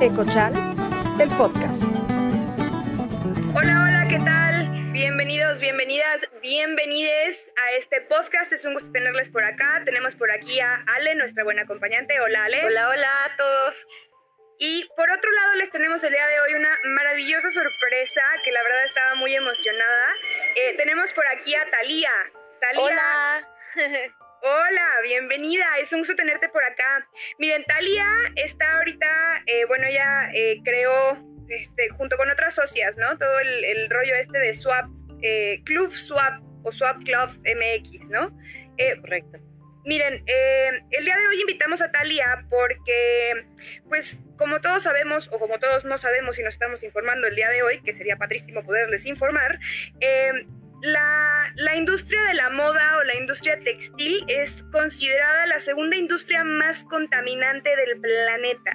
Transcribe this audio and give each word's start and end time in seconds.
Ecochal, 0.00 0.52
el 1.20 1.28
podcast. 1.36 1.84
Hola, 3.54 3.84
hola, 3.84 4.06
¿qué 4.08 4.18
tal? 4.18 4.90
Bienvenidos, 4.90 5.60
bienvenidas, 5.60 6.22
bienvenides 6.42 7.38
a 7.54 7.78
este 7.78 8.00
podcast. 8.00 8.52
Es 8.52 8.64
un 8.64 8.74
gusto 8.74 8.90
tenerles 8.90 9.30
por 9.30 9.44
acá. 9.44 9.82
Tenemos 9.84 10.16
por 10.16 10.32
aquí 10.32 10.58
a 10.58 10.82
Ale, 10.96 11.14
nuestra 11.14 11.44
buena 11.44 11.62
acompañante. 11.62 12.18
Hola, 12.18 12.46
Ale. 12.46 12.66
Hola, 12.66 12.88
hola 12.88 13.24
a 13.26 13.36
todos. 13.36 13.76
Y 14.62 14.86
por 14.94 15.10
otro 15.10 15.32
lado 15.32 15.54
les 15.54 15.70
tenemos 15.70 16.04
el 16.04 16.12
día 16.12 16.26
de 16.26 16.38
hoy 16.38 16.52
una 16.52 16.68
maravillosa 16.94 17.48
sorpresa 17.48 18.20
que 18.44 18.52
la 18.52 18.62
verdad 18.62 18.84
estaba 18.84 19.14
muy 19.14 19.34
emocionada. 19.34 20.14
Eh, 20.54 20.74
tenemos 20.76 21.14
por 21.14 21.26
aquí 21.28 21.54
a 21.54 21.64
Talía. 21.70 22.10
Talía. 22.60 22.82
Hola. 22.82 23.48
Hola, 24.42 24.86
bienvenida, 25.02 25.64
es 25.80 25.90
un 25.94 26.00
gusto 26.00 26.14
tenerte 26.14 26.50
por 26.50 26.62
acá. 26.62 27.08
Miren, 27.38 27.64
Talia 27.64 28.06
está 28.36 28.76
ahorita, 28.76 29.42
eh, 29.46 29.64
bueno, 29.64 29.86
ella 29.86 30.30
eh, 30.34 30.60
creó, 30.62 31.18
este, 31.48 31.88
junto 31.90 32.18
con 32.18 32.30
otras 32.30 32.54
socias, 32.54 32.98
¿no? 32.98 33.16
Todo 33.16 33.38
el, 33.38 33.88
rollo 33.88 34.14
este 34.14 34.38
de 34.38 34.54
Swap, 34.54 34.86
eh, 35.22 35.62
Club 35.64 35.94
Swap 35.94 36.42
o 36.64 36.72
Swap 36.72 37.02
Club 37.04 37.30
MX, 37.44 38.08
¿no? 38.10 38.30
Correcto. 39.00 39.49
Miren, 39.84 40.22
el 40.90 41.04
día 41.04 41.16
de 41.16 41.26
hoy 41.28 41.40
invitamos 41.40 41.80
a 41.80 41.90
Talia 41.90 42.44
porque, 42.50 43.46
pues, 43.88 44.18
como 44.36 44.60
todos 44.60 44.82
sabemos, 44.82 45.28
o 45.32 45.38
como 45.38 45.58
todos 45.58 45.84
no 45.84 45.96
sabemos 45.98 46.38
y 46.38 46.42
nos 46.42 46.54
estamos 46.54 46.82
informando 46.82 47.28
el 47.28 47.36
día 47.36 47.48
de 47.48 47.62
hoy, 47.62 47.80
que 47.82 47.94
sería 47.94 48.16
padrísimo 48.16 48.62
poderles 48.62 49.06
informar, 49.06 49.58
la, 50.82 51.52
la, 51.56 51.76
industria 51.76 52.22
de 52.24 52.34
la 52.34 52.50
moda 52.50 52.98
o 52.98 53.04
la 53.04 53.16
industria 53.16 53.58
textil 53.60 54.24
es 54.28 54.64
considerada 54.72 55.46
la 55.46 55.60
segunda 55.60 55.96
industria 55.96 56.42
más 56.44 56.82
contaminante 56.84 57.70
del 57.76 58.00
planeta. 58.00 58.72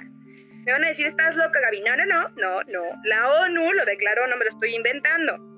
Me 0.64 0.72
van 0.72 0.84
a 0.84 0.88
decir, 0.88 1.06
¿estás 1.06 1.36
loca, 1.36 1.60
Gaby? 1.60 1.80
No, 1.80 1.96
no, 1.96 2.06
no, 2.06 2.28
no, 2.36 2.62
no. 2.66 2.82
La 3.04 3.28
ONU 3.42 3.72
lo 3.72 3.84
declaró, 3.84 4.26
no 4.26 4.36
me 4.36 4.44
lo 4.44 4.50
estoy 4.50 4.74
inventando. 4.74 5.55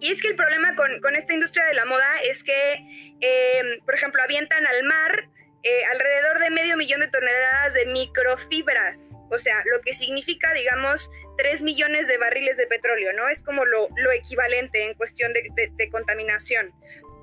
Y 0.00 0.12
es 0.12 0.20
que 0.20 0.28
el 0.28 0.36
problema 0.36 0.74
con, 0.74 1.00
con 1.00 1.14
esta 1.14 1.34
industria 1.34 1.64
de 1.66 1.74
la 1.74 1.84
moda 1.84 2.08
es 2.24 2.42
que, 2.42 3.16
eh, 3.20 3.78
por 3.84 3.94
ejemplo, 3.94 4.22
avientan 4.22 4.66
al 4.66 4.82
mar 4.84 5.28
eh, 5.62 5.84
alrededor 5.92 6.38
de 6.38 6.50
medio 6.50 6.76
millón 6.78 7.00
de 7.00 7.08
toneladas 7.08 7.74
de 7.74 7.86
microfibras. 7.86 8.96
O 9.30 9.38
sea, 9.38 9.62
lo 9.70 9.82
que 9.82 9.92
significa, 9.92 10.52
digamos, 10.54 11.10
3 11.36 11.62
millones 11.62 12.06
de 12.08 12.16
barriles 12.16 12.56
de 12.56 12.66
petróleo, 12.66 13.12
¿no? 13.12 13.28
Es 13.28 13.42
como 13.42 13.64
lo, 13.64 13.88
equivalente 14.12 14.86
en 14.86 14.94
cuestión 14.94 15.32
de, 15.34 15.90
contaminación. 15.90 16.72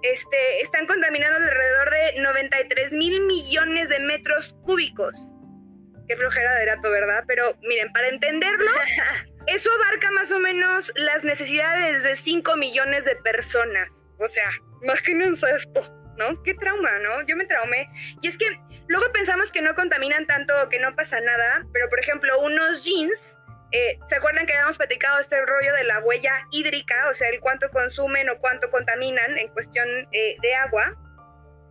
Este, 0.03 0.62
están 0.62 0.86
contaminando 0.86 1.38
alrededor 1.38 1.89
de 1.89 2.22
93 2.22 2.91
mil 2.94 3.22
millones 3.22 3.89
de 3.89 4.00
metros 4.00 4.56
cúbicos. 4.64 5.16
Qué 6.08 6.16
flojera 6.16 6.53
de 6.59 6.66
dato, 6.67 6.91
¿verdad? 6.91 7.23
Pero 7.28 7.58
miren, 7.64 7.91
para 7.91 8.08
entenderlo, 8.08 8.72
eso 9.48 9.70
abarca 9.72 10.12
más 10.12 10.31
o 10.31 10.40
menos 10.40 10.92
las 10.95 11.23
necesidades 11.23 12.03
de 12.03 12.16
5 12.16 12.56
millones 12.58 13.06
de 13.06 13.16
personas. 13.17 13.90
O 14.20 14.28
sea, 14.28 14.50
imagínense 14.84 15.45
esto, 15.56 15.81
¿no? 16.17 16.42
Qué 16.44 16.53
trauma, 16.56 17.00
¿no? 17.00 17.26
Yo 17.28 17.36
me 17.36 17.45
traumé. 17.45 17.90
Y 18.22 18.28
es 18.28 18.38
que 18.38 18.45
luego 18.88 19.12
pensamos 19.14 19.52
que 19.52 19.62
no 19.62 19.73
contaminan 19.75 20.25
tanto 20.28 20.53
que 20.70 20.80
no 20.80 20.95
pasa 20.95 21.20
nada, 21.22 21.66
pero 21.73 21.90
por 21.90 22.00
ejemplo, 22.00 22.40
unos 22.42 22.84
jeans 22.84 23.38
eh, 23.72 24.00
¿Se 24.08 24.16
acuerdan 24.16 24.45
que 24.45 24.53
habíamos 24.53 24.78
platicado 24.78 25.20
este 25.20 25.45
rollo 25.45 25.73
de 25.73 25.84
la 25.84 26.00
huella 26.00 26.34
hídrica, 26.52 27.09
o 27.09 27.14
sea, 27.14 27.28
el 27.30 27.42
cuánto 27.42 27.70
consumen 27.72 28.30
o 28.30 28.38
cuánto 28.40 28.72
contaminan 28.72 29.38
en 29.38 29.50
cuestión 29.50 29.88
eh, 30.13 30.38
de 30.41 30.56
agua? 30.56 30.96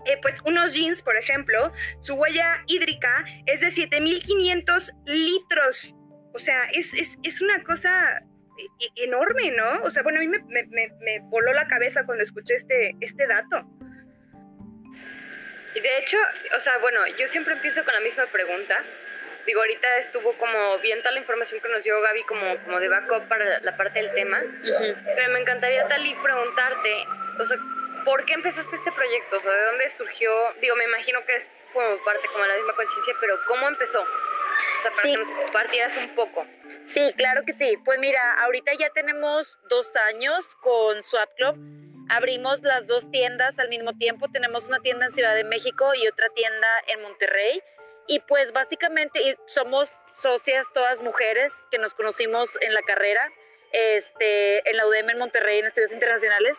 Eh, 0.05 0.19
pues 0.21 0.41
unos 0.45 0.75
jeans, 0.75 1.03
por 1.03 1.17
ejemplo, 1.17 1.73
su 2.01 2.15
huella 2.15 2.63
hídrica 2.67 3.25
es 3.47 3.61
de 3.61 3.69
7.500 3.69 4.93
litros. 5.07 5.95
O 6.37 6.39
sea, 6.39 6.69
es, 6.73 6.93
es, 6.95 7.17
es, 7.23 7.41
una 7.41 7.63
cosa 7.65 8.23
e, 8.59 8.85
e, 8.85 9.05
enorme, 9.05 9.51
¿no? 9.51 9.83
O 9.83 9.91
sea, 9.91 10.03
bueno, 10.03 10.19
a 10.19 10.23
mí 10.23 10.29
me, 10.29 10.39
me, 10.49 10.89
me, 11.01 11.19
voló 11.23 11.53
la 11.53 11.67
cabeza 11.67 12.05
cuando 12.05 12.23
escuché 12.23 12.55
este, 12.55 12.95
este 13.01 13.27
dato. 13.27 13.67
Y 15.75 15.81
de 15.81 15.99
hecho, 15.99 16.19
o 16.57 16.61
sea, 16.61 16.79
bueno, 16.79 17.01
yo 17.19 17.27
siempre 17.29 17.55
empiezo 17.55 17.85
con 17.85 17.95
la 17.95 18.01
misma 18.01 18.27
pregunta 18.27 18.77
Digo, 19.47 19.61
ahorita 19.61 19.99
estuvo 19.99 20.37
como 20.39 20.79
bien 20.81 21.03
tal 21.05 21.15
la 21.15 21.21
información 21.21 21.61
que 21.61 21.69
nos 21.69 21.85
dio 21.85 22.01
Gaby 22.01 22.25
como, 22.25 22.65
como 22.65 22.81
de 22.81 22.89
backup 22.89 23.29
para 23.29 23.61
la 23.61 23.77
parte 23.77 24.03
del 24.03 24.13
tema. 24.13 24.43
Pero 24.63 25.33
me 25.33 25.39
encantaría, 25.39 25.87
Tali, 25.87 26.15
preguntarte, 26.17 27.07
o 27.39 27.47
sea, 27.47 27.57
¿por 28.05 28.25
qué 28.25 28.35
empezaste 28.35 28.75
este 28.75 28.91
proyecto? 28.91 29.37
O 29.37 29.39
sea, 29.39 29.53
¿de 29.53 29.65
dónde 29.67 29.89
surgió? 29.91 30.53
Digo, 30.61 30.75
me 30.75 30.85
imagino 30.85 31.25
que 31.25 31.37
es 31.37 31.49
como 31.73 31.97
parte 32.05 32.27
como 32.27 32.43
de 32.43 32.49
la 32.49 32.57
misma 32.57 32.73
conciencia, 32.75 33.15
pero 33.21 33.39
¿cómo 33.47 33.69
empezó? 33.69 34.05
O 34.79 34.83
sea, 34.83 34.91
para 34.93 35.03
que 35.03 35.17
nos 35.17 35.51
partieras 35.51 35.97
un 35.97 36.15
poco. 36.15 36.47
Sí, 36.85 37.13
claro 37.17 37.43
que 37.45 37.53
sí. 37.53 37.77
Pues 37.85 37.99
mira, 37.99 38.21
ahorita 38.43 38.73
ya 38.79 38.91
tenemos 38.91 39.59
dos 39.69 39.91
años 40.09 40.55
con 40.57 41.03
Swap 41.03 41.35
Club. 41.37 41.57
Abrimos 42.09 42.63
las 42.63 42.87
dos 42.87 43.11
tiendas 43.11 43.59
al 43.59 43.69
mismo 43.69 43.93
tiempo. 43.95 44.29
Tenemos 44.29 44.67
una 44.67 44.81
tienda 44.81 45.07
en 45.07 45.13
Ciudad 45.13 45.35
de 45.35 45.45
México 45.45 45.95
y 45.95 46.07
otra 46.07 46.29
tienda 46.31 46.69
en 46.87 47.03
Monterrey. 47.03 47.63
Y 48.07 48.21
pues 48.21 48.53
básicamente 48.53 49.37
somos 49.47 49.99
socias 50.17 50.67
todas 50.73 51.03
mujeres 51.03 51.53
que 51.71 51.79
nos 51.79 51.95
conocimos 51.95 52.57
en 52.61 52.73
la 52.73 52.83
carrera, 52.83 53.33
este, 53.73 54.69
en 54.71 54.77
la 54.77 54.87
UDM 54.87 55.11
en 55.11 55.19
Monterrey, 55.19 55.59
en 55.59 55.67
estudios 55.67 55.93
internacionales. 55.93 56.57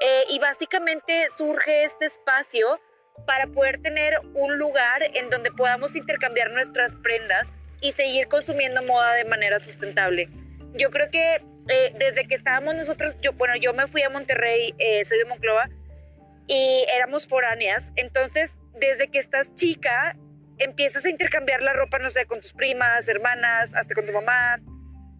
Eh, 0.00 0.24
y 0.30 0.38
básicamente 0.38 1.28
surge 1.36 1.84
este 1.84 2.06
espacio 2.06 2.80
para 3.24 3.46
poder 3.46 3.80
tener 3.80 4.18
un 4.34 4.58
lugar 4.58 5.02
en 5.14 5.30
donde 5.30 5.50
podamos 5.50 5.96
intercambiar 5.96 6.50
nuestras 6.50 6.94
prendas 6.96 7.48
y 7.80 7.92
seguir 7.92 8.28
consumiendo 8.28 8.82
moda 8.82 9.14
de 9.14 9.24
manera 9.24 9.60
sustentable. 9.60 10.28
Yo 10.74 10.90
creo 10.90 11.10
que 11.10 11.42
eh, 11.68 11.94
desde 11.98 12.26
que 12.26 12.34
estábamos 12.34 12.74
nosotros, 12.74 13.16
yo, 13.22 13.32
bueno, 13.32 13.56
yo 13.56 13.72
me 13.72 13.86
fui 13.86 14.02
a 14.02 14.10
Monterrey, 14.10 14.74
eh, 14.78 15.04
soy 15.04 15.18
de 15.18 15.24
Monclova, 15.24 15.68
y 16.46 16.86
éramos 16.94 17.26
foráneas, 17.26 17.92
entonces 17.96 18.56
desde 18.74 19.08
que 19.08 19.18
estás 19.18 19.46
chica 19.54 20.16
empiezas 20.58 21.04
a 21.04 21.10
intercambiar 21.10 21.62
la 21.62 21.72
ropa, 21.72 21.98
no 21.98 22.10
sé, 22.10 22.26
con 22.26 22.40
tus 22.40 22.52
primas, 22.52 23.08
hermanas, 23.08 23.74
hasta 23.74 23.94
con 23.94 24.06
tu 24.06 24.12
mamá, 24.12 24.60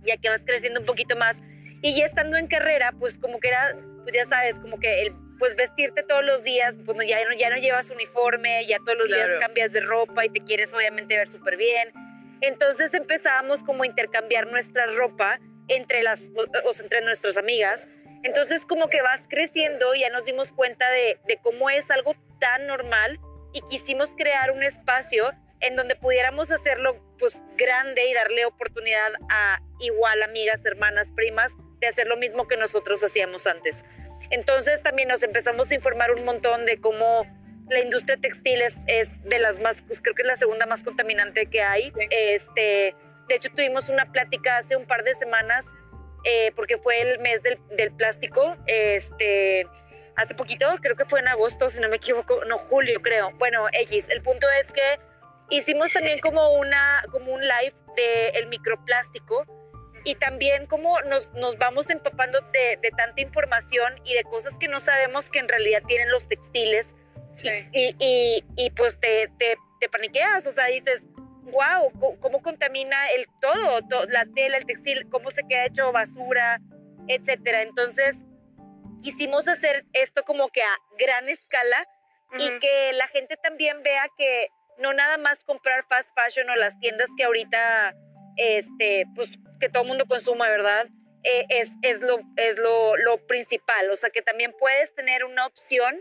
ya 0.03 0.17
que 0.17 0.29
vas 0.29 0.43
creciendo 0.45 0.81
un 0.81 0.87
poquito 0.87 1.17
más. 1.17 1.43
Y 1.83 1.95
ya 1.95 2.07
estando 2.07 2.37
en 2.37 2.47
carrera, 2.47 2.93
pues 2.99 3.19
como 3.19 3.39
que 3.39 3.49
era, 3.49 3.77
pues 4.07 4.15
ya 4.15 4.25
sabes, 4.25 4.61
como 4.61 4.79
que 4.79 5.03
el, 5.03 5.13
pues 5.41 5.57
vestirte 5.57 6.05
todos 6.05 6.25
los 6.25 6.45
días, 6.45 6.77
pues 6.85 6.97
ya, 7.09 7.25
no, 7.25 7.35
ya 7.35 7.51
no 7.51 7.57
llevas 7.57 7.91
uniforme, 7.91 8.65
ya 8.69 8.79
todos 8.79 8.97
los 8.99 9.09
días 9.09 9.37
cambias 9.41 9.73
de 9.73 9.81
ropa 9.81 10.25
y 10.25 10.29
te 10.29 10.45
quieres 10.45 10.73
obviamente 10.73 11.17
ver 11.17 11.29
súper 11.29 11.57
bien. 11.57 11.93
Entonces 12.41 12.95
empezábamos 12.95 13.65
como 13.65 13.83
a 13.83 13.87
intercambiar 13.89 14.47
nuestra 14.47 14.87
ropa 14.93 15.41
entre 15.67 16.05
las, 16.05 16.23
o, 16.37 16.43
o, 16.43 16.73
entre 16.81 17.01
nuestras 17.01 17.37
amigas. 17.37 17.89
Entonces 18.23 18.65
como 18.65 18.89
que 18.89 19.03
vas 19.03 19.23
creciendo, 19.29 19.93
ya 19.97 20.09
nos 20.11 20.25
dimos 20.25 20.53
cuenta 20.53 20.89
de, 20.93 21.19
de 21.27 21.39
cómo 21.43 21.69
es 21.69 21.91
algo 21.91 22.15
tan 22.39 22.69
normal 22.69 23.19
y 23.53 23.61
quisimos 23.63 24.11
crear 24.15 24.53
un 24.53 24.63
espacio 24.63 25.33
en 25.59 25.75
donde 25.75 25.97
pudiéramos 25.97 26.53
hacerlo 26.53 26.97
pues 27.19 27.43
grande 27.57 28.09
y 28.09 28.15
darle 28.15 28.45
oportunidad 28.45 29.15
a 29.31 29.61
igual 29.81 30.23
amigas, 30.23 30.65
hermanas, 30.65 31.09
primas 31.17 31.53
de 31.81 31.89
hacer 31.89 32.07
lo 32.07 32.17
mismo 32.17 32.47
que 32.47 32.57
nosotros 32.57 33.03
hacíamos 33.03 33.49
antes. 33.49 33.85
Entonces 34.31 34.83
también 34.83 35.09
nos 35.09 35.23
empezamos 35.23 35.71
a 35.71 35.75
informar 35.75 36.11
un 36.13 36.25
montón 36.25 36.65
de 36.65 36.79
cómo 36.79 37.27
la 37.69 37.81
industria 37.81 38.17
textil 38.17 38.63
es, 38.63 38.77
de 39.25 39.39
las 39.39 39.61
más, 39.61 39.83
pues 39.83 40.01
creo 40.01 40.15
que 40.15 40.23
es 40.23 40.29
la 40.29 40.37
segunda 40.37 40.67
más 40.67 40.83
contaminante 40.83 41.47
que 41.47 41.63
hay. 41.63 41.93
Este, 42.11 42.95
de 43.29 43.35
hecho 43.35 43.51
tuvimos 43.51 43.89
una 43.89 44.11
plática 44.13 44.59
hace 44.59 44.77
un 44.77 44.87
par 44.87 45.03
de 45.05 45.15
semanas 45.15 45.67
eh, 46.25 46.53
porque 46.55 46.79
fue 46.79 47.01
el 47.01 47.19
mes 47.21 47.43
del, 47.43 47.59
del 47.77 47.93
plástico. 47.93 48.57
Este, 48.67 49.67
hace 50.17 50.35
poquito, 50.35 50.67
creo 50.81 50.97
que 50.97 51.05
fue 51.05 51.21
en 51.21 51.29
agosto, 51.29 51.71
si 51.71 51.81
no 51.81 51.89
me 51.89 51.97
equivoco, 51.97 52.45
no, 52.47 52.59
julio 52.59 53.01
creo. 53.03 53.33
Bueno, 53.33 53.67
X, 53.73 54.07
el 54.09 54.23
punto 54.23 54.47
es 54.61 54.67
que 54.73 54.99
hicimos 55.51 55.93
también 55.93 56.21
como, 56.21 56.51
una, 56.55 57.05
como 57.11 57.33
un 57.33 57.41
live 57.41 57.75
del 57.97 58.43
el 58.43 58.47
microplástico 58.49 59.45
y 60.07 60.15
también 60.15 60.67
como 60.67 61.01
nos, 61.03 61.33
nos 61.35 61.59
vamos 61.59 61.91
empapando 61.91 62.41
de, 62.53 62.79
de, 62.81 62.91
tanta 62.93 63.21
información 63.21 63.93
y 64.05 64.15
de 64.15 64.23
cosas 64.23 64.55
que 64.61 64.69
no 64.69 64.79
sabemos 64.79 65.29
que 65.29 65.41
en 65.41 65.49
realidad 65.49 65.83
tienen 65.89 66.11
los 66.13 66.29
textiles. 66.29 66.89
Y, 67.73 67.95
y, 67.99 68.45
y, 68.57 68.71
pues 68.71 68.99
te, 69.01 69.29
te, 69.37 69.57
te, 69.81 69.89
paniqueas, 69.89 70.47
o 70.47 70.53
sea, 70.53 70.67
dices, 70.67 71.03
wow, 71.43 72.17
cómo, 72.21 72.41
contamina 72.41 73.11
el 73.11 73.27
todo, 73.41 73.83
todo, 73.91 74.07
la 74.07 74.25
tela, 74.35 74.59
el 74.59 74.65
textil, 74.65 75.09
cómo 75.11 75.33
se 75.33 75.43
queda 75.49 75.67
hecho 75.67 75.91
basura, 75.91 76.61
etcétera. 77.09 77.63
Entonces, 77.63 78.17
quisimos 79.03 79.49
hacer 79.49 79.85
esto 79.93 80.23
como 80.23 80.49
que 80.49 80.63
a 80.63 80.79
gran 80.99 81.29
escala 81.29 81.87
y 82.39 82.59
que 82.61 82.93
la 82.93 83.09
gente 83.09 83.37
también 83.43 83.83
vea 83.83 84.09
que 84.17 84.49
no 84.79 84.95
nada 84.95 85.19
más 85.19 85.43
comprar 85.43 85.85
fast 85.89 86.09
fashion 86.15 86.49
o 86.49 86.55
las 86.55 86.79
tiendas 86.79 87.09
que 87.17 87.25
ahorita, 87.25 87.95
este, 88.37 89.05
pues 89.17 89.37
que 89.59 89.69
todo 89.69 89.83
el 89.83 89.89
mundo 89.89 90.07
consuma, 90.07 90.49
¿verdad? 90.49 90.89
eh, 91.27 91.47
es, 91.49 91.71
es, 91.83 92.01
lo, 92.01 92.21
es 92.37 92.57
lo, 92.59 92.97
lo 92.99 93.19
principal, 93.27 93.91
o 93.91 93.97
sea 93.97 94.11
que 94.11 94.23
también 94.23 94.55
puedes 94.59 94.95
tener 94.95 95.25
una 95.25 95.47
opción 95.47 96.01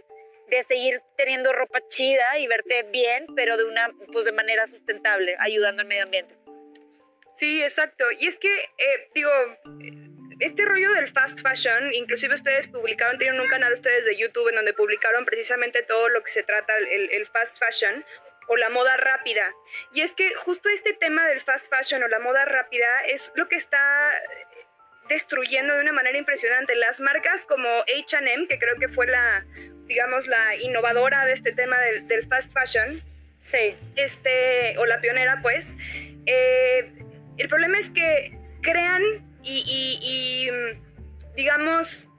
de 0.49 0.63
seguir 0.65 1.01
teniendo 1.17 1.51
ropa 1.51 1.79
chida 1.87 2.37
y 2.37 2.45
verte 2.45 2.83
bien, 2.91 3.25
pero 3.35 3.57
de 3.57 3.63
una, 3.63 3.91
pues 4.13 4.25
de 4.25 4.31
manera 4.31 4.67
sustentable, 4.67 5.35
ayudando 5.39 5.81
al 5.81 5.87
medio 5.87 6.03
ambiente. 6.03 6.35
Sí, 7.37 7.63
exacto. 7.63 8.05
Y 8.19 8.27
es 8.27 8.37
que, 8.37 8.53
eh, 8.53 9.09
digo, 9.15 9.31
este 10.39 10.63
rollo 10.63 10.93
del 10.93 11.11
fast 11.11 11.39
fashion, 11.41 11.91
inclusive 11.95 12.35
ustedes 12.35 12.67
publicaron, 12.67 13.17
tienen 13.17 13.41
un 13.41 13.47
canal 13.47 13.73
ustedes 13.73 14.05
de 14.05 14.15
YouTube 14.15 14.49
en 14.49 14.55
donde 14.55 14.73
publicaron 14.73 15.25
precisamente 15.25 15.81
todo 15.81 16.07
lo 16.09 16.21
que 16.21 16.29
se 16.29 16.43
trata 16.43 16.77
el, 16.77 17.09
el 17.09 17.25
fast 17.25 17.57
fashion 17.57 18.05
o 18.47 18.57
la 18.57 18.69
moda 18.69 18.97
rápida. 18.97 19.53
Y 19.93 20.01
es 20.01 20.11
que 20.13 20.33
justo 20.35 20.69
este 20.69 20.93
tema 20.93 21.25
del 21.27 21.41
fast 21.41 21.67
fashion 21.69 22.03
o 22.03 22.07
la 22.07 22.19
moda 22.19 22.45
rápida 22.45 22.87
es 23.07 23.31
lo 23.35 23.47
que 23.47 23.55
está 23.55 24.11
destruyendo 25.09 25.73
de 25.75 25.81
una 25.81 25.93
manera 25.93 26.17
impresionante. 26.17 26.75
Las 26.75 26.99
marcas 26.99 27.45
como 27.45 27.67
HM, 27.81 28.47
que 28.47 28.57
creo 28.59 28.75
que 28.79 28.89
fue 28.89 29.07
la, 29.07 29.45
digamos, 29.85 30.27
la 30.27 30.55
innovadora 30.57 31.25
de 31.25 31.33
este 31.33 31.51
tema 31.51 31.79
del, 31.79 32.27
fast 32.27 32.51
fashion, 32.53 33.03
sí. 33.41 33.75
este, 33.95 34.77
o 34.77 34.85
la 34.85 34.99
pionera, 35.01 35.39
pues, 35.41 35.73
eh, 36.25 36.91
el 37.37 37.47
problema 37.49 37.77
es 37.79 37.89
que 37.91 38.37
crean 38.61 39.03
y 39.43 40.49
digamos, 41.35 42.09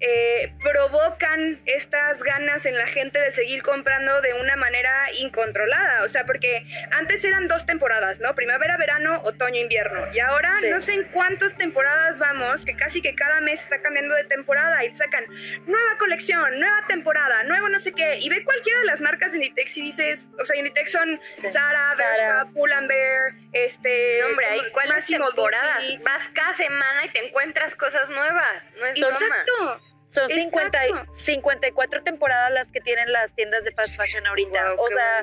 eh, 0.00 0.52
provocan 0.62 1.60
estas 1.66 2.22
ganas 2.22 2.66
en 2.66 2.76
la 2.76 2.86
gente 2.86 3.18
de 3.18 3.32
seguir 3.32 3.62
comprando 3.62 4.20
de 4.20 4.34
una 4.34 4.56
manera 4.56 4.92
incontrolada. 5.18 6.04
O 6.04 6.08
sea, 6.08 6.24
porque 6.26 6.66
antes 6.92 7.24
eran 7.24 7.48
dos 7.48 7.64
temporadas, 7.66 8.20
¿no? 8.20 8.34
Primavera, 8.34 8.76
verano, 8.76 9.20
otoño, 9.24 9.60
invierno. 9.60 10.06
Y 10.12 10.20
ahora 10.20 10.52
no 10.70 10.80
sé 10.82 10.94
en 10.94 11.04
cuántas 11.12 11.56
temporadas 11.56 12.18
vamos, 12.18 12.64
que 12.64 12.76
casi 12.76 13.00
que 13.00 13.14
cada 13.14 13.40
mes 13.40 13.60
está 13.60 13.80
cambiando 13.80 14.14
de 14.14 14.24
temporada 14.24 14.84
y 14.84 14.94
sacan 14.96 15.24
nueva 15.66 15.98
colección, 15.98 16.60
nueva 16.60 16.86
temporada, 16.88 17.44
nuevo 17.44 17.68
no 17.68 17.78
sé 17.78 17.92
qué. 17.92 18.18
Y 18.20 18.28
ve 18.28 18.44
cualquiera 18.44 18.80
de 18.80 18.86
las 18.86 19.00
marcas 19.00 19.32
de 19.32 19.38
Inditex 19.38 19.76
y 19.76 19.82
dices, 19.82 20.28
o 20.38 20.44
sea, 20.44 20.56
Inditex 20.56 20.92
son 20.92 21.20
Zara, 21.52 21.94
Bershka, 21.96 22.48
Pull&Bear, 22.52 23.32
este... 23.52 24.24
hombre, 24.24 24.46
hay 24.46 24.70
cuáles 24.72 25.06
temporadas. 25.06 25.84
Vas 26.02 26.28
cada 26.34 26.54
semana 26.54 27.04
y 27.04 27.08
te 27.10 27.26
encuentras 27.26 27.74
cosas 27.74 28.08
nuevas. 28.08 28.64
No 28.78 28.86
es 28.86 28.96
Exacto. 28.96 29.80
Son 30.16 30.30
50, 30.30 30.78
54 31.18 32.02
temporadas 32.02 32.50
las 32.50 32.68
que 32.68 32.80
tienen 32.80 33.12
las 33.12 33.34
tiendas 33.34 33.64
de 33.64 33.72
fast 33.72 33.94
fashion 33.96 34.26
ahorita. 34.26 34.72
o 34.78 34.88
sea, 34.88 35.22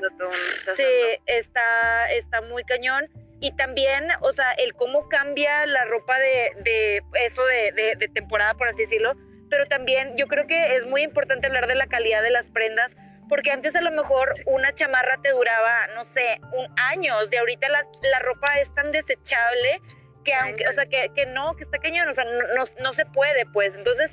sí, 0.75 0.84
está, 1.25 2.12
está 2.12 2.42
muy 2.42 2.63
cañón. 2.63 3.10
Y 3.40 3.56
también, 3.56 4.07
o 4.22 4.31
sea, 4.31 4.51
el 4.51 4.75
cómo 4.75 5.10
cambia 5.10 5.66
la 5.66 5.86
ropa 5.86 6.19
de, 6.19 6.51
de 6.63 7.04
eso 7.25 7.44
de, 7.44 7.95
de, 7.98 8.07
temporada, 8.07 8.54
por 8.54 8.68
así 8.68 8.84
decirlo. 8.84 9.16
Pero 9.50 9.66
también 9.66 10.16
yo 10.16 10.28
creo 10.28 10.45
que 10.45 10.75
es 10.75 10.86
muy 10.86 11.01
importante 11.01 11.48
hablar 11.48 11.66
de 11.66 11.74
la 11.74 11.88
calidad 11.88 12.22
de 12.22 12.30
las 12.30 12.50
prendas, 12.50 12.92
porque 13.30 13.50
antes 13.50 13.75
a 13.75 13.81
lo 13.81 13.89
mejor 13.89 14.36
una 14.46 14.75
chamarra 14.75 15.18
te 15.24 15.31
duraba, 15.31 15.88
no 15.96 16.06
sé, 16.06 16.39
un 16.54 16.68
años, 16.78 17.31
de 17.31 17.39
ahorita 17.39 17.68
la, 17.68 17.84
la 18.12 18.19
ropa 18.19 18.60
es 18.60 18.72
tan 18.75 18.92
desechable 18.92 19.81
que 20.24 20.34
aunque, 20.34 20.68
o 20.68 20.72
sea, 20.72 20.86
que, 20.86 21.12
que 21.16 21.25
no, 21.25 21.56
que 21.56 21.63
está 21.63 21.80
cañón, 21.80 22.07
o 22.07 22.13
sea, 22.13 22.24
no, 22.24 22.31
no, 22.56 22.63
no 22.80 22.94
se 22.94 23.06
puede, 23.06 23.46
pues. 23.48 23.75
Entonces, 23.75 24.12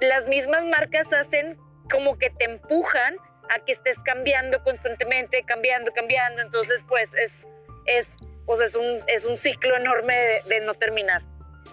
las 0.00 0.26
mismas 0.28 0.64
marcas 0.64 1.12
hacen 1.12 1.58
como 1.90 2.18
que 2.18 2.30
te 2.30 2.44
empujan 2.44 3.16
a 3.50 3.64
que 3.64 3.72
estés 3.72 3.96
cambiando 4.04 4.62
constantemente, 4.62 5.42
cambiando, 5.44 5.92
cambiando. 5.92 6.42
Entonces, 6.42 6.82
pues 6.88 7.10
es, 7.14 7.46
es, 7.86 8.08
pues 8.44 8.60
es, 8.60 8.74
un, 8.74 9.00
es 9.06 9.24
un 9.24 9.38
ciclo 9.38 9.76
enorme 9.76 10.42
de, 10.46 10.60
no 10.60 10.74
terminar. 10.74 11.22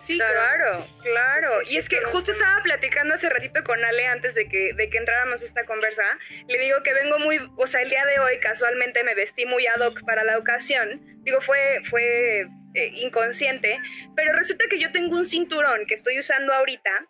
Sí, 0.06 0.18
claro, 0.18 0.86
claro. 1.02 1.62
y 1.70 1.78
es 1.78 1.88
que 1.88 1.96
justo 2.02 2.34
estaba 2.34 2.62
platicando 2.62 3.14
hace 3.14 3.30
ratito 3.30 3.64
con 3.64 3.82
Ale 3.86 4.06
antes 4.08 4.36
de 4.36 4.50
que, 4.50 4.74
de 4.74 4.90
que 4.90 4.98
entráramos 4.98 5.42
a 5.42 5.46
esta 5.46 5.66
conversa. 5.66 6.04
Le 6.50 6.60
digo 6.60 6.84
que 6.84 6.94
vengo 6.94 7.20
muy, 7.20 7.40
o 7.56 7.68
sea, 7.68 7.82
el 7.82 7.90
día 7.90 8.06
de 8.06 8.20
hoy 8.20 8.38
casualmente 8.40 9.02
me 9.06 9.16
vestí 9.16 9.46
muy 9.46 9.66
ad 9.66 9.80
hoc 9.80 10.04
para 10.06 10.26
la 10.26 10.38
ocasión. 10.38 11.02
Digo, 11.24 11.40
fue, 11.40 11.82
fue 11.90 12.42
eh, 12.76 12.92
inconsciente, 12.96 13.80
pero 14.14 14.34
resulta 14.34 14.66
que 14.70 14.78
yo 14.78 14.92
tengo 14.92 15.16
un 15.16 15.26
cinturón 15.26 15.86
que 15.88 15.96
estoy 15.96 16.20
usando 16.20 16.52
ahorita 16.52 17.08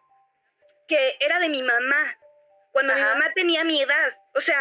que 0.88 1.16
era 1.20 1.40
de 1.40 1.50
mi 1.50 1.62
mamá, 1.62 2.18
cuando 2.72 2.96
mi 2.96 3.02
mamá 3.02 3.32
tenía 3.36 3.64
mi 3.64 3.82
edad. 3.82 4.18
O 4.36 4.42
sea, 4.42 4.60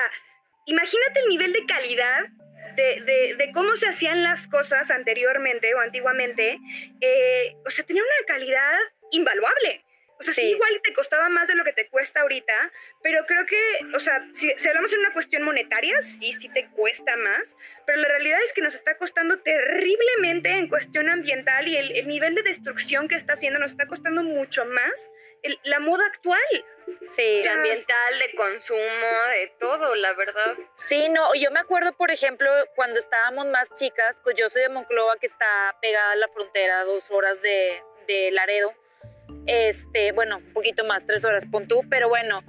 imagínate 0.67 1.21
el 1.21 1.29
nivel 1.29 1.53
de 1.53 1.67
calidad 1.67 2.25
de, 2.77 3.35
de, 3.37 3.53
cómo 3.53 3.77
se 3.77 3.89
hacían 3.89 4.23
las 4.23 4.47
cosas 4.49 4.91
anteriormente 4.91 5.75
o 5.75 5.81
antiguamente. 5.81 6.59
Eh, 7.01 7.57
o 7.67 7.71
sea, 7.71 7.85
tenía 7.85 8.03
una 8.03 8.27
calidad 8.27 8.79
invaluable. 9.11 9.85
O 10.19 10.25
sea, 10.25 10.35
sí. 10.35 10.43
igual 10.43 10.81
te 10.85 10.93
costaba 10.93 11.29
más 11.31 11.49
de 11.49 11.57
lo 11.57 11.65
que 11.65 11.73
te 11.73 11.89
cuesta 11.89 12.21
ahorita, 12.21 12.71
pero 13.03 13.27
creo 13.27 13.45
que, 13.45 13.57
o 13.97 13.99
sea, 13.99 14.25
si, 14.37 14.49
si, 14.51 14.69
hablamos 14.69 14.93
en 14.93 15.01
una 15.01 15.13
cuestión 15.13 15.43
monetaria, 15.43 16.01
sí, 16.03 16.33
sí 16.35 16.49
te 16.51 16.69
cuesta 16.69 17.17
más, 17.17 17.43
pero 17.87 17.99
la 17.99 18.07
realidad 18.07 18.39
es 18.47 18.53
que 18.53 18.63
nos 18.63 18.73
está 18.73 18.97
costando 18.99 19.41
terriblemente 19.41 20.51
en 20.51 20.69
cuestión 20.69 21.11
ambiental 21.11 21.67
y 21.67 21.77
el, 21.77 21.91
el 21.91 22.07
nivel 22.07 22.37
de 22.37 22.43
destrucción 22.43 23.09
que 23.09 23.17
está 23.17 23.33
haciendo 23.33 23.59
nos 23.59 23.73
está 23.73 23.89
costando 23.89 24.23
mucho 24.23 24.65
más 24.65 25.11
la 25.65 25.81
moda 25.81 26.05
actual. 26.07 26.41
Sí. 27.09 27.47
ambiental, 27.47 28.19
de 28.19 28.37
consumo, 28.37 29.07
de 29.31 29.53
todo, 29.59 29.95
la 29.95 30.13
verdad. 30.15 30.57
Sí, 30.75 31.09
no, 31.09 31.35
yo 31.35 31.51
me 31.51 31.61
acuerdo, 31.61 31.93
por 31.93 32.11
ejemplo, 32.11 32.51
cuando 32.75 32.99
estábamos 33.01 33.47
más 33.47 33.73
chicas, 33.75 34.17
pues 34.23 34.37
yo 34.37 34.49
soy 34.49 34.63
de 34.63 34.69
Monclova, 34.69 35.17
que 35.19 35.27
está 35.27 35.77
pegada 35.81 36.13
a 36.13 36.17
la 36.17 36.29
frontera, 36.29 36.85
dos 36.85 37.11
horas 37.11 37.41
de, 37.43 37.83
de 38.07 38.31
Laredo. 38.33 38.73
Este, 39.47 40.13
bueno, 40.13 40.39
un 40.39 40.53
poquito 40.53 40.85
más, 40.85 41.05
tres 41.07 41.25
horas, 41.25 41.45
pon 41.51 41.67
tú, 41.67 41.83
pero 41.89 42.09
bueno, 42.09 42.43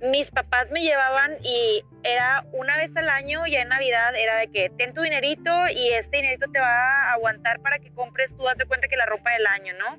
mis 0.00 0.30
papás 0.30 0.70
me 0.70 0.82
llevaban 0.82 1.36
y 1.42 1.82
era 2.04 2.44
una 2.52 2.76
vez 2.76 2.96
al 2.96 3.08
año, 3.08 3.46
ya 3.46 3.62
en 3.62 3.68
Navidad, 3.68 4.14
era 4.16 4.36
de 4.36 4.48
que 4.48 4.70
ten 4.70 4.94
tu 4.94 5.02
dinerito 5.02 5.50
y 5.68 5.92
este 5.92 6.18
dinerito 6.18 6.46
te 6.50 6.60
va 6.60 6.66
a 6.66 7.12
aguantar 7.14 7.60
para 7.60 7.78
que 7.78 7.92
compres, 7.92 8.34
tú 8.36 8.48
haz 8.48 8.56
de 8.56 8.66
cuenta 8.66 8.88
que 8.88 8.96
la 8.96 9.06
ropa 9.06 9.32
del 9.32 9.46
año, 9.46 9.74
¿no? 9.74 9.98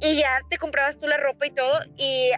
Y 0.00 0.16
ya 0.16 0.40
te 0.48 0.58
comprabas 0.58 0.98
tú 0.98 1.06
la 1.06 1.16
ropa 1.16 1.46
y 1.46 1.50
todo, 1.50 1.80
y 1.96 2.30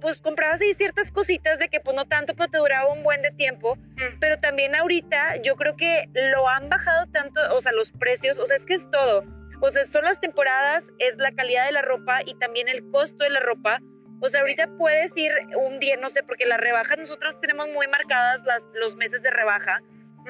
pues 0.00 0.20
comprabas 0.20 0.60
ahí 0.60 0.74
ciertas 0.74 1.10
cositas 1.10 1.58
de 1.58 1.68
que 1.68 1.80
pues 1.80 1.96
no 1.96 2.06
tanto, 2.06 2.34
pero 2.34 2.50
te 2.50 2.58
duraba 2.58 2.92
un 2.92 3.02
buen 3.02 3.22
de 3.22 3.30
tiempo, 3.32 3.78
pero 4.20 4.38
también 4.38 4.74
ahorita 4.74 5.42
yo 5.42 5.56
creo 5.56 5.76
que 5.76 6.08
lo 6.12 6.48
han 6.48 6.68
bajado 6.68 7.06
tanto, 7.08 7.40
o 7.52 7.62
sea, 7.62 7.72
los 7.72 7.90
precios, 7.92 8.38
o 8.38 8.46
sea, 8.46 8.56
es 8.56 8.64
que 8.64 8.74
es 8.74 8.90
todo. 8.90 9.24
O 9.60 9.70
sea, 9.70 9.86
son 9.86 10.04
las 10.04 10.20
temporadas, 10.20 10.84
es 10.98 11.16
la 11.16 11.32
calidad 11.32 11.64
de 11.66 11.72
la 11.72 11.82
ropa 11.82 12.20
y 12.24 12.34
también 12.34 12.68
el 12.68 12.88
costo 12.90 13.24
de 13.24 13.30
la 13.30 13.40
ropa. 13.40 13.80
O 14.20 14.28
sea, 14.28 14.40
ahorita 14.40 14.68
puedes 14.78 15.16
ir 15.16 15.32
un 15.56 15.78
día, 15.78 15.96
no 15.96 16.10
sé, 16.10 16.22
porque 16.22 16.46
las 16.46 16.60
rebajas 16.60 16.98
nosotros 16.98 17.40
tenemos 17.40 17.68
muy 17.68 17.86
marcadas 17.88 18.42
las, 18.44 18.62
los 18.74 18.96
meses 18.96 19.22
de 19.22 19.30
rebaja, 19.30 19.80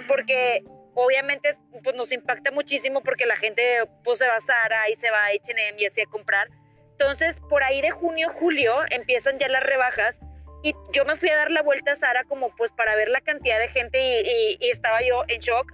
porque 0.07 0.65
obviamente 0.97 1.57
pues 1.85 1.95
nos 1.95 2.11
impacta 2.11 2.51
muchísimo 2.51 3.03
porque 3.03 3.27
la 3.27 3.37
gente 3.37 3.63
pues 4.03 4.19
se 4.19 4.27
va 4.27 4.37
a 4.37 4.41
Zara 4.41 4.91
y 4.91 4.97
se 4.97 5.11
va 5.11 5.27
a 5.27 5.29
H&M 5.29 5.81
y 5.81 5.87
así 5.87 6.01
a 6.01 6.07
comprar. 6.07 6.49
Entonces, 6.93 7.39
por 7.49 7.63
ahí 7.63 7.83
de 7.83 7.91
junio, 7.91 8.33
julio 8.35 8.75
empiezan 8.91 9.39
ya 9.39 9.49
las 9.49 9.63
rebajas 9.63 10.19
y 10.63 10.75
yo 10.93 11.05
me 11.05 11.17
fui 11.17 11.29
a 11.29 11.37
dar 11.37 11.51
la 11.51 11.63
vuelta 11.63 11.93
a 11.93 11.97
Zara 11.97 12.25
como 12.25 12.49
pues 12.57 12.73
para 12.73 12.97
ver 12.97 13.09
la 13.09 13.21
cantidad 13.21 13.59
de 13.59 13.69
gente 13.69 14.23
y, 14.23 14.57
y, 14.59 14.71
estaba 14.71 15.03
yo 15.03 15.23
en 15.29 15.41
shock. 15.41 15.71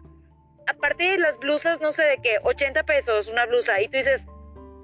Aparte 0.66 1.04
de 1.04 1.18
las 1.18 1.38
blusas, 1.38 1.80
no 1.80 1.92
sé 1.92 2.02
de 2.02 2.18
qué, 2.18 2.38
80 2.42 2.82
pesos 2.82 3.28
una 3.28 3.46
blusa 3.46 3.80
y 3.80 3.88
tú 3.88 3.98
dices, 3.98 4.26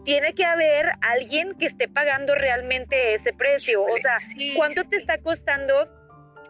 tiene 0.04 0.34
que 0.34 0.44
haber 0.44 0.92
alguien 1.00 1.58
que 1.58 1.66
esté 1.66 1.88
pagando 1.88 2.36
realmente 2.36 3.14
ese 3.14 3.32
precio. 3.32 3.82
O 3.82 3.98
sea, 3.98 4.18
¿cuánto 4.56 4.84
te 4.84 4.96
está 4.96 5.18
costando 5.18 5.88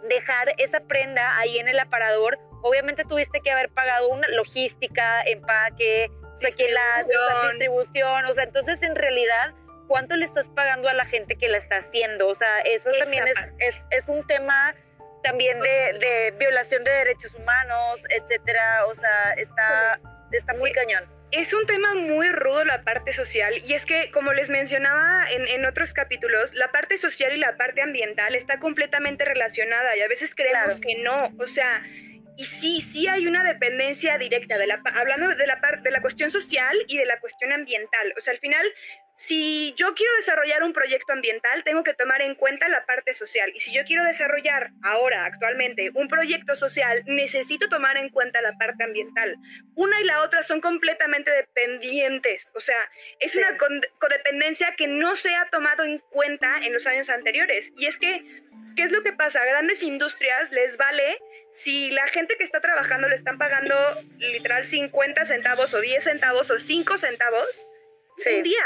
dejar 0.09 0.54
esa 0.59 0.80
prenda 0.80 1.38
ahí 1.38 1.59
en 1.59 1.68
el 1.68 1.78
aparador 1.78 2.38
obviamente 2.62 3.05
tuviste 3.05 3.41
que 3.41 3.50
haber 3.50 3.69
pagado 3.71 4.09
una 4.09 4.29
logística, 4.29 5.23
empaque, 5.23 6.11
o 6.35 6.38
sea, 6.38 6.50
que 6.50 6.71
la 6.71 7.05
distribución, 7.49 8.25
o 8.27 8.33
sea, 8.33 8.45
entonces 8.45 8.81
en 8.83 8.95
realidad, 8.95 9.55
¿cuánto 9.88 10.17
le 10.17 10.25
estás 10.25 10.49
pagando 10.49 10.88
a 10.88 10.95
la 10.95 11.05
gente 11.07 11.37
que 11.37 11.49
la 11.49 11.59
está 11.59 11.79
haciendo? 11.79 12.29
O 12.29 12.35
sea, 12.35 12.61
eso 12.61 12.91
también 12.99 13.27
es, 13.27 13.38
es, 13.59 13.83
es, 13.91 14.09
un 14.09 14.25
tema 14.27 14.75
también 15.25 15.59
de, 15.59 15.99
de, 15.99 16.35
violación 16.38 16.85
de 16.85 16.91
derechos 16.93 17.35
humanos, 17.35 18.00
etcétera, 18.09 18.87
o 18.87 18.95
sea, 18.95 19.33
está, 19.33 20.00
está 20.31 20.55
muy 20.55 20.71
cañón. 20.73 21.05
Es 21.31 21.53
un 21.53 21.67
tema 21.67 21.95
muy 21.95 22.31
rudo 22.31 22.65
la 22.65 22.83
parte 22.85 23.12
social 23.12 23.53
y 23.67 23.75
es 23.75 23.85
que, 23.85 24.11
como 24.12 24.33
les 24.33 24.49
mencionaba 24.49 25.31
en, 25.31 25.47
en, 25.47 25.67
otros 25.67 25.93
capítulos, 25.93 26.55
la 26.55 26.73
parte 26.73 26.97
social 26.97 27.33
y 27.35 27.37
la 27.37 27.57
parte 27.57 27.83
ambiental 27.83 28.35
está 28.35 28.59
completamente 28.59 29.27
relacionada 29.27 29.95
y 29.97 30.00
a 30.00 30.09
veces 30.09 30.35
creemos 30.35 30.81
que 30.81 31.03
no. 31.03 31.31
O 31.38 31.47
sea, 31.47 31.83
y 32.38 32.45
sí, 32.45 32.80
sí 32.80 33.09
hay 33.09 33.26
una 33.26 33.42
dependencia 33.42 34.16
directa, 34.16 34.57
de 34.59 34.68
la, 34.68 34.80
hablando 34.95 35.35
de 35.35 35.45
la, 35.45 35.61
de 35.83 35.90
la 35.90 36.00
cuestión 36.00 36.30
social 36.30 36.76
y 36.87 36.97
de 36.97 37.04
la 37.04 37.18
cuestión 37.18 37.52
ambiental. 37.52 38.14
O 38.16 38.21
sea, 38.21 38.33
al 38.33 38.38
final, 38.38 38.64
si 39.26 39.75
yo 39.76 39.92
quiero 39.97 40.12
desarrollar 40.14 40.62
un 40.62 40.73
proyecto 40.73 41.12
ambiental, 41.12 41.64
tengo 41.64 41.83
que 41.83 41.95
tomar 41.95 42.23
en 42.23 42.37
cuenta 42.37 42.68
la 42.68 42.87
parte 42.87 43.12
social. 43.12 43.50
Y 43.57 43.61
si 43.61 43.75
yo 43.75 43.83
quiero 43.85 44.04
desarrollar 44.04 44.71
ahora, 44.85 45.25
actualmente, 45.25 45.90
un 45.95 46.07
proyecto 46.07 46.54
social, 46.54 47.02
necesito 47.07 47.68
tomar 47.68 47.97
en 47.97 48.09
cuenta 48.09 48.40
la 48.40 48.52
parte 48.57 48.85
ambiental. 48.85 49.35
Una 49.75 50.00
y 50.00 50.04
la 50.04 50.23
otra 50.23 50.45
son 50.45 50.61
completamente 50.61 51.33
dependientes. 51.33 52.47
O 52.54 52.61
sea, 52.61 52.88
es 53.18 53.35
una 53.35 53.57
codependencia 53.99 54.76
que 54.76 54.87
no 54.87 55.16
se 55.16 55.35
ha 55.35 55.50
tomado 55.50 55.83
en 55.83 55.99
cuenta 56.12 56.59
en 56.62 56.73
los 56.73 56.87
años 56.87 57.11
anteriores. 57.11 57.73
Y 57.76 57.87
es 57.87 57.99
que, 57.99 58.25
¿qué 58.76 58.85
es 58.85 58.92
lo 58.92 59.02
que 59.02 59.12
pasa? 59.12 59.40
A 59.40 59.45
grandes 59.45 59.83
industrias 59.83 60.52
les 60.52 60.76
vale 60.76 61.18
si 61.59 61.91
la 61.91 62.07
gente 62.09 62.37
que 62.37 62.45
está 62.45 62.61
trabajando 62.61 63.09
le 63.09 63.17
están 63.17 63.37
pagando 63.37 63.75
literal 64.19 64.65
50 64.65 65.27
centavos 65.27 65.75
o 65.75 65.81
10 65.81 66.05
centavos 66.05 66.50
o 66.50 66.59
5 66.59 66.99
centavos 66.99 67.67
un 68.27 68.43
día. 68.43 68.65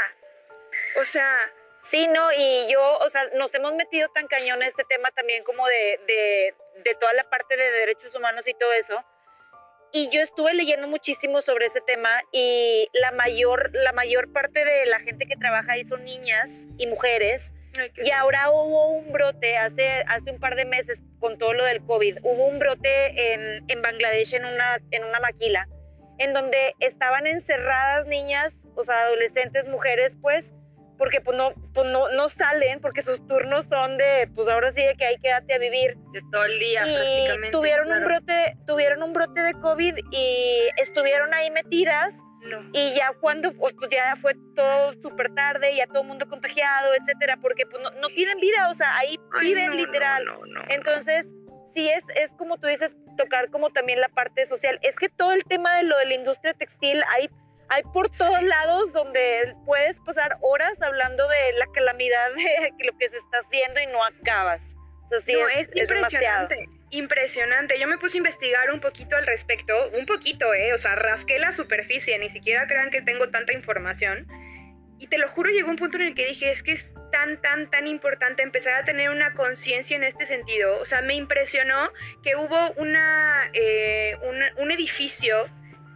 O 1.01 1.05
sea... 1.05 1.51
Sí, 1.85 2.07
no, 2.07 2.31
y 2.31 2.71
yo, 2.71 2.97
o 2.99 3.09
sea, 3.09 3.25
nos 3.35 3.53
hemos 3.55 3.73
metido 3.73 4.07
tan 4.13 4.27
cañón 4.27 4.61
en 4.61 4.69
este 4.69 4.85
tema 4.85 5.11
también 5.11 5.43
como 5.43 5.67
de, 5.67 5.99
de, 6.07 6.55
de 6.81 6.95
toda 6.95 7.11
la 7.11 7.29
parte 7.29 7.57
de 7.57 7.71
derechos 7.71 8.15
humanos 8.15 8.47
y 8.47 8.53
todo 8.53 8.71
eso. 8.71 9.03
Y 9.91 10.09
yo 10.09 10.21
estuve 10.21 10.53
leyendo 10.53 10.87
muchísimo 10.87 11.41
sobre 11.41 11.65
ese 11.65 11.81
tema 11.81 12.21
y 12.31 12.87
la 12.93 13.11
mayor, 13.11 13.69
la 13.73 13.91
mayor 13.91 14.31
parte 14.31 14.63
de 14.63 14.85
la 14.85 14.99
gente 15.01 15.25
que 15.25 15.35
trabaja 15.35 15.73
ahí 15.73 15.83
son 15.83 16.05
niñas 16.05 16.65
y 16.77 16.87
mujeres. 16.87 17.51
Y 17.97 18.11
ahora 18.11 18.49
hubo 18.51 18.89
un 18.89 19.11
brote 19.11 19.57
hace, 19.57 20.03
hace 20.07 20.31
un 20.31 20.39
par 20.39 20.55
de 20.55 20.65
meses 20.65 21.01
con 21.19 21.37
todo 21.37 21.53
lo 21.53 21.65
del 21.65 21.83
COVID. 21.85 22.19
Hubo 22.23 22.45
un 22.45 22.59
brote 22.59 23.33
en, 23.33 23.63
en 23.67 23.81
Bangladesh 23.81 24.33
en 24.33 24.45
una, 24.45 24.79
en 24.91 25.03
una 25.03 25.19
maquila, 25.19 25.67
en 26.19 26.33
donde 26.33 26.73
estaban 26.79 27.27
encerradas 27.27 28.07
niñas, 28.07 28.53
o 28.75 28.83
sea, 28.83 29.03
adolescentes, 29.03 29.67
mujeres, 29.67 30.15
pues, 30.21 30.53
porque 30.97 31.21
pues 31.21 31.37
no, 31.37 31.53
pues 31.73 31.87
no, 31.87 32.09
no 32.09 32.29
salen, 32.29 32.79
porque 32.79 33.01
sus 33.01 33.25
turnos 33.27 33.65
son 33.65 33.97
de, 33.97 34.29
pues 34.35 34.47
ahora 34.47 34.71
sí 34.73 34.81
de 34.81 34.95
que 34.95 35.05
hay 35.05 35.17
que 35.17 35.29
darte 35.29 35.53
a 35.53 35.57
vivir. 35.57 35.97
De 36.13 36.21
todo 36.31 36.45
el 36.45 36.59
día 36.59 36.87
y 36.87 36.95
prácticamente. 36.95 37.51
Tuvieron 37.51 37.91
un 37.91 38.03
brote, 38.03 38.57
tuvieron 38.67 39.03
un 39.03 39.13
brote 39.13 39.41
de 39.41 39.53
COVID 39.53 39.97
y 40.11 40.69
estuvieron 40.77 41.33
ahí 41.33 41.49
metidas. 41.51 42.13
Y 42.73 42.93
ya 42.95 43.13
cuando, 43.19 43.53
pues, 43.53 43.73
pues 43.77 43.89
ya 43.89 44.15
fue 44.21 44.35
todo 44.55 44.93
súper 45.01 45.33
tarde, 45.33 45.75
ya 45.75 45.87
todo 45.87 46.01
el 46.01 46.07
mundo 46.07 46.27
contagiado, 46.27 46.93
etcétera, 46.93 47.37
porque 47.41 47.65
pues 47.65 47.81
no, 47.81 47.91
no 48.01 48.07
tienen 48.09 48.39
vida, 48.39 48.69
o 48.69 48.73
sea, 48.73 48.97
ahí 48.97 49.17
viven 49.41 49.75
literal. 49.75 50.25
Entonces, 50.69 51.25
sí 51.73 51.89
es, 51.89 52.03
es 52.15 52.31
como 52.31 52.57
tú 52.57 52.67
dices, 52.67 52.95
tocar 53.17 53.49
como 53.49 53.69
también 53.69 54.01
la 54.01 54.09
parte 54.09 54.45
social. 54.45 54.79
Es 54.81 54.95
que 54.95 55.09
todo 55.09 55.31
el 55.31 55.43
tema 55.43 55.75
de 55.75 55.83
lo 55.83 55.97
de 55.97 56.05
la 56.05 56.13
industria 56.15 56.53
textil, 56.53 57.01
hay 57.09 57.29
hay 57.69 57.83
por 57.93 58.09
todos 58.09 58.41
lados 58.43 58.93
donde 58.93 59.55
puedes 59.65 59.97
pasar 60.01 60.37
horas 60.41 60.79
hablando 60.81 61.27
de 61.27 61.53
la 61.57 61.65
calamidad 61.73 62.33
de 62.35 62.73
lo 62.85 62.97
que 62.97 63.09
se 63.09 63.17
está 63.17 63.39
haciendo 63.39 63.79
y 63.79 63.87
no 63.87 64.03
acabas. 64.03 64.61
O 65.05 65.07
sea, 65.07 65.19
sí 65.21 65.33
no, 65.33 65.47
es, 65.47 65.69
impresionante. 65.73 66.69
Impresionante. 66.93 67.79
Yo 67.79 67.87
me 67.87 67.97
puse 67.97 68.17
a 68.17 68.19
investigar 68.19 68.71
un 68.71 68.79
poquito 68.79 69.15
al 69.15 69.25
respecto, 69.25 69.73
un 69.91 70.05
poquito, 70.05 70.53
¿eh? 70.53 70.73
O 70.73 70.77
sea, 70.77 70.95
rasqué 70.95 71.39
la 71.39 71.53
superficie, 71.53 72.17
ni 72.19 72.29
siquiera 72.29 72.67
crean 72.67 72.89
que 72.89 73.01
tengo 73.01 73.29
tanta 73.29 73.53
información. 73.53 74.27
Y 74.99 75.07
te 75.07 75.17
lo 75.17 75.29
juro, 75.29 75.49
llegó 75.49 75.69
un 75.69 75.75
punto 75.75 75.97
en 75.97 76.03
el 76.03 76.15
que 76.15 76.27
dije, 76.27 76.51
es 76.51 76.63
que 76.63 76.73
es 76.73 76.85
tan, 77.11 77.41
tan, 77.41 77.69
tan 77.69 77.87
importante 77.87 78.41
empezar 78.41 78.73
a 78.75 78.85
tener 78.85 79.09
una 79.09 79.33
conciencia 79.33 79.95
en 79.95 80.03
este 80.03 80.25
sentido. 80.25 80.79
O 80.79 80.85
sea, 80.85 81.01
me 81.01 81.15
impresionó 81.15 81.91
que 82.23 82.35
hubo 82.35 82.71
una, 82.71 83.49
eh, 83.53 84.17
un, 84.23 84.41
un 84.57 84.71
edificio 84.71 85.49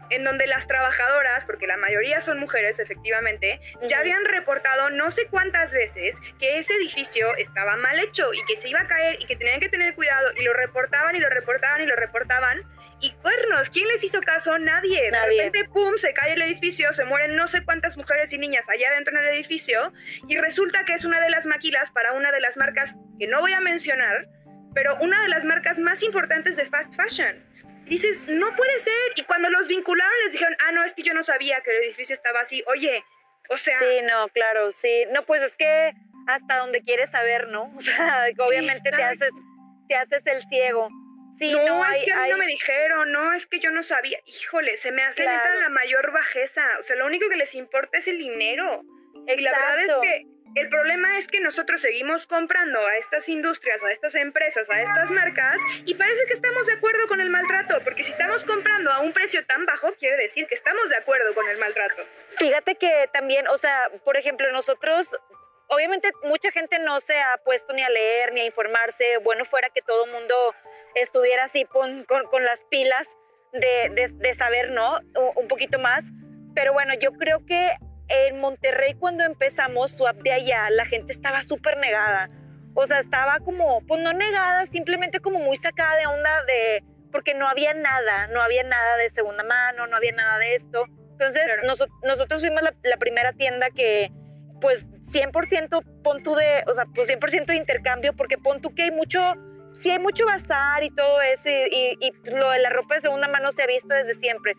en 0.09 0.23
donde 0.23 0.47
las 0.47 0.67
trabajadoras, 0.67 1.45
porque 1.45 1.67
la 1.67 1.77
mayoría 1.77 2.21
son 2.21 2.39
mujeres 2.39 2.79
efectivamente, 2.79 3.59
ya 3.87 3.99
habían 3.99 4.23
reportado 4.25 4.89
no 4.89 5.11
sé 5.11 5.27
cuántas 5.27 5.73
veces 5.73 6.15
que 6.39 6.59
ese 6.59 6.73
edificio 6.73 7.35
estaba 7.37 7.75
mal 7.77 7.99
hecho 7.99 8.33
y 8.33 8.43
que 8.45 8.61
se 8.61 8.69
iba 8.69 8.81
a 8.81 8.87
caer 8.87 9.17
y 9.19 9.25
que 9.25 9.35
tenían 9.35 9.59
que 9.59 9.69
tener 9.69 9.95
cuidado 9.95 10.31
y 10.37 10.43
lo 10.43 10.53
reportaban 10.53 11.15
y 11.15 11.19
lo 11.19 11.29
reportaban 11.29 11.81
y 11.81 11.85
lo 11.85 11.95
reportaban. 11.95 12.61
Y 12.99 13.11
cuernos, 13.11 13.69
¿quién 13.69 13.87
les 13.89 14.03
hizo 14.03 14.21
caso? 14.21 14.57
Nadie. 14.57 15.11
De 15.11 15.25
repente, 15.25 15.65
pum, 15.65 15.97
se 15.97 16.13
cae 16.13 16.33
el 16.33 16.41
edificio, 16.41 16.91
se 16.93 17.05
mueren 17.05 17.35
no 17.35 17.47
sé 17.47 17.63
cuántas 17.63 17.95
mujeres 17.95 18.33
y 18.33 18.39
niñas 18.39 18.65
allá 18.67 18.91
dentro 18.95 19.15
en 19.15 19.23
el 19.23 19.35
edificio 19.35 19.93
y 20.27 20.37
resulta 20.37 20.83
que 20.83 20.93
es 20.93 21.05
una 21.05 21.21
de 21.21 21.29
las 21.29 21.45
maquilas 21.45 21.91
para 21.91 22.13
una 22.13 22.31
de 22.31 22.39
las 22.39 22.57
marcas 22.57 22.95
que 23.19 23.27
no 23.27 23.39
voy 23.39 23.53
a 23.53 23.61
mencionar, 23.61 24.27
pero 24.73 24.95
una 24.99 25.21
de 25.21 25.29
las 25.29 25.45
marcas 25.45 25.77
más 25.77 26.01
importantes 26.01 26.55
de 26.55 26.65
fast 26.65 26.95
fashion 26.95 27.45
dices, 27.87 28.29
no 28.29 28.55
puede 28.55 28.79
ser. 28.79 29.13
Y 29.15 29.23
cuando 29.23 29.49
los 29.49 29.67
vincularon 29.67 30.13
les 30.23 30.33
dijeron, 30.33 30.55
ah, 30.65 30.71
no, 30.71 30.83
es 30.83 30.93
que 30.93 31.03
yo 31.03 31.13
no 31.13 31.23
sabía 31.23 31.61
que 31.61 31.71
el 31.71 31.83
edificio 31.83 32.13
estaba 32.13 32.41
así. 32.41 32.63
Oye, 32.67 33.03
o 33.49 33.57
sea... 33.57 33.77
Sí, 33.79 34.01
no, 34.03 34.27
claro, 34.29 34.71
sí. 34.71 35.05
No, 35.11 35.23
pues 35.23 35.41
es 35.43 35.55
que 35.55 35.93
hasta 36.27 36.57
donde 36.57 36.81
quieres 36.81 37.09
saber, 37.11 37.47
¿no? 37.47 37.71
O 37.77 37.81
sea, 37.81 38.27
obviamente 38.39 38.89
te 38.89 39.03
haces, 39.03 39.31
te 39.87 39.95
haces 39.95 40.25
el 40.25 40.43
ciego. 40.49 40.89
Sí, 41.39 41.51
no, 41.51 41.85
es 41.85 42.03
que 42.03 42.11
a 42.11 42.23
mí 42.23 42.29
no 42.31 42.37
me 42.37 42.47
dijeron, 42.47 43.11
no, 43.11 43.31
es 43.33 43.45
que 43.45 43.59
yo 43.59 43.69
no 43.69 43.83
sabía. 43.83 44.19
Híjole, 44.25 44.75
se 44.77 44.91
me 44.91 45.03
hace 45.03 45.23
neta 45.23 45.55
la 45.55 45.69
mayor 45.69 46.11
bajeza. 46.11 46.63
O 46.79 46.83
sea, 46.83 46.95
lo 46.95 47.05
único 47.05 47.29
que 47.29 47.35
les 47.35 47.53
importa 47.53 47.99
es 47.99 48.07
el 48.07 48.17
dinero. 48.17 48.83
Y 49.27 49.41
la 49.41 49.51
verdad 49.51 49.79
es 49.79 49.93
que 50.01 50.25
el 50.55 50.69
problema 50.69 51.17
es 51.17 51.27
que 51.27 51.39
nosotros 51.39 51.81
seguimos 51.81 52.25
comprando 52.27 52.79
a 52.85 52.95
estas 52.97 53.29
industrias, 53.29 53.83
a 53.83 53.91
estas 53.91 54.15
empresas, 54.15 54.69
a 54.69 54.81
estas 54.81 55.11
marcas 55.11 55.57
y 55.85 55.93
parece 55.95 56.25
que 56.25 56.33
estamos 56.33 56.65
de 56.65 56.73
acuerdo 56.73 57.07
con 57.07 57.21
el 57.21 57.29
maltrato, 57.29 57.79
porque 57.83 58.03
si 58.03 58.11
estamos 58.11 58.43
comprando 58.45 58.91
a 58.91 58.99
un 58.99 59.13
precio 59.13 59.45
tan 59.45 59.65
bajo, 59.65 59.93
quiere 59.99 60.17
decir 60.17 60.47
que 60.47 60.55
estamos 60.55 60.89
de 60.89 60.97
acuerdo 60.97 61.33
con 61.33 61.47
el 61.47 61.57
maltrato. 61.57 62.03
Fíjate 62.37 62.75
que 62.75 63.09
también, 63.13 63.47
o 63.47 63.57
sea, 63.57 63.89
por 64.03 64.17
ejemplo, 64.17 64.51
nosotros, 64.51 65.15
obviamente 65.67 66.11
mucha 66.23 66.51
gente 66.51 66.79
no 66.79 66.99
se 67.01 67.19
ha 67.19 67.37
puesto 67.43 67.73
ni 67.73 67.83
a 67.83 67.89
leer 67.89 68.33
ni 68.33 68.41
a 68.41 68.45
informarse, 68.45 69.17
bueno 69.17 69.45
fuera 69.45 69.69
que 69.69 69.81
todo 69.81 70.05
el 70.05 70.11
mundo 70.11 70.35
estuviera 70.95 71.45
así 71.45 71.65
con, 71.65 72.05
las 72.41 72.61
pilas 72.69 73.07
de, 73.53 73.89
de, 73.91 74.07
de 74.11 74.33
saber, 74.33 74.71
¿no? 74.71 74.99
Un 75.35 75.47
poquito 75.47 75.79
más. 75.79 76.05
Pero 76.55 76.73
bueno, 76.73 76.95
yo 76.95 77.11
creo 77.13 77.45
que 77.45 77.77
en 78.09 78.39
Monterrey 78.39 78.93
cuando 78.95 79.23
empezamos 79.23 79.91
su 79.91 80.07
app 80.07 80.17
de 80.17 80.31
allá, 80.31 80.69
la 80.69 80.85
gente 80.85 81.13
estaba 81.13 81.41
súper 81.43 81.77
negada. 81.77 82.27
O 82.73 82.85
sea, 82.85 82.99
estaba 82.99 83.39
como, 83.39 83.81
pues 83.87 84.01
no 84.01 84.13
negada, 84.13 84.65
simplemente 84.67 85.19
como 85.19 85.39
muy 85.39 85.57
sacada 85.57 85.97
de 85.97 86.05
onda 86.07 86.43
de, 86.45 86.83
porque 87.11 87.33
no 87.33 87.47
había 87.47 87.73
nada, 87.73 88.27
no 88.27 88.41
había 88.41 88.63
nada 88.63 88.97
de 88.97 89.09
segunda 89.09 89.43
mano, 89.43 89.87
no 89.87 89.95
había 89.97 90.11
nada 90.11 90.37
de 90.37 90.55
esto. 90.55 90.85
Entonces, 91.11 91.43
nosotros 92.03 92.41
fuimos 92.41 92.61
la, 92.61 92.97
primera 92.97 93.33
tienda 93.33 93.69
que, 93.71 94.11
pues, 94.61 94.85
100% 95.11 95.83
pon 96.03 96.21
tú 96.21 96.35
de, 96.35 96.63
o 96.67 96.73
sea, 96.73 96.85
pues 96.93 97.09
100% 97.09 97.47
de 97.47 97.55
intercambio, 97.55 98.13
porque 98.13 98.37
pon 98.37 98.61
tú 98.61 98.75
que 98.75 98.83
hay 98.83 98.91
mucho, 98.91 99.19
sí 99.81 99.89
hay 99.89 99.99
mucho 99.99 100.25
bazar 100.25 100.83
y 100.83 100.91
todo 100.91 101.21
eso, 101.21 101.49
y, 101.49 101.97
y 101.99 102.11
lo 102.29 102.51
de 102.51 102.59
la 102.59 102.69
ropa 102.69 102.95
de 102.95 103.01
segunda 103.01 103.27
mano 103.27 103.51
se 103.51 103.63
ha 103.63 103.67
visto 103.67 103.87
desde 103.87 104.13
siempre 104.15 104.53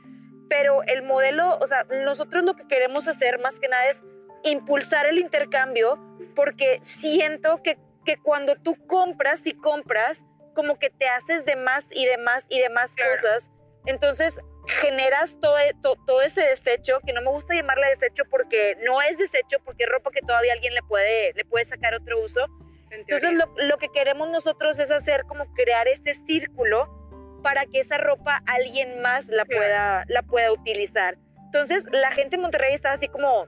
pero 0.49 0.83
el 0.85 1.03
modelo, 1.03 1.59
o 1.59 1.67
sea, 1.67 1.85
nosotros 2.05 2.45
lo 2.45 2.55
que 2.55 2.67
queremos 2.67 3.07
hacer 3.07 3.39
más 3.39 3.59
que 3.59 3.69
nada 3.69 3.89
es 3.89 4.03
impulsar 4.45 5.07
el 5.07 5.19
intercambio 5.19 5.99
porque 6.35 6.81
siento 7.01 7.63
que, 7.63 7.79
que 8.05 8.17
cuando 8.19 8.57
tú 8.57 8.77
compras 8.87 9.47
y 9.47 9.55
compras, 9.55 10.25
como 10.55 10.79
que 10.79 10.91
te 10.91 11.07
haces 11.07 11.45
de 11.45 11.57
más 11.57 11.85
y 11.91 12.07
de 12.07 12.19
más 12.19 12.45
y 12.49 12.59
de 12.59 12.69
más 12.69 12.91
cosas, 12.91 13.49
entonces 13.87 14.41
generas 14.81 15.37
todo, 15.41 15.57
todo, 16.07 16.21
ese 16.23 16.43
desecho, 16.43 17.01
que 17.07 17.13
no 17.13 17.23
me 17.23 17.31
gusta 17.31 17.55
llamarle 17.55 17.89
desecho 17.89 18.25
porque 18.31 18.77
no 18.85 19.01
es 19.01 19.19
desecho, 19.19 19.59
porque 19.65 19.85
es 19.85 19.91
ropa 19.91 20.11
que 20.11 20.21
todavía 20.21 20.53
alguien 20.53 20.75
le 20.75 20.83
puede, 20.83 21.33
le 21.35 21.45
puede 21.45 21.65
sacar 21.65 21.95
otro 21.95 22.23
uso. 22.23 22.45
Entonces 22.91 23.33
lo, 23.33 23.47
lo 23.57 23.79
que 23.79 23.89
queremos 23.89 24.29
nosotros 24.31 24.79
es 24.79 24.91
hacer 24.91 25.25
como 25.25 25.53
crear 25.55 25.89
ese 25.89 26.15
círculo 26.27 26.98
para 27.43 27.67
que 27.67 27.81
esa 27.81 27.99
ropa 27.99 28.43
alguien 28.47 29.01
más 29.01 29.27
la 29.29 29.45
pueda, 29.45 30.05
la 30.09 30.23
pueda 30.23 30.53
utilizar. 30.53 31.17
Entonces 31.47 31.87
la 31.91 32.11
gente 32.11 32.37
en 32.37 32.43
Monterrey 32.43 32.75
estaba 32.75 32.95
así 32.95 33.09
como, 33.09 33.47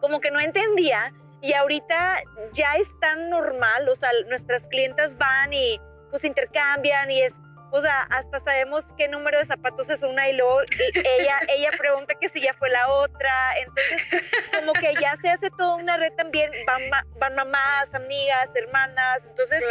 como 0.00 0.20
que 0.20 0.30
no 0.30 0.40
entendía 0.40 1.12
y 1.42 1.52
ahorita 1.52 2.22
ya 2.52 2.74
es 2.74 2.88
tan 3.00 3.30
normal, 3.30 3.88
o 3.88 3.94
sea, 3.94 4.10
nuestras 4.28 4.64
clientas 4.64 5.16
van 5.16 5.52
y 5.52 5.80
pues 6.10 6.24
intercambian 6.24 7.10
y 7.10 7.22
es, 7.22 7.34
o 7.70 7.80
sea, 7.80 8.02
hasta 8.10 8.40
sabemos 8.40 8.84
qué 8.96 9.06
número 9.08 9.38
de 9.38 9.44
zapatos 9.44 9.88
es 9.90 10.02
una 10.02 10.28
y 10.28 10.32
luego 10.32 10.60
ella, 10.94 11.38
ella 11.48 11.70
pregunta 11.78 12.14
que 12.20 12.28
si 12.30 12.40
ya 12.40 12.54
fue 12.54 12.70
la 12.70 12.88
otra, 12.88 13.58
entonces 13.58 14.24
como 14.58 14.72
que 14.72 14.94
ya 15.00 15.16
se 15.20 15.28
hace 15.28 15.50
toda 15.50 15.76
una 15.76 15.96
red 15.96 16.12
también, 16.14 16.50
van, 16.66 16.82
van 17.20 17.34
mamás, 17.34 17.94
amigas, 17.94 18.48
hermanas, 18.54 19.22
entonces 19.28 19.62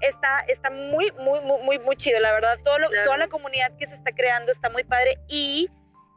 está, 0.00 0.40
está 0.48 0.70
muy, 0.70 1.12
muy, 1.18 1.40
muy, 1.40 1.60
muy, 1.62 1.78
muy 1.78 1.96
chido, 1.96 2.20
la 2.20 2.32
verdad. 2.32 2.58
Todo 2.64 2.76
Toda 3.04 3.16
la 3.16 3.28
comunidad 3.28 3.76
que 3.78 3.86
se 3.86 3.94
está 3.94 4.12
creando 4.12 4.52
está 4.52 4.68
muy 4.68 4.84
padre 4.84 5.18
y 5.28 5.68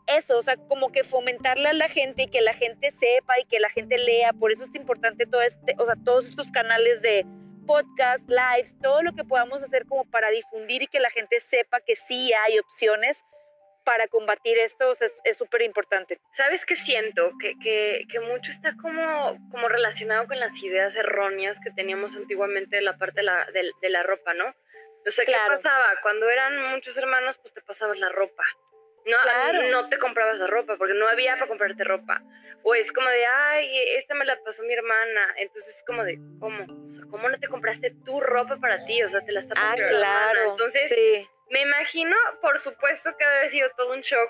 eso, 0.08 0.38
o 0.38 0.42
sea, 0.42 0.58
como 0.58 0.92
que 0.92 1.04
fomentarle 1.04 1.70
a 1.70 1.74
la 1.74 1.88
gente 1.88 2.24
y 2.24 2.28
que 2.28 2.42
la 2.42 2.54
gente 2.54 2.92
sepa 3.00 3.40
y 3.40 3.46
que 3.46 3.60
la 3.60 3.70
gente 3.70 3.98
lea. 3.98 4.34
Por 4.34 4.52
eso 4.52 4.64
es 4.64 4.74
importante 4.76 5.26
todo 5.26 5.42
este, 5.42 5.76
o 5.78 5.86
sea, 5.86 5.96
todos 6.04 6.28
estos 6.28 6.52
canales 6.52 7.02
de 7.02 7.26
podcast, 7.68 8.28
lives, 8.28 8.76
todo 8.82 9.04
lo 9.04 9.14
que 9.14 9.24
podamos 9.24 9.62
hacer 9.62 9.86
como 9.86 10.04
para 10.06 10.30
difundir 10.30 10.82
y 10.82 10.88
que 10.88 11.00
la 11.00 11.12
gente 11.12 11.40
sepa 11.40 11.80
que 11.82 11.96
sí 11.96 12.34
hay 12.34 12.58
opciones 12.58 13.24
para 13.90 14.08
combatir 14.08 14.60
esto 14.60 14.92
es 15.24 15.36
súper 15.36 15.64
importante. 15.64 16.20
¿Sabes 16.36 16.64
qué 16.64 16.76
siento? 16.76 17.32
Que, 17.42 17.58
que, 17.58 18.06
que, 18.08 18.20
mucho 18.20 18.52
está 18.52 18.76
como, 18.80 19.36
como 19.50 19.68
relacionado 19.68 20.28
con 20.28 20.40
las 20.40 20.56
ideas 20.62 20.96
erróneas 20.96 21.58
que 21.60 21.72
teníamos 21.72 22.16
antiguamente 22.16 22.76
de 22.76 22.84
la 22.84 23.00
parte 23.00 23.22
de 23.22 23.24
la, 23.24 23.48
de, 23.52 23.90
la 23.90 24.04
ropa, 24.04 24.36
¿no? 24.36 24.54
O 25.08 25.10
sea, 25.10 25.26
¿qué 25.26 25.34
pasaba? 25.48 25.88
Cuando 26.04 26.30
eran 26.30 26.70
muchos 26.70 26.96
hermanos, 26.98 27.40
pues 27.40 27.52
te 27.52 27.64
pasabas 27.64 27.98
la 27.98 28.10
ropa. 28.10 28.44
No, 29.08 29.72
no 29.72 29.90
te 29.90 29.98
comprabas 29.98 30.40
la 30.40 30.46
ropa 30.46 30.78
porque 30.78 30.94
no 30.94 31.08
había 31.08 31.34
para 31.34 31.48
comprarte 31.48 31.84
ropa. 31.84 32.22
O 32.62 32.76
es 32.76 32.92
como 32.92 33.10
de, 33.10 33.26
ay, 33.26 33.76
esta 33.98 34.14
me 34.14 34.26
la 34.26 34.40
pasó 34.44 34.62
mi 34.62 34.74
hermana. 34.74 35.34
Entonces 35.38 35.78
es 35.78 35.84
como 35.88 36.04
de, 36.04 36.20
¿cómo? 36.40 36.64
O 36.90 36.92
sea, 36.92 37.06
¿cómo 37.10 37.28
no 37.28 37.40
te 37.40 37.48
compraste 37.48 37.96
tu 38.06 38.22
ropa 38.22 38.58
para 38.58 38.86
ti? 38.86 39.02
O 39.02 39.10
sea, 39.10 39.22
te 39.22 39.32
la 39.32 39.40
está 39.40 39.56
pasando 39.56 39.84
ah, 39.84 39.90
claro. 39.90 40.52
Entonces, 40.52 40.90
sí. 40.90 41.28
Me 41.50 41.62
imagino, 41.62 42.16
por 42.42 42.60
supuesto, 42.60 43.16
que 43.18 43.26
debe 43.26 43.38
haber 43.38 43.50
sido 43.50 43.70
todo 43.78 43.94
un 43.94 44.02
shock. 44.02 44.30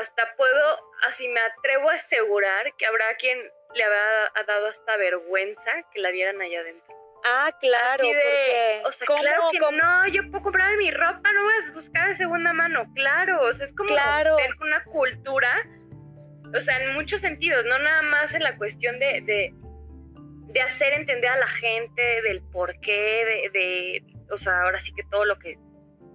Hasta 0.00 0.34
puedo, 0.36 0.92
así 1.06 1.28
me 1.28 1.40
atrevo 1.40 1.90
a 1.90 1.94
asegurar 1.94 2.74
que 2.76 2.86
habrá 2.86 3.14
quien 3.16 3.38
le 3.74 3.84
habrá 3.84 4.32
dado 4.46 4.66
hasta 4.66 4.96
vergüenza 4.96 5.82
que 5.92 6.00
la 6.00 6.10
vieran 6.10 6.40
allá 6.40 6.60
adentro. 6.60 6.94
Ah, 7.24 7.52
claro, 7.60 8.04
porque... 8.04 8.82
O 8.84 8.92
sea, 8.92 9.06
claro 9.06 9.48
que 9.50 9.58
no, 9.58 10.06
yo 10.08 10.22
puedo 10.30 10.44
comprar 10.44 10.76
mi 10.76 10.90
ropa, 10.90 11.32
no 11.32 11.44
vas 11.44 11.68
a 11.68 11.72
buscar 11.72 12.08
de 12.08 12.14
segunda 12.14 12.52
mano, 12.52 12.84
claro, 12.94 13.42
o 13.42 13.52
sea, 13.52 13.66
es 13.66 13.72
como 13.74 13.94
ver 13.94 14.50
una 14.60 14.84
cultura, 14.84 15.66
o 16.56 16.60
sea, 16.60 16.80
en 16.82 16.94
muchos 16.94 17.20
sentidos, 17.20 17.64
no 17.64 17.78
nada 17.78 18.02
más 18.02 18.32
en 18.32 18.44
la 18.44 18.56
cuestión 18.56 19.00
de, 19.00 19.22
de, 19.22 19.52
de 20.52 20.60
hacer 20.60 20.92
entender 20.92 21.30
a 21.30 21.36
la 21.38 21.48
gente 21.48 22.22
del 22.22 22.42
por 22.52 22.78
qué, 22.80 23.50
de, 23.52 23.58
de, 23.58 24.02
o 24.30 24.38
sea, 24.38 24.62
ahora 24.62 24.78
sí 24.78 24.92
que 24.94 25.02
todo 25.10 25.24
lo 25.24 25.36
que, 25.38 25.58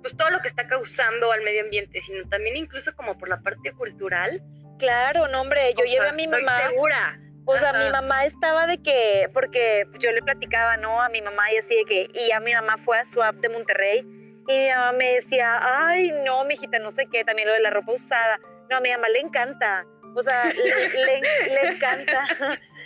pues 0.01 0.15
todo 0.17 0.29
lo 0.29 0.39
que 0.39 0.48
está 0.48 0.67
causando 0.67 1.31
al 1.31 1.41
medio 1.41 1.63
ambiente, 1.63 2.01
sino 2.01 2.27
también 2.29 2.58
incluso 2.58 2.96
como 2.96 3.17
por 3.17 3.29
la 3.29 3.41
parte 3.41 3.72
cultural. 3.74 4.41
Claro, 4.79 5.27
no, 5.27 5.41
hombre, 5.41 5.74
yo 5.77 5.86
llevé 5.86 6.10
a 6.10 6.13
mi 6.13 6.24
estoy 6.24 6.43
mamá. 6.43 6.70
segura 6.70 7.20
o 7.46 7.58
sea, 7.58 7.74
mi 7.74 7.89
mamá 7.89 8.25
estaba 8.25 8.67
de 8.67 8.77
que, 8.81 9.29
porque 9.34 9.86
yo 10.00 10.12
le 10.12 10.22
platicaba, 10.22 10.77
¿no? 10.77 11.01
A 11.01 11.10
mi 11.10 11.22
mamá 11.22 11.51
y 11.51 11.58
así 11.58 11.75
de 11.75 11.86
que, 11.86 12.10
y 12.13 12.31
a 12.31 12.39
mi 12.39 12.53
mamá 12.53 12.77
fue 12.86 13.00
a 13.00 13.05
Swap 13.05 13.36
de 13.38 13.50
Monterrey 13.50 14.00
y 14.48 14.53
mi 14.53 14.70
mamá 14.70 14.91
me 14.93 15.13
decía, 15.13 15.60
ay, 15.62 16.12
no, 16.24 16.43
mijita, 16.46 16.79
no 16.79 16.91
sé 16.91 17.08
qué, 17.12 17.24
también 17.24 17.48
lo 17.48 17.53
de 17.53 17.62
la 17.62 17.72
ropa 17.72 17.93
usada. 17.93 18.39
No, 18.70 18.77
a 18.77 18.79
mi 18.79 18.91
mamá 18.91 19.10
le 19.10 19.20
encanta. 19.20 19.86
O 20.15 20.22
sea, 20.22 20.46
le, 20.53 21.70
encanta. 21.70 22.25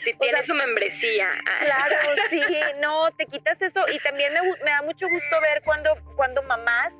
Si 0.03 0.13
tiene 0.13 0.43
su 0.43 0.53
membresía. 0.53 1.27
Claro, 1.61 1.95
sí, 2.29 2.41
no, 2.79 3.11
te 3.11 3.25
quitas 3.25 3.61
eso. 3.61 3.81
Y 3.91 3.99
también 3.99 4.33
me, 4.33 4.41
me 4.63 4.71
da 4.71 4.81
mucho 4.83 5.07
gusto 5.07 5.41
ver 5.41 5.61
cuando, 5.63 5.95
cuando 6.15 6.41
mamás 6.43 6.93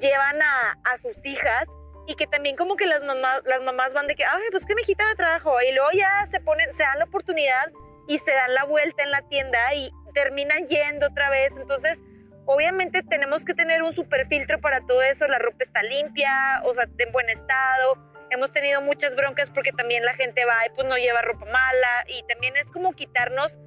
llevan 0.00 0.40
a, 0.42 0.72
a 0.84 0.98
sus 0.98 1.24
hijas 1.24 1.66
y 2.06 2.14
que 2.14 2.26
también 2.26 2.56
como 2.56 2.76
que 2.76 2.86
las 2.86 3.02
mamás, 3.04 3.42
las 3.44 3.62
mamás 3.62 3.94
van 3.94 4.06
de 4.06 4.14
que, 4.14 4.24
ay, 4.24 4.42
pues 4.50 4.64
que 4.64 4.74
mi 4.74 4.82
hijita 4.82 5.06
me 5.06 5.14
trajo, 5.14 5.54
y 5.62 5.72
luego 5.72 5.90
ya 5.92 6.26
se 6.30 6.40
ponen, 6.40 6.72
se 6.74 6.82
dan 6.82 6.98
la 6.98 7.04
oportunidad 7.04 7.70
y 8.08 8.18
se 8.18 8.32
dan 8.32 8.54
la 8.54 8.64
vuelta 8.64 9.02
en 9.02 9.10
la 9.10 9.22
tienda 9.28 9.74
y 9.74 9.90
terminan 10.14 10.66
yendo 10.66 11.06
otra 11.06 11.30
vez, 11.30 11.56
entonces 11.56 12.02
obviamente 12.46 13.02
tenemos 13.08 13.44
que 13.44 13.54
tener 13.54 13.82
un 13.82 13.94
super 13.94 14.26
filtro 14.26 14.60
para 14.60 14.80
todo 14.80 15.00
eso, 15.02 15.26
la 15.28 15.38
ropa 15.38 15.58
está 15.60 15.82
limpia, 15.84 16.60
o 16.64 16.74
sea, 16.74 16.84
en 16.98 17.12
buen 17.12 17.30
estado, 17.30 17.96
hemos 18.30 18.50
tenido 18.52 18.80
muchas 18.80 19.14
broncas 19.14 19.48
porque 19.50 19.72
también 19.72 20.04
la 20.04 20.14
gente 20.14 20.44
va 20.44 20.66
y 20.66 20.70
pues 20.70 20.86
no 20.88 20.96
lleva 20.96 21.22
ropa 21.22 21.46
mala 21.46 22.04
y 22.08 22.22
también 22.26 22.56
es 22.56 22.70
como 22.72 22.92
quitarnos 22.92 23.58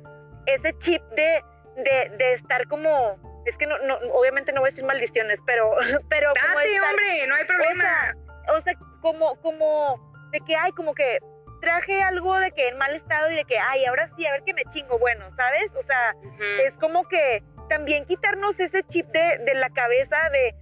ese 0.46 0.78
chip 0.80 1.02
de, 1.16 1.42
de, 1.78 2.10
de 2.18 2.34
estar 2.34 2.68
como 2.68 3.18
es 3.46 3.58
que 3.58 3.68
no, 3.68 3.78
no, 3.80 3.96
obviamente 4.14 4.52
no 4.52 4.62
voy 4.62 4.70
a 4.70 4.72
decir 4.72 4.86
maldiciones, 4.86 5.42
pero, 5.46 5.72
pero 6.10 6.34
como 6.34 6.90
hombre, 6.90 7.28
no 7.28 7.36
hay 7.36 7.46
problema 7.46 8.16
o 8.54 8.62
sea, 8.62 8.74
como, 9.02 9.36
como 9.42 10.00
de 10.32 10.40
que, 10.42 10.56
hay 10.56 10.72
como 10.72 10.94
que 10.94 11.20
traje 11.62 12.02
algo 12.02 12.38
de 12.40 12.52
que 12.52 12.68
en 12.68 12.78
mal 12.78 12.94
estado 12.96 13.32
y 13.32 13.36
de 13.36 13.46
que, 13.46 13.58
ay, 13.58 13.86
ahora 13.86 14.10
sí, 14.16 14.26
a 14.26 14.34
ver 14.34 14.44
que 14.44 14.54
me 14.54 14.66
chingo, 14.66 15.00
bueno, 15.00 15.26
¿sabes? 15.36 15.72
O 15.76 15.84
sea, 15.84 16.16
es 16.64 16.78
como 16.78 17.08
que 17.08 17.44
también 17.70 18.06
quitarnos 18.06 18.60
ese 18.60 18.84
chip 18.84 19.08
de, 19.08 19.40
de 19.40 19.56
la 19.56 19.70
cabeza 19.70 20.18
de, 20.32 20.56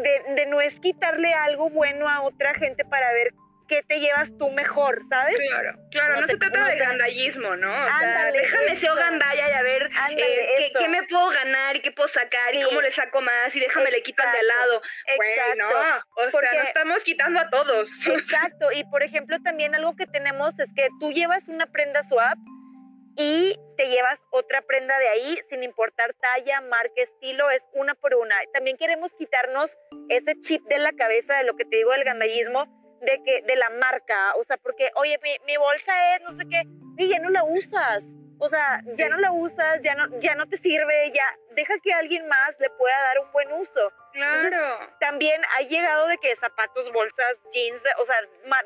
de, 0.00 0.34
de, 0.34 0.46
no 0.46 0.60
es 0.60 0.78
quitarle 0.80 1.32
algo 1.34 1.70
bueno 1.70 2.08
a 2.08 2.22
otra 2.22 2.54
gente 2.54 2.84
para 2.84 3.12
ver 3.12 3.32
qué 3.74 3.82
te 3.82 3.98
llevas 3.98 4.30
tú 4.38 4.50
mejor, 4.50 5.02
¿sabes? 5.08 5.36
Claro, 5.36 5.78
claro, 5.90 6.20
no, 6.20 6.26
se 6.26 6.36
trata 6.36 6.64
de 6.64 6.76
gandallismo, 6.76 7.56
¿no? 7.56 7.70
O 7.70 7.98
sea, 7.98 8.30
déjame 8.30 8.76
ser 8.76 8.94
gandalla 8.94 9.48
y 9.48 9.52
a 9.52 9.62
ver 9.62 9.90
eh, 10.16 10.72
qué, 10.78 10.88
me 10.88 11.02
puedo 11.04 11.28
ganar 11.30 11.74
y 11.74 11.80
qué 11.80 11.90
puedo 11.90 12.08
sacar 12.08 12.54
y 12.54 12.62
cómo 12.62 12.80
le 12.80 12.92
saco 12.92 13.20
más 13.20 13.54
y 13.56 13.60
déjame 13.60 13.90
le 13.90 14.02
quitan 14.02 14.30
de 14.30 14.38
al 14.38 14.46
lado. 14.46 14.82
Exacto. 15.06 16.06
o 16.16 16.30
sea, 16.30 16.54
nos 16.54 16.64
estamos 16.64 17.02
quitando 17.02 17.40
a 17.40 17.50
todos. 17.50 17.90
Exacto, 18.06 18.70
y 18.70 18.84
por 18.84 19.02
ejemplo 19.02 19.38
también 19.42 19.74
algo 19.74 19.96
que 19.96 20.06
tenemos 20.06 20.56
es 20.60 20.68
que 20.76 20.88
tú 21.00 21.10
llevas 21.10 21.48
una 21.48 21.66
prenda 21.66 22.02
swap 22.04 22.38
y 23.16 23.56
te 23.76 23.88
llevas 23.88 24.20
otra 24.30 24.62
prenda 24.62 24.96
de 24.98 25.08
ahí 25.08 25.38
sin 25.48 25.64
importar 25.64 26.14
talla, 26.14 26.60
marca, 26.60 27.02
estilo, 27.02 27.50
es 27.50 27.62
una 27.72 27.94
por 27.94 28.14
una. 28.14 28.36
También 28.52 28.76
queremos 28.76 29.12
quitarnos 29.14 29.76
ese 30.08 30.38
chip 30.40 30.62
de 30.68 30.78
la 30.78 30.92
cabeza 30.92 31.34
de 31.38 31.44
lo 31.44 31.56
que 31.56 31.64
te 31.64 31.76
digo 31.76 31.90
del 31.92 32.04
gandallismo 32.04 32.83
de 33.04 33.22
que 33.22 33.42
de 33.42 33.56
la 33.56 33.70
marca, 33.70 34.34
o 34.36 34.44
sea, 34.44 34.56
porque 34.56 34.90
oye, 34.96 35.18
mi, 35.46 35.56
bolsa 35.56 36.16
es 36.16 36.22
no 36.22 36.32
sé 36.32 36.44
qué, 36.50 36.62
y 36.98 37.08
ya 37.08 37.18
no 37.18 37.30
la 37.30 37.44
usas. 37.44 38.04
O 38.40 38.48
sea, 38.48 38.82
ya 38.94 39.08
no 39.08 39.16
la 39.18 39.30
usas, 39.30 39.80
ya 39.80 39.94
no, 39.94 40.18
ya 40.18 40.34
no 40.34 40.46
te 40.46 40.58
sirve, 40.58 41.12
ya 41.14 41.24
deja 41.52 41.74
que 41.82 41.94
alguien 41.94 42.26
más 42.26 42.58
le 42.58 42.68
pueda 42.70 43.00
dar 43.00 43.20
un 43.20 43.32
buen 43.32 43.52
uso. 43.52 43.92
Claro. 44.12 44.78
también 45.00 45.40
ha 45.56 45.62
llegado 45.62 46.06
de 46.06 46.18
que 46.18 46.36
zapatos, 46.36 46.92
bolsas, 46.92 47.36
jeans, 47.52 47.82
o 47.98 48.04
sea, 48.04 48.16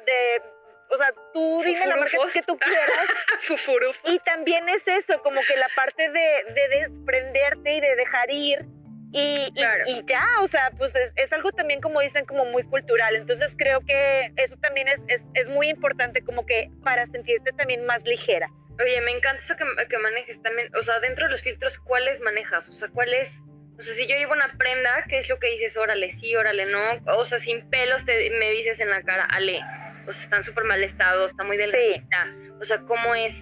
de 0.04 0.42
o 0.90 0.96
sea, 0.96 1.10
tú 1.32 1.62
dime 1.64 1.86
la 1.86 1.96
marca 1.96 2.18
que 2.32 2.42
tú 2.42 2.58
quieras. 2.58 3.08
y 4.04 4.18
también 4.20 4.68
es 4.68 4.86
eso, 4.86 5.22
como 5.22 5.40
que 5.42 5.56
la 5.56 5.68
parte 5.74 6.10
de, 6.10 6.44
de 6.54 6.68
desprenderte 6.68 7.74
y 7.74 7.80
de 7.80 7.96
dejar 7.96 8.30
ir 8.30 8.66
y, 9.12 9.52
y, 9.54 10.04
ya, 10.06 10.24
o 10.42 10.48
sea, 10.48 10.70
pues 10.76 10.92
es, 11.16 11.32
algo 11.32 11.50
también, 11.52 11.80
como 11.80 12.00
dicen, 12.00 12.26
como 12.26 12.44
muy 12.44 12.62
cultural. 12.64 13.16
Entonces 13.16 13.54
creo 13.56 13.80
que 13.80 14.32
eso 14.36 14.56
también 14.58 14.88
es, 14.88 15.00
es, 15.08 15.22
es, 15.34 15.48
muy 15.48 15.70
importante 15.70 16.22
como 16.22 16.44
que 16.44 16.70
para 16.84 17.06
sentirte 17.06 17.52
también 17.52 17.86
más 17.86 18.04
ligera. 18.04 18.50
Oye, 18.80 19.00
me 19.00 19.12
encanta 19.12 19.42
eso 19.42 19.56
que, 19.56 19.64
que, 19.88 19.98
manejes 19.98 20.40
también, 20.42 20.70
o 20.76 20.82
sea, 20.82 21.00
dentro 21.00 21.26
de 21.26 21.32
los 21.32 21.42
filtros, 21.42 21.78
¿cuáles 21.78 22.20
manejas? 22.20 22.68
O 22.68 22.74
sea, 22.74 22.88
¿cuáles? 22.88 23.30
O 23.78 23.82
sea, 23.82 23.94
si 23.94 24.06
yo 24.06 24.16
llevo 24.16 24.34
una 24.34 24.52
prenda, 24.58 25.04
¿qué 25.08 25.18
es 25.18 25.28
lo 25.28 25.38
que 25.38 25.50
dices? 25.50 25.76
Órale, 25.76 26.12
sí, 26.12 26.36
órale, 26.36 26.66
no. 26.66 27.00
O 27.06 27.24
sea, 27.24 27.38
sin 27.38 27.68
pelos 27.70 28.04
te, 28.04 28.30
me 28.38 28.50
dices 28.50 28.78
en 28.78 28.90
la 28.90 29.02
cara, 29.02 29.24
ale, 29.30 29.62
o 30.06 30.12
sea, 30.12 30.22
están 30.22 30.44
súper 30.44 30.64
mal 30.64 30.82
estado, 30.84 31.26
está 31.26 31.44
muy 31.44 31.56
delgadita. 31.56 32.24
Sí. 32.24 32.50
O 32.60 32.64
sea, 32.64 32.80
¿cómo 32.80 33.14
es? 33.14 33.34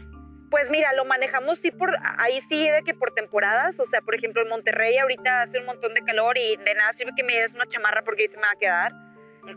Pues 0.50 0.70
mira, 0.70 0.92
lo 0.92 1.04
manejamos 1.04 1.58
sí 1.58 1.70
por, 1.70 1.90
ahí 2.18 2.40
sí 2.48 2.68
de 2.70 2.82
que 2.82 2.94
por 2.94 3.12
temporadas, 3.12 3.80
o 3.80 3.86
sea, 3.86 4.00
por 4.00 4.14
ejemplo 4.14 4.42
en 4.42 4.48
Monterrey 4.48 4.96
ahorita 4.98 5.42
hace 5.42 5.58
un 5.58 5.66
montón 5.66 5.92
de 5.94 6.02
calor 6.02 6.38
y 6.38 6.56
de 6.56 6.74
nada 6.74 6.92
sirve 6.92 7.12
que 7.16 7.24
me 7.24 7.36
des 7.36 7.52
una 7.52 7.66
chamarra 7.66 8.02
porque 8.02 8.22
ahí 8.22 8.28
se 8.28 8.36
me 8.36 8.42
va 8.42 8.52
a 8.52 8.58
quedar. 8.58 8.92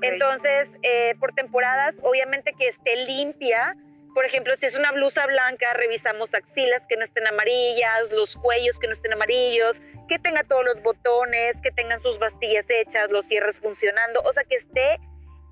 Entonces, 0.02 0.70
eh, 0.84 1.16
por 1.20 1.34
temporadas, 1.34 1.96
obviamente 2.04 2.54
que 2.58 2.68
esté 2.68 2.96
limpia. 3.06 3.76
Por 4.14 4.26
ejemplo, 4.26 4.56
si 4.58 4.66
es 4.66 4.76
una 4.76 4.92
blusa 4.92 5.26
blanca, 5.26 5.74
revisamos 5.74 6.34
axilas 6.34 6.84
que 6.88 6.98
no 6.98 7.04
estén 7.04 7.28
amarillas, 7.28 8.12
los 8.12 8.36
cuellos 8.36 8.78
que 8.80 8.88
no 8.88 8.94
estén 8.94 9.14
amarillos, 9.14 9.78
que 10.08 10.20
tenga 10.20 10.44
todos 10.44 10.66
los 10.66 10.82
botones, 10.82 11.56
que 11.62 11.72
tengan 11.72 12.02
sus 12.02 12.18
bastillas 12.20 12.66
hechas, 12.70 13.10
los 13.12 13.26
cierres 13.28 13.60
funcionando, 13.60 14.22
o 14.24 14.34
sea, 14.34 14.44
que 14.44 14.56
esté 14.56 15.00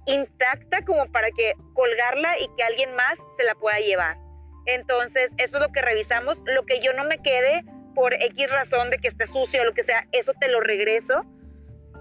intacta 0.07 0.83
como 0.85 1.11
para 1.11 1.29
que 1.31 1.53
colgarla 1.73 2.37
y 2.39 2.47
que 2.55 2.63
alguien 2.63 2.95
más 2.95 3.17
se 3.37 3.43
la 3.43 3.55
pueda 3.55 3.79
llevar. 3.79 4.26
Entonces, 4.67 5.31
eso 5.37 5.57
es 5.57 5.63
lo 5.63 5.71
que 5.71 5.81
revisamos. 5.81 6.37
Lo 6.45 6.65
que 6.65 6.81
yo 6.81 6.93
no 6.93 7.05
me 7.05 7.19
quede 7.21 7.63
por 7.95 8.13
X 8.13 8.51
razón 8.51 8.91
de 8.91 8.99
que 8.99 9.07
esté 9.07 9.25
sucio 9.25 9.61
o 9.61 9.65
lo 9.65 9.73
que 9.73 9.83
sea, 9.83 10.05
eso 10.11 10.33
te 10.39 10.49
lo 10.49 10.59
regreso. 10.59 11.25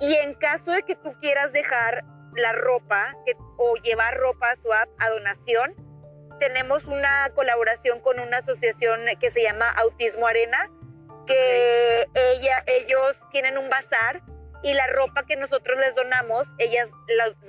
Y 0.00 0.14
en 0.14 0.34
caso 0.34 0.72
de 0.72 0.82
que 0.82 0.96
tú 0.96 1.14
quieras 1.20 1.52
dejar 1.52 2.04
la 2.34 2.52
ropa 2.52 3.16
o 3.56 3.76
llevar 3.76 4.18
ropa 4.18 4.54
swap 4.56 4.88
a 4.98 5.08
donación, 5.08 5.74
tenemos 6.38 6.84
una 6.84 7.30
colaboración 7.34 8.00
con 8.00 8.20
una 8.20 8.38
asociación 8.38 9.00
que 9.18 9.30
se 9.30 9.42
llama 9.42 9.70
Autismo 9.70 10.26
Arena, 10.26 10.68
que 11.26 12.04
ella, 12.14 12.62
ellos 12.66 13.18
tienen 13.30 13.56
un 13.56 13.70
bazar 13.70 14.20
y 14.62 14.74
la 14.74 14.86
ropa 14.88 15.24
que 15.24 15.36
nosotros 15.36 15.78
les 15.78 15.94
donamos, 15.94 16.46
ellas 16.58 16.90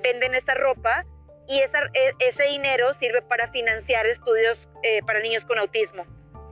venden 0.01 0.35
esa 0.35 0.53
ropa 0.53 1.03
y 1.47 1.59
esa, 1.61 1.79
e, 1.93 2.13
ese 2.19 2.43
dinero 2.43 2.93
sirve 2.95 3.21
para 3.21 3.49
financiar 3.51 4.05
estudios 4.05 4.67
eh, 4.83 5.01
para 5.05 5.19
niños 5.19 5.45
con 5.45 5.57
autismo. 5.59 6.05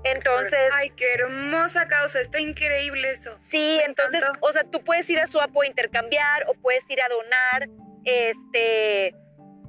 Entonces... 0.04 0.72
Ay, 0.72 0.92
qué 0.92 1.14
hermosa 1.16 1.88
causa, 1.88 2.22
está 2.22 2.40
increíble 2.40 3.12
eso. 3.12 3.38
Sí, 3.50 3.80
entonces, 3.86 4.24
o 4.40 4.52
sea, 4.52 4.64
tú 4.64 4.84
puedes 4.84 5.10
ir 5.10 5.20
a 5.20 5.28
su 5.28 5.42
apoyo 5.42 5.70
intercambiar 5.70 6.46
o 6.48 6.54
puedes 6.54 6.88
ir 6.90 7.02
a 7.02 7.10
donar, 7.10 7.68
este, 8.04 9.16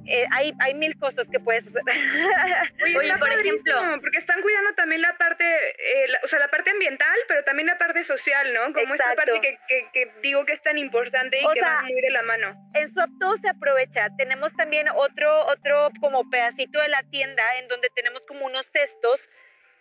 eh, 0.07 0.25
hay, 0.31 0.53
hay 0.59 0.73
mil 0.73 0.97
cosas 0.97 1.27
que 1.31 1.39
puedes 1.39 1.65
hacer. 1.67 1.81
Oye, 2.83 2.97
Oye, 2.97 3.17
por 3.17 3.29
ejemplo- 3.29 3.99
porque 4.01 4.17
están 4.17 4.41
cuidando 4.41 4.73
también 4.73 5.01
la 5.01 5.17
parte, 5.17 5.43
eh, 5.45 6.07
la- 6.07 6.19
o 6.23 6.27
sea, 6.27 6.39
la 6.39 6.47
parte 6.49 6.71
ambiental, 6.71 7.17
pero 7.27 7.43
también 7.43 7.67
la 7.67 7.77
parte 7.77 8.03
social, 8.03 8.53
¿no? 8.53 8.73
Como 8.73 8.93
esta 8.93 9.15
parte 9.15 9.39
que, 9.41 9.57
que- 9.67 9.87
que 9.93 10.11
digo 10.21 10.45
que 10.45 10.53
es 10.53 10.61
tan 10.63 10.77
importante 10.77 11.39
y 11.41 11.45
O 11.45 11.49
que 11.53 11.59
sea, 11.59 11.75
va 11.75 11.81
muy 11.83 12.01
de 12.01 12.11
la 12.11 12.23
mano. 12.23 12.55
en 12.73 12.89
Swap 12.89 13.09
todo 13.19 13.37
se 13.37 13.49
aprovecha. 13.49 14.07
Tenemos 14.17 14.53
también 14.55 14.87
otro, 14.89 15.45
otro 15.47 15.89
como 15.99 16.29
pedacito 16.29 16.79
de 16.79 16.87
la 16.89 17.03
tienda 17.11 17.43
en 17.59 17.67
donde 17.67 17.89
tenemos 17.95 18.25
como 18.25 18.45
unos 18.45 18.69
cestos 18.71 19.29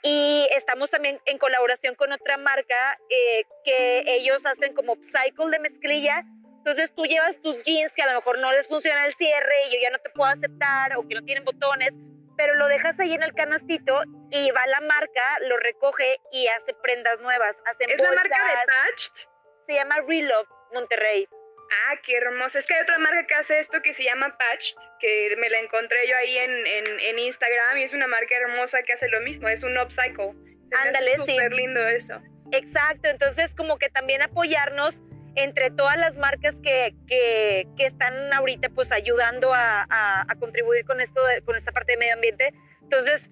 y 0.03 0.47
estamos 0.53 0.91
también 0.91 1.19
en 1.25 1.39
colaboración 1.39 1.95
con 1.95 2.13
otra 2.13 2.37
marca 2.37 2.99
eh, 3.11 3.45
que 3.65 4.05
ellos 4.07 4.45
hacen 4.47 4.75
como 4.75 4.93
upcycle 4.93 5.51
de 5.51 5.59
mezclilla. 5.59 6.23
Entonces 6.67 6.93
tú 6.97 7.05
llevas 7.05 7.41
tus 7.43 7.63
jeans 7.63 7.93
que 7.95 8.03
a 8.03 8.07
lo 8.07 8.15
mejor 8.15 8.41
no 8.41 8.51
les 8.51 8.67
funciona 8.67 9.07
el 9.07 9.15
cierre 9.15 9.55
y 9.69 9.75
yo 9.75 9.79
ya 9.85 9.91
no 9.91 10.01
te 10.01 10.11
puedo 10.11 10.29
aceptar 10.29 10.97
o 10.97 11.07
que 11.07 11.15
no 11.15 11.23
tienen 11.23 11.45
botones, 11.45 11.93
pero 12.37 12.57
lo 12.57 12.67
dejas 12.67 12.99
ahí 12.99 13.15
en 13.15 13.23
el 13.23 13.33
canastito 13.35 14.03
y 14.33 14.51
va 14.51 14.67
la 14.67 14.81
marca, 14.81 15.39
lo 15.43 15.59
recoge 15.59 16.19
y 16.33 16.49
hace 16.49 16.75
prendas 16.83 17.21
nuevas. 17.21 17.55
Hacen 17.67 17.89
Es 17.89 18.03
la 18.03 18.11
marca 18.11 18.37
de 18.37 18.43
bolsas. 18.43 18.67
Patched. 18.67 19.29
Se 19.69 19.75
llama 19.75 20.01
Relove 20.09 20.49
Monterrey. 20.75 21.29
Ah, 21.31 22.01
qué 22.05 22.17
hermoso. 22.17 22.59
Es 22.59 22.67
que 22.67 22.75
hay 22.75 22.83
otra 22.83 22.99
marca 22.99 23.25
que 23.29 23.35
hace 23.37 23.61
esto 23.61 23.81
que 23.81 23.95
se 23.95 24.03
llama 24.03 24.37
Patched, 24.37 24.77
que 24.99 25.37
me 25.39 25.49
la 25.49 25.61
encontré 25.61 26.09
yo 26.09 26.17
ahí 26.17 26.37
en, 26.37 26.67
en, 26.67 26.85
en 26.99 27.19
Instagram 27.21 27.79
y 27.79 27.85
es 27.85 27.93
una 27.93 28.09
marca 28.09 28.35
hermosa 28.39 28.83
que 28.83 28.93
hace 28.93 29.09
lo 29.09 29.21
mismo, 29.21 29.49
es 29.49 29.63
un 29.63 29.79
upcycle. 29.79 30.33
Ándale, 30.73 31.15
sí. 31.15 31.27
súper 31.27 31.53
lindo 31.53 31.87
eso. 31.87 32.21
Exacto, 32.51 33.09
entonces 33.09 33.55
como 33.55 33.79
que 33.79 33.89
también 33.89 34.23
apoyarnos 34.23 35.01
entre 35.37 35.71
todas 35.71 35.97
las 35.99 36.17
marcas 36.17 36.55
que, 36.63 36.95
que, 37.07 37.67
que 37.77 37.87
están 37.87 38.33
ahorita 38.33 38.69
pues 38.71 38.91
ayudando 38.91 39.53
a, 39.55 39.87
a- 39.89 40.23
a 40.29 40.35
contribuir 40.37 40.85
con 40.85 41.01
esto, 41.01 41.25
de- 41.27 41.43
con 41.43 41.57
esta 41.57 41.73
parte 41.73 41.93
de 41.93 41.99
medio 41.99 42.15
ambiente. 42.15 42.53
Entonces 42.83 43.31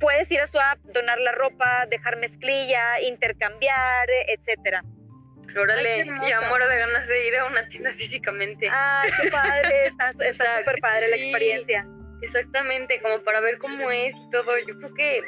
puedes 0.00 0.30
ir 0.30 0.40
a 0.40 0.46
Swap, 0.48 0.78
donar 0.92 1.18
la 1.20 1.32
ropa, 1.32 1.86
dejar 1.86 2.16
mezclilla, 2.16 3.00
intercambiar, 3.00 4.08
etcétera. 4.28 4.82
Órale, 5.56 6.04
ya 6.28 6.40
muero 6.48 6.66
de 6.68 6.78
ganas 6.78 7.06
de 7.06 7.28
ir 7.28 7.36
a 7.36 7.44
una 7.46 7.68
tienda 7.68 7.92
físicamente. 7.92 8.68
Ah, 8.72 9.04
qué 9.22 9.30
padre, 9.30 9.86
está 9.86 10.12
sea, 10.32 10.58
súper 10.58 10.80
padre 10.80 11.08
la 11.08 11.16
experiencia. 11.16 11.86
Exactamente, 12.22 13.00
como 13.02 13.22
para 13.22 13.40
ver 13.40 13.58
cómo 13.58 13.90
es 13.90 14.14
y 14.16 14.30
todo. 14.30 14.58
Yo 14.66 14.78
creo 14.78 14.94
que 14.94 15.22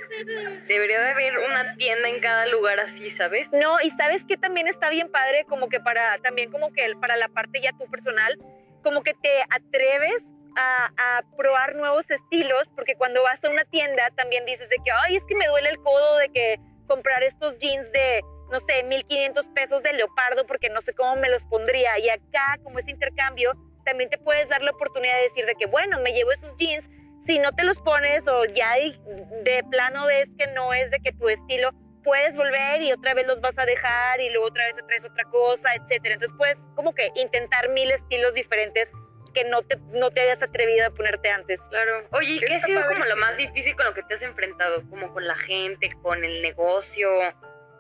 debería 0.67 1.01
de 1.01 1.11
haber 1.11 1.39
una 1.39 1.77
tienda 1.77 2.09
en 2.09 2.21
cada 2.21 2.47
lugar 2.47 2.81
así, 2.81 3.11
¿sabes? 3.13 3.49
No, 3.53 3.81
y 3.81 3.91
sabes 3.93 4.25
que 4.25 4.37
también 4.37 4.67
está 4.69 4.91
bien 4.91 5.11
padre, 5.11 5.45
como 5.49 5.69
que 5.69 5.81
para, 5.81 6.19
también 6.19 6.51
como 6.51 6.73
que 6.73 6.95
para 7.01 7.17
la 7.17 7.29
parte 7.29 7.61
ya 7.61 7.73
tu 7.73 7.91
personal, 7.91 8.37
como 8.83 9.03
que 9.03 9.15
te 9.15 9.43
atreves 9.51 10.23
a, 10.57 10.91
a 10.97 11.23
probar 11.37 11.75
nuevos 11.75 12.11
estilos, 12.11 12.69
porque 12.75 12.95
cuando 12.95 13.23
vas 13.23 13.43
a 13.45 13.51
una 13.51 13.65
tienda 13.65 14.11
también 14.17 14.47
dices 14.47 14.69
de 14.69 14.77
que, 14.85 14.91
ay, 14.91 15.17
es 15.17 15.25
que 15.25 15.35
me 15.35 15.47
duele 15.49 15.69
el 15.71 15.79
codo 15.79 16.17
de 16.19 16.29
que 16.31 16.57
comprar 16.87 17.23
estos 17.23 17.59
jeans 17.59 17.91
de, 17.93 18.23
no 18.51 18.61
sé, 18.61 18.83
1500 18.85 19.49
pesos 19.49 19.83
de 19.83 19.93
leopardo, 19.93 20.47
porque 20.47 20.71
no 20.71 20.81
sé 20.81 20.95
cómo 20.95 21.17
me 21.17 21.29
los 21.29 21.45
pondría. 21.47 21.99
Y 21.99 22.09
acá, 22.09 22.59
como 22.63 22.79
es 22.79 22.89
intercambio, 22.89 23.53
también 23.87 24.11
te 24.11 24.19
puedes 24.19 24.47
dar 24.51 24.61
la 24.63 24.73
oportunidad 24.73 25.17
de 25.17 25.23
decir 25.23 25.47
de 25.47 25.55
que, 25.55 25.65
bueno, 25.67 25.99
me 26.01 26.13
llevo 26.13 26.33
esos 26.33 26.55
jeans, 26.59 26.87
si 27.25 27.39
no 27.39 27.51
te 27.53 27.65
los 27.65 27.79
pones 27.81 28.29
o 28.29 28.45
ya 28.45 28.75
de- 28.75 28.99
de 29.43 29.65
plano 29.71 30.07
ves 30.07 30.29
que 30.39 30.47
no 30.49 30.75
es 30.75 30.91
de 30.91 30.99
que 31.01 31.13
tu 31.13 31.29
estilo, 31.31 31.71
puedes 32.05 32.37
volver 32.37 32.83
y 32.83 32.93
otra 32.93 33.15
vez 33.15 33.27
los 33.27 33.41
vas 33.41 33.59
a 33.59 33.65
dejar 33.65 34.21
y 34.21 34.31
luego 34.31 34.47
otra 34.49 34.65
vez 34.67 34.77
te 34.77 34.83
traes 34.83 35.05
otra 35.07 35.25
cosa, 35.25 35.75
etcétera. 35.75 36.15
Entonces 36.15 36.37
puedes 36.39 36.57
como 36.77 36.95
que 36.95 37.11
intentar 37.17 37.69
mil 37.71 37.91
estilos 37.91 38.35
diferentes 38.35 38.89
que 39.35 39.43
no 39.45 39.63
te, 39.63 39.77
no 39.93 40.11
te 40.13 40.21
habías 40.21 40.41
atrevido 40.41 40.87
a 40.87 40.91
ponerte 40.91 41.29
antes. 41.31 41.61
Claro. 41.69 42.07
Oye, 42.13 42.35
¿y 42.35 42.39
qué 42.41 42.55
ha 42.55 42.61
sido 42.61 42.81
como 42.87 43.05
lo 43.05 43.17
más 43.17 43.37
difícil 43.37 43.75
con 43.75 43.87
lo 43.87 43.93
que 43.95 44.03
te 44.05 44.15
has 44.15 44.23
enfrentado? 44.23 44.89
Como 44.89 45.13
con 45.13 45.27
la 45.27 45.35
gente, 45.35 45.91
con 46.01 46.25
el 46.25 46.43
negocio. 46.43 47.09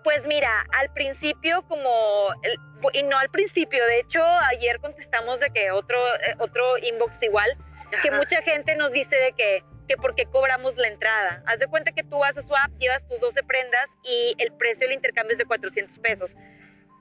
Pues 0.06 0.24
mira, 0.24 0.64
al 0.78 0.92
principio 0.92 1.66
como, 1.66 2.28
y 2.92 3.02
no 3.02 3.18
al 3.18 3.28
principio, 3.28 3.84
de 3.86 3.98
hecho 3.98 4.22
ayer 4.22 4.78
contestamos 4.78 5.40
de 5.40 5.50
que 5.50 5.72
otro, 5.72 5.98
eh, 6.18 6.36
otro 6.38 6.78
inbox 6.78 7.20
igual, 7.24 7.56
que 8.04 8.12
mucha 8.12 8.40
gente 8.42 8.76
nos 8.76 8.92
dice 8.92 9.16
de 9.16 9.32
que, 9.32 9.64
que 9.88 9.96
por 9.96 10.14
qué 10.14 10.26
cobramos 10.26 10.76
la 10.76 10.86
entrada. 10.86 11.42
Haz 11.46 11.58
de 11.58 11.66
cuenta 11.66 11.90
que 11.90 12.04
tú 12.04 12.20
vas 12.20 12.38
a 12.38 12.42
Swap, 12.42 12.70
llevas 12.78 13.04
tus 13.08 13.20
12 13.20 13.42
prendas 13.42 13.88
y 14.04 14.36
el 14.38 14.52
precio 14.52 14.86
del 14.86 14.94
intercambio 14.94 15.32
es 15.32 15.38
de 15.38 15.44
400 15.44 15.98
pesos. 15.98 16.36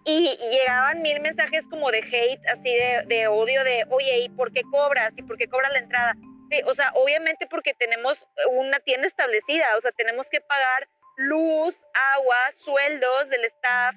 Y 0.03 0.35
llegaban 0.49 1.03
mil 1.03 1.19
mensajes 1.19 1.63
como 1.69 1.91
de 1.91 1.99
hate, 1.99 2.41
así 2.47 2.73
de, 2.73 3.03
de 3.05 3.27
odio, 3.27 3.63
de, 3.63 3.85
oye, 3.91 4.17
¿y 4.17 4.29
por 4.29 4.51
qué 4.51 4.63
cobras? 4.63 5.13
¿Y 5.15 5.21
por 5.21 5.37
qué 5.37 5.47
cobras 5.47 5.71
la 5.73 5.77
entrada? 5.77 6.15
Sí, 6.49 6.59
o 6.65 6.73
sea, 6.73 6.89
obviamente 6.95 7.45
porque 7.45 7.75
tenemos 7.75 8.27
una 8.49 8.79
tienda 8.79 9.05
establecida, 9.05 9.77
o 9.77 9.81
sea, 9.81 9.91
tenemos 9.91 10.27
que 10.27 10.41
pagar 10.41 10.87
luz, 11.17 11.79
agua, 12.15 12.35
sueldos 12.63 13.29
del 13.29 13.45
staff, 13.45 13.95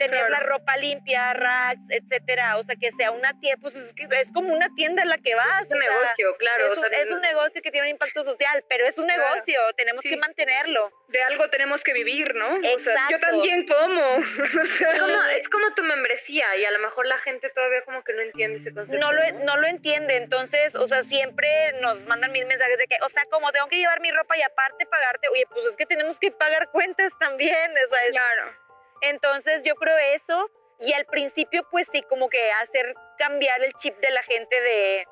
tener 0.00 0.26
Claro. 0.26 0.32
la 0.32 0.40
ropa 0.40 0.76
limpia, 0.78 1.34
racks, 1.34 1.82
etcétera. 1.90 2.56
O 2.56 2.62
sea, 2.62 2.74
que 2.74 2.90
sea 2.92 3.10
una 3.10 3.38
tienda, 3.38 3.60
pues 3.60 3.76
es, 3.76 3.92
que 3.94 4.08
es 4.18 4.32
como 4.32 4.52
una 4.54 4.68
tienda 4.74 5.02
en 5.02 5.10
la 5.10 5.18
que 5.18 5.34
vas. 5.34 5.60
es 5.60 5.68
un 5.70 5.76
o 5.76 5.80
sea, 5.80 5.90
negocio, 5.92 6.36
claro. 6.38 6.64
es, 6.72 6.78
o 6.78 6.80
sea, 6.80 6.88
un, 6.88 6.94
es 6.94 7.10
un 7.10 7.20
negocio 7.20 7.60
que 7.62 7.70
tiene 7.70 7.86
un 7.88 7.90
impacto 7.92 8.24
social, 8.24 8.64
pero 8.68 8.86
es 8.86 8.96
un 8.98 9.04
Claro. 9.04 9.22
negocio, 9.28 9.60
tenemos 9.76 10.02
Sí. 10.02 10.08
que 10.10 10.16
mantenerlo. 10.16 10.90
De 11.08 11.22
algo 11.22 11.48
tenemos 11.50 11.82
que 11.84 11.92
vivir, 11.92 12.34
¿no? 12.34 12.54
O 12.74 12.78
sea, 12.78 13.08
yo 13.10 13.20
también 13.20 13.66
como. 13.66 14.00
Es 14.94 15.00
como, 15.00 15.22
es 15.36 15.48
como 15.48 15.74
tu 15.74 15.82
membresía 15.82 16.56
y 16.56 16.64
a 16.64 16.70
lo 16.70 16.78
mejor 16.78 17.06
la 17.06 17.18
gente 17.18 17.50
todavía 17.50 17.82
como 17.82 18.02
que 18.02 18.12
no 18.14 18.22
entiende 18.22 18.58
ese 18.58 18.72
concepto. 18.72 18.98
No 19.04 19.12
lo, 19.12 19.22
no 19.44 19.56
lo 19.58 19.66
entiende, 19.66 20.16
entonces, 20.16 20.74
o 20.74 20.86
sea, 20.86 21.02
siempre 21.02 21.72
nos 21.80 22.04
mandan 22.04 22.32
mil 22.32 22.46
mensajes 22.46 22.78
de 22.78 22.86
que, 22.86 22.96
o 23.02 23.08
sea, 23.10 23.24
como 23.30 23.52
tengo 23.52 23.68
que 23.68 23.76
llevar 23.76 24.00
mi 24.00 24.10
ropa 24.12 24.36
y 24.38 24.42
aparte 24.42 24.86
pagarte, 24.86 25.28
oye, 25.28 25.44
pues 25.52 25.66
es 25.66 25.76
que 25.76 25.84
tenemos 25.86 26.18
que 26.18 26.30
pagar 26.30 26.68
cuentas 26.70 27.12
también, 27.18 27.70
o 27.72 27.88
sea, 27.94 28.04
es- 28.04 28.10
Claro. 28.12 28.54
Entonces 29.02 29.62
yo 29.64 29.74
creo 29.74 29.96
eso, 30.14 30.50
y 30.80 30.92
al 30.92 31.04
principio 31.06 31.66
pues 31.70 31.88
sí, 31.92 32.02
como 32.02 32.28
que 32.28 32.50
hacer 32.62 32.94
cambiar 33.18 33.62
el 33.62 33.72
chip 33.74 33.96
de 33.98 34.10
la 34.10 34.22
gente 34.22 34.60
de, 34.60 35.06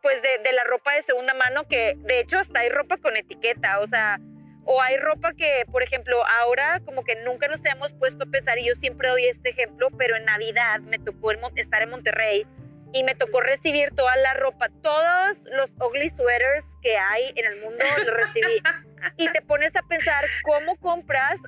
pues 0.00 0.22
de, 0.22 0.38
de 0.38 0.52
la 0.52 0.64
ropa 0.64 0.94
de 0.94 1.02
segunda 1.02 1.34
mano, 1.34 1.66
que 1.68 1.94
de 1.98 2.20
hecho 2.20 2.38
hasta 2.38 2.60
hay 2.60 2.68
ropa 2.68 2.96
con 2.96 3.16
etiqueta, 3.16 3.80
o 3.80 3.86
sea, 3.86 4.18
o 4.66 4.80
hay 4.80 4.96
ropa 4.96 5.32
que, 5.34 5.64
por 5.70 5.82
ejemplo, 5.82 6.24
ahora 6.26 6.80
como 6.84 7.04
que 7.04 7.16
nunca 7.16 7.48
nos 7.48 7.64
hemos 7.64 7.92
puesto 7.94 8.24
a 8.24 8.26
pensar, 8.26 8.58
y 8.58 8.66
yo 8.66 8.74
siempre 8.74 9.08
doy 9.08 9.26
este 9.26 9.50
ejemplo, 9.50 9.88
pero 9.98 10.16
en 10.16 10.24
Navidad 10.24 10.80
me 10.80 10.98
tocó 10.98 11.32
estar 11.56 11.82
en 11.82 11.90
Monterrey 11.90 12.46
y 12.92 13.02
me 13.02 13.14
tocó 13.14 13.40
recibir 13.40 13.90
toda 13.94 14.16
la 14.16 14.34
ropa, 14.34 14.68
todos 14.82 15.42
los 15.50 15.70
ugly 15.80 16.10
sweaters 16.10 16.64
que 16.80 16.96
hay 16.96 17.32
en 17.34 17.44
el 17.44 17.60
mundo, 17.60 17.84
los 17.98 18.14
recibí. 18.14 18.62
Y 19.18 19.28
te 19.28 19.42
pones 19.42 19.76
a 19.76 19.82
pensar 19.82 20.24
cómo 20.44 20.76
compras 20.76 21.38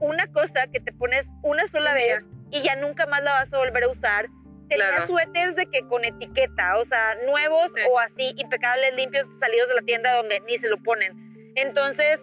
una 0.00 0.26
cosa 0.32 0.66
que 0.72 0.80
te 0.80 0.92
pones 0.92 1.26
una 1.42 1.66
sola 1.68 1.94
vez 1.94 2.22
y 2.50 2.62
ya 2.62 2.74
nunca 2.76 3.06
más 3.06 3.22
la 3.22 3.32
vas 3.32 3.52
a 3.52 3.58
volver 3.58 3.84
a 3.84 3.88
usar. 3.88 4.26
Tenía 4.68 4.88
Claro. 4.88 5.06
suéteres 5.06 5.56
de 5.56 5.66
que 5.66 5.80
con 5.88 6.04
etiqueta, 6.04 6.78
o 6.78 6.84
sea, 6.84 7.16
nuevos 7.26 7.72
Sí. 7.74 7.80
o 7.90 7.98
así, 7.98 8.34
impecables, 8.36 8.94
limpios, 8.94 9.26
salidos 9.40 9.68
de 9.68 9.74
la 9.76 9.82
tienda 9.82 10.12
donde 10.14 10.40
ni 10.40 10.58
se 10.58 10.68
lo 10.68 10.78
ponen. 10.82 11.12
Entonces, 11.56 12.20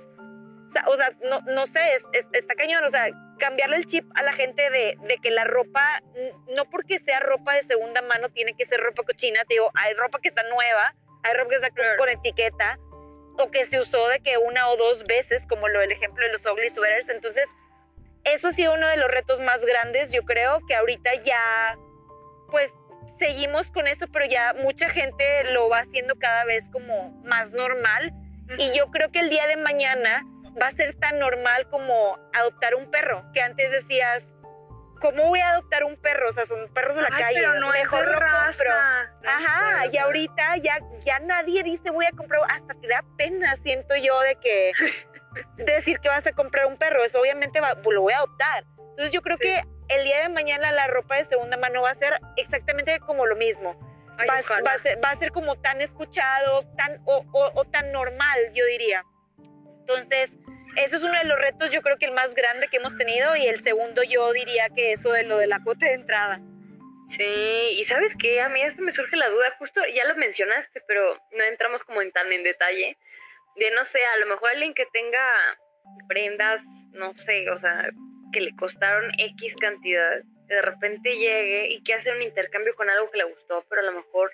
o 0.86 0.96
sea, 0.98 1.12
no, 1.30 1.42
no 1.42 1.66
sé, 1.66 1.96
es- 1.96 2.06
es- 2.14 2.28
está 2.34 2.56
cañón, 2.56 2.84
o 2.84 2.90
sea, 2.90 3.08
cambiarle 3.40 3.78
el 3.78 3.86
chip 3.86 4.06
a 4.16 4.24
la 4.24 4.34
gente 4.34 4.70
de, 4.70 4.98
de 5.08 5.18
que 5.22 5.30
la 5.32 5.44
ropa, 5.44 6.02
no 6.56 6.66
porque 6.70 7.00
sea 7.00 7.20
ropa 7.20 7.54
de 7.54 7.64
segunda 7.64 8.02
mano, 8.02 8.30
tiene 8.30 8.54
que 8.56 8.66
ser 8.66 8.80
ropa 8.80 9.04
cochina, 9.04 9.42
te 9.48 9.56
digo, 9.56 9.70
hay 9.76 9.94
ropa 9.94 10.20
que 10.22 10.28
está 10.30 10.44
nueva, 10.44 10.94
hay 11.24 11.34
ropa 11.36 11.50
que 11.50 11.56
está 11.56 11.70
Claro. 11.72 11.98
con 11.98 12.10
etiqueta, 12.10 12.78
o 13.40 13.52
que 13.52 13.66
se 13.66 13.80
usó 13.80 14.08
de 14.10 14.20
que 14.22 14.38
una 14.40 14.68
o 14.70 14.78
dos 14.78 15.04
veces, 15.06 15.46
como 15.48 15.68
lo 15.68 15.80
del 15.80 15.92
ejemplo 15.92 16.26
de 16.26 16.32
los 16.32 16.46
ugly 16.46 16.70
sweaters, 16.72 17.10
entonces, 17.10 17.48
eso 18.34 18.50
ha 18.50 18.54
sido 18.54 18.74
uno 18.74 18.88
de 18.88 18.98
los 18.98 19.10
retos 19.10 19.40
más 19.40 19.60
grandes, 19.62 20.12
yo 20.12 20.24
creo 20.24 20.60
que 20.68 20.76
ahorita 20.76 21.16
ya, 21.24 21.78
pues, 22.50 22.74
seguimos 23.20 23.72
con 23.72 23.88
eso, 23.88 24.06
pero 24.14 24.26
ya 24.26 24.54
mucha 24.54 24.90
gente 24.90 25.52
lo 25.52 25.70
va 25.70 25.80
haciendo 25.80 26.16
cada 26.20 26.46
vez 26.46 26.70
como 26.70 27.12
más 27.24 27.52
normal, 27.52 28.12
y 28.58 28.72
yo 28.78 28.88
creo 28.92 29.12
que 29.12 29.20
el 29.20 29.30
día 29.30 29.48
de 29.48 29.58
mañana 29.58 30.24
va 30.62 30.68
a 30.68 30.72
ser 30.74 30.96
tan 31.00 31.20
normal 31.20 31.68
como 31.70 32.18
adoptar 32.34 32.76
un 32.76 32.90
perro, 32.92 33.24
que 33.34 33.42
antes 33.42 33.72
decías, 33.72 34.26
¿cómo 35.02 35.28
voy 35.28 35.40
a 35.40 35.50
adoptar 35.52 35.84
un 35.84 35.96
perro? 35.98 36.30
O 36.30 36.32
sea, 36.34 36.46
son 36.46 36.68
perros 36.74 36.96
de 36.96 37.04
la 37.04 37.10
Ay, 37.12 37.24
calle. 37.24 37.36
pero 37.40 37.54
no 37.60 37.74
es 37.74 37.80
mejor 37.82 38.06
de 38.08 38.16
raza. 38.16 38.46
compro. 38.48 38.72
Ajá, 39.30 39.86
y 39.92 39.98
ahorita 39.98 40.58
ya, 40.58 40.80
ya 41.06 41.20
nadie 41.20 41.62
dice 41.64 41.90
voy 41.92 42.06
a 42.06 42.12
comprar, 42.12 42.42
hasta 42.50 42.74
te 42.76 42.88
da 42.88 43.04
pena, 43.18 43.56
siento 43.64 43.96
yo, 43.96 44.20
de 44.22 44.36
que 44.38 44.72
decir 45.58 46.00
que 46.00 46.10
vas 46.10 46.26
a 46.26 46.32
comprar 46.34 46.66
un 46.66 46.78
perro, 46.78 47.04
eso 47.04 47.20
obviamente 47.20 47.60
va- 47.60 47.76
lo 47.76 48.02
voy 48.02 48.14
a 48.14 48.18
adoptar. 48.18 48.64
Entonces 48.92 49.12
yo 49.12 49.22
creo 49.22 49.38
Sí. 49.38 49.44
que 49.44 49.62
el 49.90 50.04
día 50.04 50.22
de 50.24 50.30
mañana 50.30 50.72
la 50.72 50.88
ropa 50.88 51.16
de 51.18 51.26
segunda 51.26 51.58
mano 51.58 51.82
va 51.84 51.92
a 51.92 51.96
ser 51.96 52.20
exactamente 52.36 53.00
como 53.00 53.26
lo 53.26 53.36
mismo 53.36 53.76
Ay, 54.18 54.28
va, 54.28 54.36
va 54.66 54.74
a 54.74 54.80
ser, 54.80 55.00
va 55.04 55.12
a 55.12 55.18
ser 55.20 55.32
como 55.32 55.56
tan 55.62 55.80
escuchado 55.82 56.64
tan, 56.76 57.00
o, 57.06 57.24
o- 57.32 57.52
o 57.54 57.66
tan 57.66 57.92
normal, 57.92 58.40
yo 58.54 58.66
diría. 58.66 59.04
Entonces, 59.82 60.32
eso 60.76 60.96
es 60.98 61.04
uno 61.04 61.18
de 61.18 61.26
los 61.26 61.38
retos, 61.40 61.70
yo 61.70 61.82
creo 61.82 61.98
que 61.98 62.06
el 62.06 62.12
más 62.12 62.34
grande 62.34 62.68
que 62.68 62.78
hemos 62.78 62.98
tenido, 62.98 63.36
y 63.36 63.48
el 63.48 63.62
segundo 63.64 64.02
yo 64.04 64.32
diría 64.34 64.70
que 64.76 64.94
eso 64.94 65.12
de 65.12 65.24
lo 65.24 65.38
de 65.38 65.48
la 65.48 65.60
cuota 65.64 65.86
de 65.86 65.94
entrada. 65.94 66.40
Sí, 67.10 67.24
y 67.80 67.86
sabes 67.86 68.14
qué, 68.20 68.42
a 68.42 68.50
mí 68.50 68.62
hasta 68.64 68.82
me 68.82 68.92
surge 68.92 69.16
la 69.16 69.30
duda, 69.30 69.52
justo 69.60 69.82
ya 69.96 70.06
lo 70.06 70.16
mencionaste, 70.16 70.82
pero 70.88 71.16
no 71.32 71.44
entramos 71.46 71.84
como 71.84 72.02
en 72.02 72.12
tan 72.12 72.32
en 72.34 72.44
detalle, 72.44 72.98
de 73.58 73.72
no 73.72 73.84
sé, 73.86 74.06
a 74.06 74.18
lo 74.18 74.28
mejor 74.28 74.50
alguien 74.50 74.74
que 74.74 74.86
tenga 74.88 75.58
prendas, 76.08 76.62
no 76.94 77.14
sé, 77.14 77.50
o 77.50 77.58
sea, 77.58 77.90
que 78.32 78.42
le 78.42 78.56
costaron 78.56 79.12
X 79.18 79.56
cantidad, 79.60 80.22
de 80.48 80.62
repente 80.62 81.18
llegue 81.18 81.68
y 81.70 81.84
que 81.84 81.94
hace 81.94 82.12
un 82.12 82.22
intercambio 82.22 82.76
con 82.76 82.90
algo 82.90 83.10
que 83.12 83.18
le 83.18 83.24
gustó, 83.26 83.66
pero 83.70 83.82
a 83.82 83.86
lo 83.86 83.94
mejor, 83.94 84.32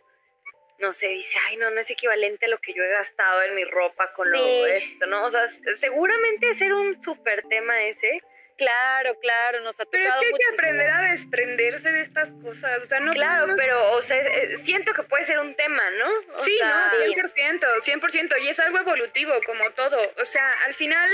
no 0.80 0.92
sé, 0.94 1.08
dice, 1.08 1.38
ay, 1.48 1.58
no, 1.58 1.70
no 1.72 1.80
es 1.80 1.90
equivalente 1.90 2.46
a 2.46 2.50
lo 2.50 2.60
que 2.60 2.74
yo 2.74 2.84
he 2.84 2.90
gastado 2.90 3.42
en 3.44 3.56
mi 3.56 3.64
ropa 3.66 4.14
con 4.14 4.30
lo 4.30 4.38
Sí. 4.38 4.64
esto, 4.68 5.06
¿no? 5.08 5.26
O 5.26 5.32
sea, 5.32 5.48
seguramente 5.80 6.56
ser 6.56 6.74
un 6.74 7.02
súper 7.02 7.44
tema 7.48 7.82
ese. 7.84 8.22
Claro, 8.58 9.16
claro, 9.20 9.62
nos 9.62 9.80
ha 9.80 9.86
Pero 9.86 10.04
es 10.04 10.14
que 10.20 10.26
hay 10.28 10.32
que 10.34 10.54
aprender 10.54 10.90
a 10.90 11.02
desprenderse 11.12 11.92
de 11.92 12.02
estas 12.02 12.30
cosas. 12.44 12.82
O 12.84 12.86
sea, 12.86 13.00
no 13.00 13.12
claro, 13.14 13.42
podemos- 13.48 13.60
pero, 13.60 13.92
o 13.94 14.02
sea, 14.02 14.18
siento 14.64 14.94
que 14.94 15.04
puede 15.04 15.26
ser 15.26 15.40
un 15.40 15.56
tema, 15.56 15.82
¿no? 16.00 16.36
O 16.38 16.44
Sí, 16.44 16.56
sea, 16.60 16.70
no, 16.70 17.04
sí. 17.04 17.14
100%, 17.14 17.82
100%, 17.82 18.38
y 18.44 18.50
es 18.50 18.60
algo 18.60 18.78
evolutivo 18.80 19.34
como 19.46 19.70
todo. 19.72 20.00
O 20.22 20.26
sea, 20.26 20.54
al 20.66 20.74
final 20.76 21.10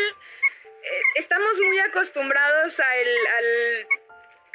eh, 0.82 1.02
estamos 1.16 1.58
muy 1.60 1.80
acostumbrados 1.80 2.80
al, 2.80 3.08
al, 3.38 3.88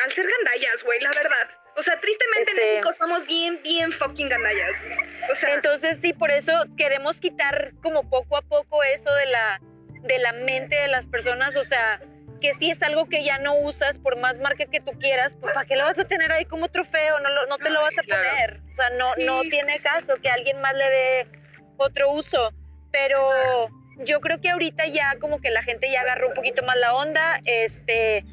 al 0.04 0.12
ser 0.12 0.26
gandallas, 0.28 0.82
güey, 0.82 1.00
la 1.00 1.10
verdad. 1.12 1.50
O 1.76 1.82
sea, 1.82 1.98
tristemente 2.00 2.52
Sí. 2.52 2.60
en 2.60 2.66
México 2.68 2.92
somos 2.94 3.26
bien, 3.26 3.60
bien 3.62 3.92
fucking 3.92 4.28
gandallas, 4.28 4.72
güey. 4.84 4.98
O 5.30 5.34
sea, 5.34 5.54
Entonces 5.54 5.98
sí, 6.00 6.12
por 6.12 6.30
eso 6.30 6.52
queremos 6.76 7.18
quitar 7.18 7.72
como 7.82 8.08
poco 8.08 8.36
a 8.36 8.42
poco 8.42 8.82
eso 8.84 9.12
de 9.14 9.26
la, 9.26 9.58
de 10.02 10.18
la 10.18 10.32
mente 10.32 10.76
de 10.76 10.88
las 10.88 11.06
personas, 11.06 11.56
o 11.56 11.64
sea, 11.64 12.00
que 12.44 12.54
si 12.58 12.70
es 12.70 12.82
algo 12.82 13.06
que 13.06 13.24
ya 13.24 13.38
no 13.38 13.54
usas, 13.56 13.96
por 13.96 14.16
más 14.18 14.38
marca 14.38 14.66
que 14.66 14.80
tú 14.80 14.92
quieras, 14.98 15.34
pues 15.40 15.54
¿para 15.54 15.64
qué 15.66 15.76
lo 15.76 15.84
vas 15.84 15.98
a 15.98 16.04
tener 16.04 16.30
ahí 16.30 16.44
como 16.44 16.68
trofeo? 16.68 17.18
No, 17.20 17.30
lo- 17.30 17.46
no 17.46 17.56
te 17.56 17.70
lo 17.70 17.80
vas 17.80 17.96
a 17.98 18.02
claro. 18.02 18.28
poner. 18.28 18.60
O 18.70 18.74
sea, 18.74 18.90
no, 18.90 19.12
Sí, 19.14 19.24
no 19.24 19.40
tiene 19.42 19.78
sí. 19.78 19.82
caso 19.84 20.14
que 20.22 20.28
alguien 20.28 20.60
más 20.60 20.74
le 20.74 20.84
dé 20.90 21.26
otro 21.78 22.12
uso. 22.12 22.50
Pero 22.92 23.68
yo 24.00 24.20
creo 24.20 24.40
que 24.42 24.50
ahorita 24.50 24.86
ya 24.86 25.14
como 25.20 25.40
que 25.40 25.50
la 25.50 25.62
gente 25.62 25.90
ya 25.90 26.02
agarró 26.02 26.28
un 26.28 26.34
poquito 26.34 26.62
más 26.64 26.76
la 26.76 26.94
onda, 26.94 27.40
este... 27.46 28.24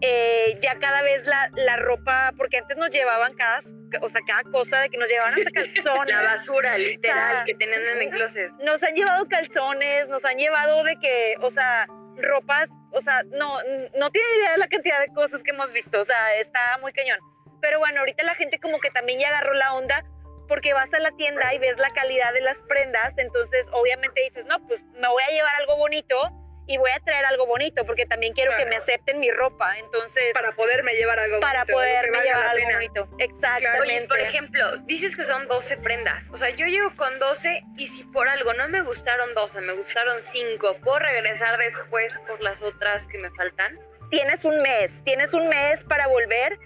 eh, 0.00 0.58
ya 0.60 0.78
cada 0.78 1.02
vez 1.02 1.26
la, 1.26 1.48
la 1.54 1.76
ropa, 1.78 2.32
porque 2.36 2.58
antes 2.58 2.76
nos 2.76 2.90
llevaban 2.90 3.32
cada, 3.34 3.60
o 4.02 4.08
sea, 4.08 4.20
cada 4.26 4.42
cosa 4.50 4.80
de 4.80 4.90
que 4.90 4.98
nos 4.98 5.08
llevaban 5.08 5.34
hasta 5.34 5.50
calzones. 5.54 6.14
La 6.14 6.22
basura, 6.22 6.76
literal, 6.76 7.36
sea, 7.36 7.44
que 7.44 7.54
tenían 7.54 7.80
en 7.80 8.02
el 8.02 8.10
closet. 8.10 8.50
nos 8.62 8.82
han 8.82 8.94
llevado 8.94 9.26
calzones, 9.28 10.08
nos 10.08 10.24
han 10.24 10.36
llevado 10.36 10.84
de 10.84 10.96
que, 10.98 11.36
o 11.40 11.48
sea, 11.50 11.86
ropas, 12.18 12.68
o 12.94 13.00
sea, 13.00 13.22
no, 13.24 13.58
no 13.96 14.10
tiene 14.10 14.36
idea 14.38 14.52
de 14.52 14.58
la 14.58 14.68
cantidad 14.68 15.00
de 15.00 15.08
cosas 15.08 15.42
que 15.42 15.50
hemos 15.50 15.72
visto, 15.72 16.00
o 16.00 16.04
sea, 16.04 16.36
está 16.36 16.78
muy 16.80 16.92
cañón. 16.92 17.18
Pero 17.60 17.78
bueno, 17.78 18.00
ahorita 18.00 18.22
la 18.24 18.34
gente 18.34 18.58
como 18.58 18.78
que 18.78 18.90
también 18.90 19.20
ya 19.20 19.28
agarró 19.28 19.54
la 19.54 19.74
onda 19.74 20.04
porque 20.48 20.74
vas 20.74 20.92
a 20.92 20.98
la 20.98 21.10
tienda 21.12 21.54
y 21.54 21.58
ves 21.58 21.78
la 21.78 21.90
calidad 21.90 22.32
de 22.32 22.42
las 22.42 22.58
prendas, 22.64 23.16
entonces 23.16 23.66
obviamente 23.72 24.20
dices, 24.22 24.44
no, 24.46 24.64
pues 24.66 24.82
me 25.00 25.08
voy 25.08 25.22
a 25.22 25.30
llevar 25.30 25.54
algo 25.56 25.76
bonito 25.76 26.43
y 26.66 26.76
voy 26.78 26.90
a 26.90 27.00
traer 27.00 27.24
algo 27.26 27.46
bonito 27.46 27.84
porque 27.84 28.06
también 28.06 28.32
quiero 28.32 28.52
que 28.52 28.64
me 28.64 28.70
Claro. 28.70 28.82
acepten 28.82 29.20
mi 29.20 29.30
ropa, 29.30 29.76
entonces 29.78 30.32
para 30.32 30.52
poderme 30.52 30.94
llevar 30.94 31.18
algo 31.18 31.40
para 31.40 31.60
bonito, 31.60 31.66
que 31.66 31.72
poderme 31.72 32.22
llevar 32.22 32.44
la 32.44 32.50
algo 32.50 32.64
pena. 32.66 32.74
bonito. 32.76 33.08
Exactamente. 33.18 33.82
Oye, 33.98 34.06
por 34.08 34.20
ejemplo, 34.20 34.76
dices 34.86 35.14
que 35.16 35.24
son 35.24 35.46
12 35.48 35.76
prendas. 35.78 36.28
O 36.30 36.38
sea, 36.38 36.50
yo 36.50 36.66
llego 36.66 36.94
con 36.96 37.18
12 37.18 37.62
y 37.76 37.88
si 37.88 38.04
por 38.04 38.28
algo 38.28 38.52
no 38.54 38.68
me 38.68 38.80
gustaron 38.82 39.34
12, 39.34 39.60
me 39.60 39.72
gustaron 39.74 40.22
5, 40.22 40.76
¿puedo 40.82 40.98
regresar 41.00 41.58
después 41.58 42.12
por 42.26 42.40
las 42.40 42.62
otras 42.62 43.06
que 43.08 43.18
me 43.18 43.30
faltan? 43.32 43.78
tienes 44.10 44.44
un 44.44 44.58
mes, 44.62 44.92
tienes 45.04 45.32
un 45.32 45.48
mes 45.48 45.82
para 45.84 46.06
volver. 46.06 46.56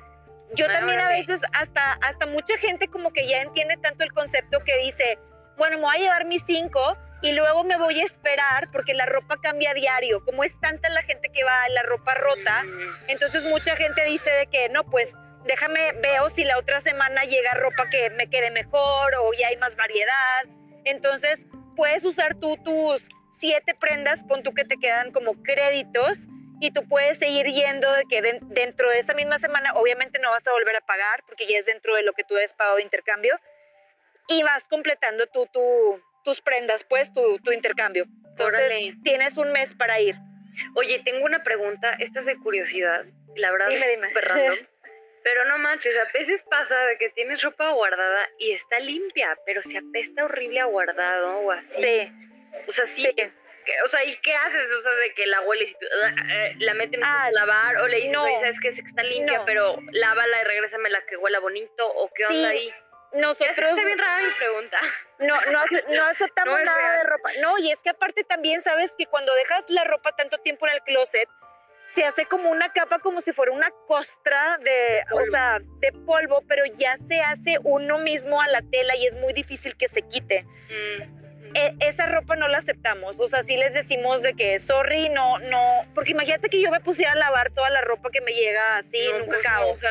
Yo 0.55 0.67
Ah, 0.69 0.73
también 0.73 0.99
a 1.01 1.09
veces, 1.09 1.41
hasta, 1.55 1.93
hasta 2.03 2.27
mucha 2.27 2.59
gente 2.59 2.89
como 2.89 3.11
que 3.13 3.27
ya 3.27 3.41
entiende 3.41 3.77
tanto 3.79 4.05
el 4.05 4.13
concepto 4.13 4.59
que 4.65 4.77
dice, 4.79 5.19
bueno, 5.57 5.77
me 5.79 5.85
voy 5.85 5.97
a 5.97 5.99
llevar 6.01 6.25
mis 6.27 6.43
cinco 6.45 6.97
y 7.23 7.33
luego 7.33 7.65
me 7.65 7.77
voy 7.77 8.01
a 8.01 8.05
esperar 8.05 8.71
porque 8.73 8.95
la 8.95 9.07
ropa 9.07 9.37
cambia 9.43 9.71
a 9.71 9.75
diario. 9.75 10.25
Como 10.25 10.45
es 10.45 10.53
tanta 10.61 10.89
la 10.89 11.03
gente 11.03 11.31
que 11.33 11.45
va 11.45 11.67
en 11.67 11.75
la 11.75 11.83
ropa 11.83 12.15
rota, 12.15 12.63
entonces 13.09 13.45
mucha 13.45 13.75
gente 13.77 14.05
dice 14.05 14.31
de 14.31 14.47
que 14.47 14.69
no, 14.69 14.85
pues 14.85 15.13
déjame, 15.45 15.93
veo 16.01 16.31
si 16.31 16.45
la 16.45 16.59
otra 16.59 16.81
semana 16.81 17.25
llega 17.25 17.55
ropa 17.55 17.89
que 17.91 18.11
me 18.11 18.29
quede 18.31 18.51
mejor 18.51 19.15
o 19.17 19.33
ya 19.33 19.49
hay 19.49 19.57
más 19.57 19.75
variedad. 19.77 20.45
Entonces 20.85 21.41
puedes 21.77 22.05
usar 22.05 22.35
tú 22.37 22.57
tus 22.65 23.09
siete 23.41 23.75
prendas, 23.75 24.23
pon 24.25 24.43
tú 24.43 24.53
que 24.53 24.65
te 24.65 24.77
quedan 24.79 25.11
como 25.13 25.35
créditos 25.43 26.19
y 26.61 26.73
tú 26.73 26.87
puedes 26.89 27.19
seguir 27.19 27.47
yendo 27.47 27.91
de 27.93 28.03
que 28.11 28.21
den- 28.21 28.41
dentro 28.49 28.91
de 28.91 28.99
esa 28.99 29.15
misma 29.15 29.39
semana, 29.39 29.75
obviamente 29.75 30.19
no 30.19 30.31
vas 30.31 30.45
a 30.47 30.51
volver 30.53 30.75
a 30.77 30.81
pagar 30.81 31.23
porque 31.27 31.47
ya 31.47 31.59
es 31.59 31.67
dentro 31.67 31.95
de 31.95 32.03
lo 32.03 32.13
que 32.15 32.25
tú 32.25 32.37
has 32.37 32.53
pagado 32.53 32.77
de 32.77 32.83
intercambio 32.83 33.39
y 34.27 34.43
vas 34.43 34.67
completando 34.69 35.27
tú, 35.29 35.47
tu- 35.53 36.01
tus 36.29 36.43
prendas, 36.43 36.85
pues 36.85 37.11
tu, 37.15 37.39
tu 37.39 37.53
intercambio. 37.53 38.05
Entonces 38.31 38.67
Órale. 38.67 38.95
tienes 39.03 39.37
un 39.39 39.51
mes 39.51 39.73
para 39.75 39.99
ir. 39.99 40.15
Oye, 40.75 41.01
tengo 41.03 41.25
una 41.25 41.43
pregunta, 41.43 41.95
esta 41.99 42.19
es 42.21 42.27
de 42.27 42.37
curiosidad, 42.37 43.07
la 43.37 43.51
verdad 43.51 43.69
Dime, 43.71 43.93
es 43.93 44.01
súper 44.01 44.25
random. 44.27 44.59
Pero 45.25 45.45
no 45.47 45.57
manches, 45.59 45.97
a 45.97 46.05
veces 46.17 46.43
pasa 46.51 46.79
de 46.87 46.99
que 46.99 47.09
tienes 47.11 47.41
ropa 47.43 47.71
guardada 47.73 48.29
y 48.39 48.53
está 48.53 48.79
limpia, 48.79 49.37
pero 49.47 49.63
se 49.63 49.77
apesta 49.79 50.25
horrible 50.25 50.61
a 50.61 50.65
guardado 50.67 51.39
o 51.41 51.51
así. 51.51 51.69
Sí, 51.83 52.13
O 52.67 52.73
sea, 52.73 52.87
sí. 52.87 53.09
o 53.85 53.89
sea, 53.89 54.05
¿y 54.05 54.17
qué 54.19 54.33
haces? 54.35 54.71
O 54.73 54.81
sea, 54.81 54.93
de 54.93 55.15
que 55.15 55.27
la 55.27 55.41
hueles 55.43 55.71
y 55.71 55.75
tú, 55.75 55.87
eh, 56.31 56.55
la 56.59 56.73
meten 56.75 57.03
Ah, 57.03 57.25
a 57.25 57.31
lavar 57.33 57.77
o 57.79 57.89
le 57.89 57.97
dices, 57.97 58.13
no. 58.13 58.23
oye, 58.23 58.35
¿sabes 58.41 58.59
qué? 58.63 58.73
Que 58.73 58.81
está 58.81 59.03
limpia, 59.03 59.39
No. 59.39 59.45
pero 59.45 59.79
lávala 59.93 60.41
y 60.41 60.45
regrésame 60.45 60.89
la 60.89 61.05
que 61.05 61.17
huela 61.17 61.41
bonito 61.41 61.87
o 61.87 62.11
qué 62.15 62.25
onda 62.27 62.51
Sí, 62.51 62.57
ahí. 62.57 62.75
Nosotros 63.13 63.49
está 63.59 63.85
bien 63.85 63.99
rara 63.99 64.23
mi 64.23 64.33
pregunta. 64.39 64.79
no, 65.21 65.41
no, 65.53 65.65
no 65.95 66.05
aceptamos 66.07 66.59
No 66.59 66.65
nada 66.65 66.79
real. 66.79 66.99
de 66.99 67.05
ropa. 67.05 67.31
No, 67.41 67.59
y 67.59 67.71
es 67.73 67.79
que 67.81 67.91
aparte 67.91 68.25
también 68.25 68.63
sabes 68.63 68.93
que 68.99 69.07
cuando 69.07 69.35
dejas 69.35 69.65
la 69.69 69.85
ropa 69.85 70.13
tanto 70.17 70.39
tiempo 70.39 70.67
en 70.67 70.75
el 70.75 70.83
closet, 70.83 71.29
se 71.95 72.05
hace 72.05 72.27
como 72.27 72.51
una 72.51 72.71
capa 72.73 72.99
como 72.99 73.21
si 73.23 73.33
fuera 73.33 73.51
una 73.51 73.71
costra 73.89 74.59
de, 74.59 75.03
o 75.11 75.15
Polvo. 75.17 75.31
sea, 75.31 75.59
de 75.81 75.93
polvo, 76.05 76.43
pero 76.47 76.65
ya 76.77 76.97
se 77.09 77.21
hace 77.21 77.59
uno 77.65 77.99
mismo 77.99 78.41
a 78.43 78.47
la 78.49 78.61
tela 78.71 78.95
y 78.95 79.07
es 79.07 79.17
muy 79.17 79.33
difícil 79.33 79.75
que 79.77 79.89
se 79.89 80.03
quite. 80.03 80.43
Mm, 80.45 81.18
E- 81.55 81.75
esa 81.81 82.07
ropa 82.07 82.37
no 82.37 82.49
la 82.49 82.59
aceptamos, 82.59 83.19
o 83.21 83.29
sea, 83.29 83.43
sí 83.43 83.57
les 83.57 83.73
decimos 83.73 84.23
de 84.23 84.35
que 84.35 84.61
sorry, 84.61 85.09
no, 85.09 85.39
no, 85.39 85.61
porque 85.95 86.13
imagínate 86.13 86.49
que 86.49 86.61
yo 86.61 86.71
me 86.71 86.81
pusiera 86.81 87.13
a 87.13 87.17
lavar 87.17 87.51
toda 87.53 87.71
la 87.71 87.81
ropa 87.81 88.11
que 88.11 88.21
me 88.21 88.33
llega 88.33 88.79
así, 88.79 88.99
no, 89.11 89.19
nunca 89.21 89.27
pues 89.27 89.45
no, 89.45 89.51
acabo. 89.51 89.73
o 89.73 89.77
sea, 89.77 89.91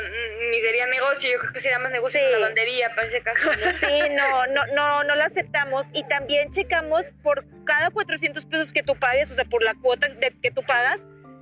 ni 0.52 0.62
sería 0.62 0.86
negocio, 0.88 1.30
yo 1.32 1.40
creo 1.40 1.54
que 1.54 1.60
sería 1.60 1.80
más 1.80 1.92
negocio 1.92 2.20
Sí. 2.20 2.26
que 2.26 2.32
lavandería 2.32 2.90
para 2.96 3.08
ese 3.08 3.22
caso. 3.22 3.46
¿no? 3.46 3.52
Sí, 3.80 4.10
no, 4.12 4.48
no, 4.48 4.66
no, 4.68 5.04
no 5.04 5.16
la 5.16 5.26
aceptamos 5.26 5.88
y 5.94 6.04
también 6.08 6.52
checamos 6.52 7.06
por 7.24 7.46
cada 7.66 7.90
400 7.92 8.46
pesos 8.46 8.72
que 8.72 8.84
tú 8.84 8.96
pagues, 8.96 9.30
o 9.32 9.36
sea, 9.36 9.46
por 9.46 9.64
la 9.64 9.74
cuota 9.82 10.08
de, 10.08 10.34
que 10.42 10.52
tú 10.52 10.64
pagas, 10.64 11.00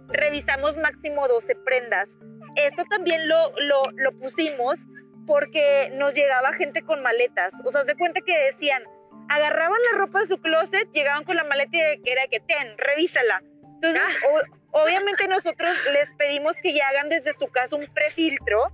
revisamos 0.09 0.77
máximo 0.77 1.27
12 1.27 1.55
prendas. 1.65 2.09
Esto 2.55 2.83
también 2.89 3.27
lo, 3.27 3.51
lo, 3.59 3.83
lo 3.95 4.11
pusimos 4.13 4.79
porque 5.27 5.89
nos 5.95 6.13
llegaba 6.13 6.53
gente 6.53 6.83
con 6.83 7.01
maletas, 7.01 7.53
o 7.65 7.71
sea, 7.71 7.81
haz 7.81 7.87
de 7.87 7.95
cuenta 7.95 8.21
que 8.25 8.37
decían, 8.51 8.83
agarraban 9.29 9.79
la 9.91 9.97
ropa 9.99 10.19
de 10.21 10.27
su 10.27 10.37
closet, 10.39 10.89
llegaban 10.91 11.23
con 11.23 11.35
la 11.35 11.43
maleta 11.43 11.77
y 11.77 12.09
era 12.09 12.27
que 12.27 12.39
ten, 12.39 12.77
revísala. 12.77 13.41
Entonces, 13.75 14.01
o- 14.31 14.81
obviamente 14.81 15.27
nosotros 15.27 15.75
les 15.93 16.09
pedimos 16.15 16.55
que 16.61 16.73
ya 16.73 16.87
hagan 16.89 17.09
desde 17.09 17.33
su 17.33 17.47
casa 17.47 17.75
un 17.75 17.87
prefiltro, 17.93 18.71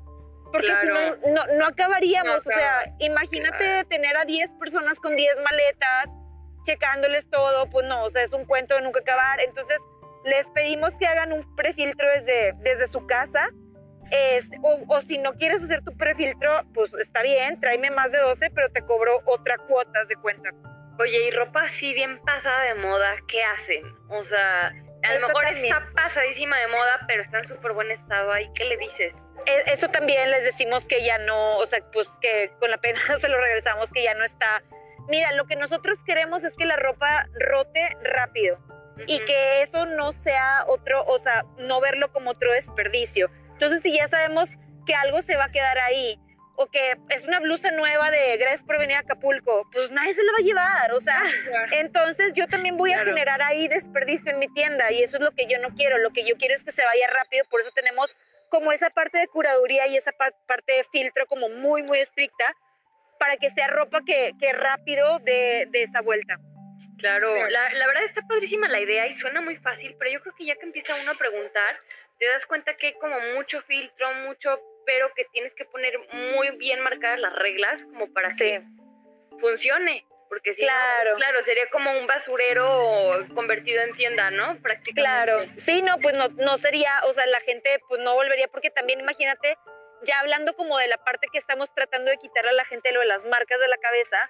porque 0.51 0.67
si 0.67 0.87
Claro. 0.87 1.17
no, 1.25 1.33
no, 1.45 1.53
no 1.57 1.65
acabaríamos. 1.65 2.31
No 2.45 2.51
o 2.51 2.55
sea, 2.55 2.93
imagínate 2.99 3.57
Claro. 3.57 3.87
tener 3.87 4.17
a 4.17 4.25
10 4.25 4.51
personas 4.59 4.99
con 4.99 5.15
10 5.15 5.33
maletas, 5.43 6.05
checándoles 6.65 7.29
todo, 7.29 7.69
pues 7.69 7.85
no, 7.87 8.03
o 8.03 8.09
sea, 8.09 8.23
es 8.23 8.33
un 8.33 8.45
cuento 8.45 8.75
de 8.75 8.81
nunca 8.81 8.99
acabar. 8.99 9.39
Entonces, 9.41 9.77
les 10.25 10.45
pedimos 10.49 10.91
que 10.99 11.07
hagan 11.07 11.33
un 11.33 11.55
prefiltro 11.55 12.07
desde, 12.15 12.53
desde 12.59 12.87
su 12.87 13.05
casa. 13.07 13.49
Es- 14.11 14.45
o, 14.61 14.83
o 14.87 15.01
si 15.01 15.17
no 15.17 15.33
quieres 15.33 15.63
hacer 15.63 15.83
tu 15.83 15.95
prefiltro, 15.97 16.63
pues 16.73 16.93
está 16.95 17.21
bien, 17.23 17.59
tráeme 17.59 17.89
más 17.91 18.11
de 18.11 18.19
12, 18.19 18.49
pero 18.53 18.69
te 18.69 18.81
cobro 18.85 19.21
otra 19.25 19.57
cuota 19.57 20.03
de 20.05 20.15
cuenta. 20.17 20.49
Oye, 20.99 21.27
y 21.27 21.31
ropa 21.31 21.63
así 21.63 21.93
bien 21.93 22.19
pasada 22.19 22.63
de 22.63 22.75
moda, 22.75 23.15
¿qué 23.27 23.41
hacen? 23.43 23.83
O 24.09 24.23
sea, 24.23 24.67
a 25.03 25.13
lo 25.15 25.27
mejor 25.27 25.43
también. 25.45 25.65
está 25.65 25.87
pasadísima 25.95 26.59
de 26.59 26.67
moda, 26.67 26.99
pero 27.07 27.21
está 27.21 27.39
en 27.39 27.47
súper 27.47 27.71
buen 27.71 27.89
estado 27.89 28.31
ahí. 28.31 28.47
¿Qué 28.53 28.65
le 28.65 28.77
dices? 28.77 29.15
E- 29.47 29.63
Eso 29.71 29.87
también 29.89 30.29
les 30.29 30.43
decimos 30.43 30.85
que 30.85 31.03
ya 31.03 31.17
no, 31.19 31.57
o 31.57 31.65
sea, 31.65 31.79
pues 31.91 32.07
que 32.21 32.51
con 32.59 32.69
la 32.69 32.77
pena 32.77 32.99
se 33.19 33.29
lo 33.29 33.39
regresamos, 33.39 33.91
que 33.91 34.03
ya 34.03 34.13
no 34.13 34.23
está. 34.25 34.61
Mira, 35.07 35.31
lo 35.31 35.45
que 35.47 35.55
nosotros 35.55 35.97
queremos 36.05 36.43
es 36.43 36.53
que 36.55 36.65
la 36.65 36.75
ropa 36.75 37.25
rote 37.33 37.97
rápido 38.03 38.59
y 39.07 39.19
que 39.25 39.63
eso 39.63 39.85
no 39.87 40.13
sea 40.13 40.65
otro, 40.67 41.03
o 41.05 41.17
sea, 41.19 41.43
no 41.57 41.81
verlo 41.81 42.11
como 42.11 42.31
otro 42.31 42.51
desperdicio. 42.53 43.31
Entonces, 43.61 43.83
si 43.83 43.95
ya 43.95 44.07
sabemos 44.07 44.49
que 44.87 44.95
algo 44.95 45.21
se 45.21 45.35
va 45.35 45.45
a 45.45 45.51
quedar 45.51 45.77
ahí, 45.77 46.17
o 46.55 46.65
que 46.65 46.97
es 47.09 47.25
una 47.25 47.39
blusa 47.39 47.69
nueva 47.69 48.09
de 48.09 48.35
gracias 48.37 48.63
por 48.63 48.79
venir 48.79 48.95
a 48.95 49.01
Acapulco, 49.01 49.69
pues 49.71 49.91
nadie 49.91 50.15
se 50.15 50.23
la 50.23 50.31
va 50.31 50.37
a 50.39 50.43
llevar, 50.43 50.93
o 50.93 50.99
sea, 50.99 51.21
entonces 51.71 52.33
yo 52.33 52.47
también 52.47 52.75
voy 52.75 52.91
a 52.91 52.95
Claro. 52.95 53.11
generar 53.11 53.39
ahí 53.43 53.67
desperdicio 53.67 54.31
en 54.31 54.39
mi 54.39 54.47
tienda 54.47 54.91
y 54.91 55.03
eso 55.03 55.17
es 55.17 55.23
lo 55.23 55.31
que 55.31 55.45
yo 55.45 55.59
no 55.59 55.69
quiero, 55.75 55.99
lo 55.99 56.09
que 56.09 56.25
yo 56.27 56.35
quiero 56.37 56.55
es 56.55 56.63
que 56.63 56.71
se 56.71 56.83
vaya 56.83 57.07
rápido, 57.07 57.45
por 57.51 57.61
eso 57.61 57.69
tenemos 57.75 58.15
como 58.49 58.71
esa 58.71 58.89
parte 58.89 59.19
de 59.19 59.27
curaduría 59.27 59.85
y 59.85 59.95
esa 59.95 60.11
parte 60.11 60.73
de 60.73 60.83
filtro 60.91 61.27
como 61.27 61.47
muy, 61.47 61.83
muy 61.83 61.99
estricta 61.99 62.55
para 63.19 63.37
que 63.37 63.51
sea 63.51 63.67
ropa 63.67 64.01
que, 64.03 64.31
que 64.39 64.53
rápido 64.53 65.19
de, 65.19 65.67
de 65.69 65.83
esa 65.83 66.01
vuelta. 66.01 66.37
Claro, 66.97 67.33
la, 67.49 67.73
la, 67.73 67.87
verdad 67.87 68.03
está 68.05 68.21
padrísima 68.27 68.67
la 68.67 68.79
idea 68.79 69.07
y 69.07 69.13
suena 69.13 69.41
muy 69.41 69.55
fácil, 69.57 69.95
pero 69.97 70.11
yo 70.11 70.21
creo 70.21 70.35
que 70.35 70.45
ya 70.45 70.55
que 70.55 70.65
empieza 70.65 70.93
uno 71.01 71.11
a 71.11 71.15
preguntar, 71.15 71.79
te 72.21 72.27
das 72.27 72.45
cuenta 72.45 72.77
que 72.77 72.85
hay 72.85 72.93
como 72.99 73.19
mucho 73.35 73.63
filtro, 73.63 74.13
mucho, 74.13 74.61
pero 74.85 75.11
que 75.15 75.25
tienes 75.33 75.55
que 75.55 75.65
poner 75.65 75.97
muy 76.13 76.51
bien 76.57 76.79
marcadas 76.81 77.19
las 77.19 77.33
reglas 77.33 77.83
como 77.85 78.13
para 78.13 78.29
que 78.37 78.61
funcione. 79.39 80.05
Porque 80.29 80.53
si 80.53 80.61
claro. 80.61 81.15
claro, 81.15 81.41
sería 81.41 81.67
como 81.71 81.91
un 81.91 82.05
basurero 82.05 83.25
convertido 83.33 83.81
en 83.81 83.93
tienda, 83.93 84.29
¿no? 84.29 84.61
Prácticamente. 84.61 85.01
Claro, 85.01 85.39
sí, 85.57 85.81
no, 85.81 85.97
pues 85.97 86.15
no, 86.15 86.27
no 86.29 86.59
sería, 86.59 87.01
o 87.07 87.11
sea, 87.11 87.25
la 87.25 87.41
gente 87.41 87.81
pues 87.89 87.99
no 88.01 88.13
volvería, 88.13 88.47
porque 88.49 88.69
también 88.69 88.99
imagínate, 88.99 89.57
ya 90.03 90.19
hablando 90.19 90.55
como 90.55 90.77
de 90.77 90.89
la 90.89 90.97
parte 90.97 91.27
que 91.33 91.39
estamos 91.39 91.73
tratando 91.73 92.11
de 92.11 92.17
quitar 92.17 92.47
a 92.47 92.51
la 92.51 92.65
gente 92.65 92.91
lo 92.91 92.99
de 92.99 93.07
las 93.07 93.25
marcas 93.25 93.59
de 93.59 93.67
la 93.67 93.77
cabeza, 93.77 94.29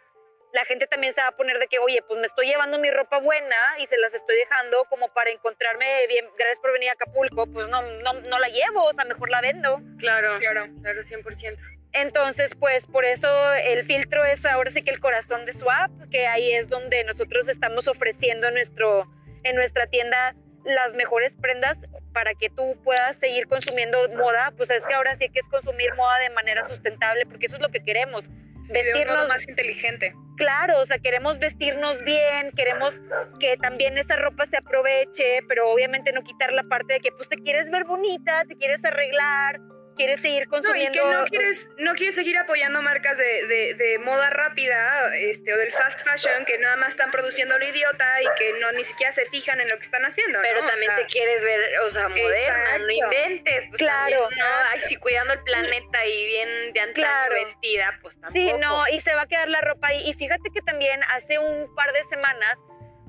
la 0.54 0.66
gente 0.66 0.88
también 0.88 1.14
se 1.14 1.22
va 1.22 1.28
a 1.28 1.36
poner 1.36 1.58
de 1.60 1.68
que, 1.68 1.80
oye, 1.80 2.02
pues 2.08 2.20
me 2.20 2.26
estoy 2.26 2.48
llevando 2.48 2.78
mi 2.80 2.90
ropa 2.92 3.20
buena 3.20 3.56
y 3.80 3.88
se 3.88 3.98
las 3.98 4.14
estoy 4.14 4.36
dejando 4.36 4.86
como 4.90 5.08
para 5.10 5.30
encontrarme 5.30 6.08
bien, 6.08 6.26
gracias 6.38 6.60
por 6.60 6.74
venir 6.74 6.90
a 6.90 6.94
Acapulco, 6.94 7.48
pues 7.48 7.68
no, 7.70 7.82
no, 7.82 8.14
no 8.14 8.40
la 8.40 8.50
llevo, 8.50 8.84
o 8.86 8.94
sea, 8.94 9.06
mejor 9.06 9.30
la 9.30 9.42
vendo. 9.42 9.82
Claro, 9.98 10.40
claro, 10.40 10.68
claro, 10.82 11.02
100%. 11.02 11.58
Entonces, 11.94 12.52
pues 12.60 12.86
por 12.86 13.04
eso 13.04 13.28
el 13.54 13.86
filtro 13.86 14.24
es 14.24 14.46
ahora 14.46 14.72
sí 14.72 14.82
que 14.82 14.92
el 14.92 15.00
corazón 15.00 15.46
de 15.46 15.54
Swap, 15.54 15.92
que 16.10 16.28
ahí 16.28 16.54
es 16.54 16.70
donde 16.70 17.04
nosotros 17.04 17.50
estamos 17.50 17.88
ofreciendo 17.88 18.50
nuestro, 18.52 19.08
en 19.44 19.56
nuestra 19.56 19.88
tienda 19.88 20.36
las 20.64 20.94
mejores 20.94 21.34
prendas 21.42 21.78
para 22.14 22.34
que 22.34 22.50
tú 22.50 22.78
puedas 22.84 23.16
seguir 23.18 23.48
consumiendo 23.48 24.08
moda, 24.10 24.54
pues 24.56 24.70
es 24.70 24.86
que 24.86 24.94
ahora 24.94 25.18
sí 25.18 25.30
que 25.30 25.40
es 25.40 25.48
consumir 25.48 25.94
moda 25.96 26.20
de 26.20 26.30
manera 26.30 26.66
sustentable, 26.66 27.26
porque 27.26 27.48
eso 27.48 27.56
es 27.56 27.62
lo 27.62 27.70
que 27.70 27.84
queremos. 27.84 28.30
Vestirnos 28.70 29.28
más 29.28 29.48
inteligente. 29.48 30.14
Claro, 30.38 30.80
o 30.80 30.86
sea, 30.86 30.98
queremos 30.98 31.38
vestirnos 31.40 32.04
bien, 32.04 32.52
queremos 32.56 33.00
que 33.40 33.58
también 33.58 33.98
esa 33.98 34.16
ropa 34.16 34.46
se 34.48 34.58
aproveche, 34.58 35.42
pero 35.48 35.70
obviamente 35.70 36.12
no 36.14 36.24
quitar 36.24 36.52
la 36.52 36.64
parte 36.64 36.94
de 36.94 37.00
que 37.00 37.12
pues 37.12 37.30
te 37.30 37.38
quieres 37.38 37.70
ver 37.70 37.84
bonita, 37.84 38.44
te 38.48 38.56
quieres 38.56 38.84
arreglar, 38.84 39.60
quieres 39.96 40.22
seguir 40.22 40.48
consumiendo. 40.48 41.04
No, 41.04 41.10
y 41.10 41.14
que 41.14 41.18
no 41.18 41.26
quieres, 41.26 41.68
no 41.78 41.94
quieres 41.96 42.16
seguir 42.16 42.38
apoyando 42.38 42.82
marcas 42.82 43.18
de, 43.18 43.48
de, 43.48 43.74
de, 43.76 44.00
moda 44.00 44.30
rápida 44.30 45.16
este, 45.16 45.54
o 45.54 45.58
del 45.58 45.72
fast 45.72 46.02
fashion 46.04 46.46
que 46.46 46.58
nada 46.58 46.78
más 46.78 46.90
están 46.90 47.12
produciendo 47.12 47.58
lo 47.58 47.68
idiota 47.68 48.06
y 48.22 48.40
que 48.40 48.60
no 48.60 48.72
ni 48.74 48.84
siquiera 48.84 49.14
se 49.14 49.26
fijan 49.28 49.60
en 49.60 49.70
lo 49.70 49.78
que 49.78 49.86
están 49.86 50.04
haciendo. 50.06 50.40
Pero 50.42 50.66
también 50.66 50.92
te 50.96 51.06
quieres 51.06 51.44
ver, 51.44 51.60
o 51.86 51.92
sea, 51.92 52.10
moderna, 52.10 52.78
no 52.80 52.92
inventes. 52.92 53.66
Pues 53.70 53.80
claro. 53.80 54.22
no, 54.38 54.46
ay, 54.72 54.82
si 54.88 54.96
cuidando 54.98 55.34
el 55.34 55.44
planeta 55.44 56.06
y 56.06 56.26
bien 56.26 56.74
de 56.74 56.80
antaño 56.80 57.32
vestida, 57.32 58.00
pues 58.02 58.20
tampoco. 58.20 58.34
Sí, 58.34 58.52
no, 58.60 58.88
y 58.90 59.02
se 59.02 59.14
va 59.14 59.24
a 59.24 59.28
quedar 59.28 59.50
la 59.50 59.62
ropa 59.62 59.88
ahí. 59.88 60.10
Y 60.10 60.14
fíjate 60.14 60.50
que 60.54 60.62
también 60.62 61.02
hace 61.14 61.40
un 61.40 61.74
par 61.76 61.92
de 61.94 62.04
semanas 62.06 62.58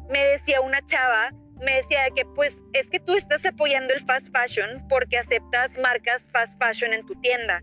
me 0.08 0.24
decía 0.26 0.60
una 0.60 0.84
chava 0.86 1.30
me 1.60 1.76
decía 1.76 2.08
que 2.14 2.24
pues 2.34 2.56
es 2.72 2.88
que 2.88 3.00
tú 3.00 3.14
estás 3.14 3.44
apoyando 3.44 3.94
el 3.94 4.04
fast 4.04 4.28
fashion 4.32 4.86
porque 4.88 5.18
aceptas 5.18 5.70
marcas 5.78 6.22
fast 6.32 6.58
fashion 6.58 6.92
en 6.92 7.06
tu 7.06 7.14
tienda. 7.20 7.62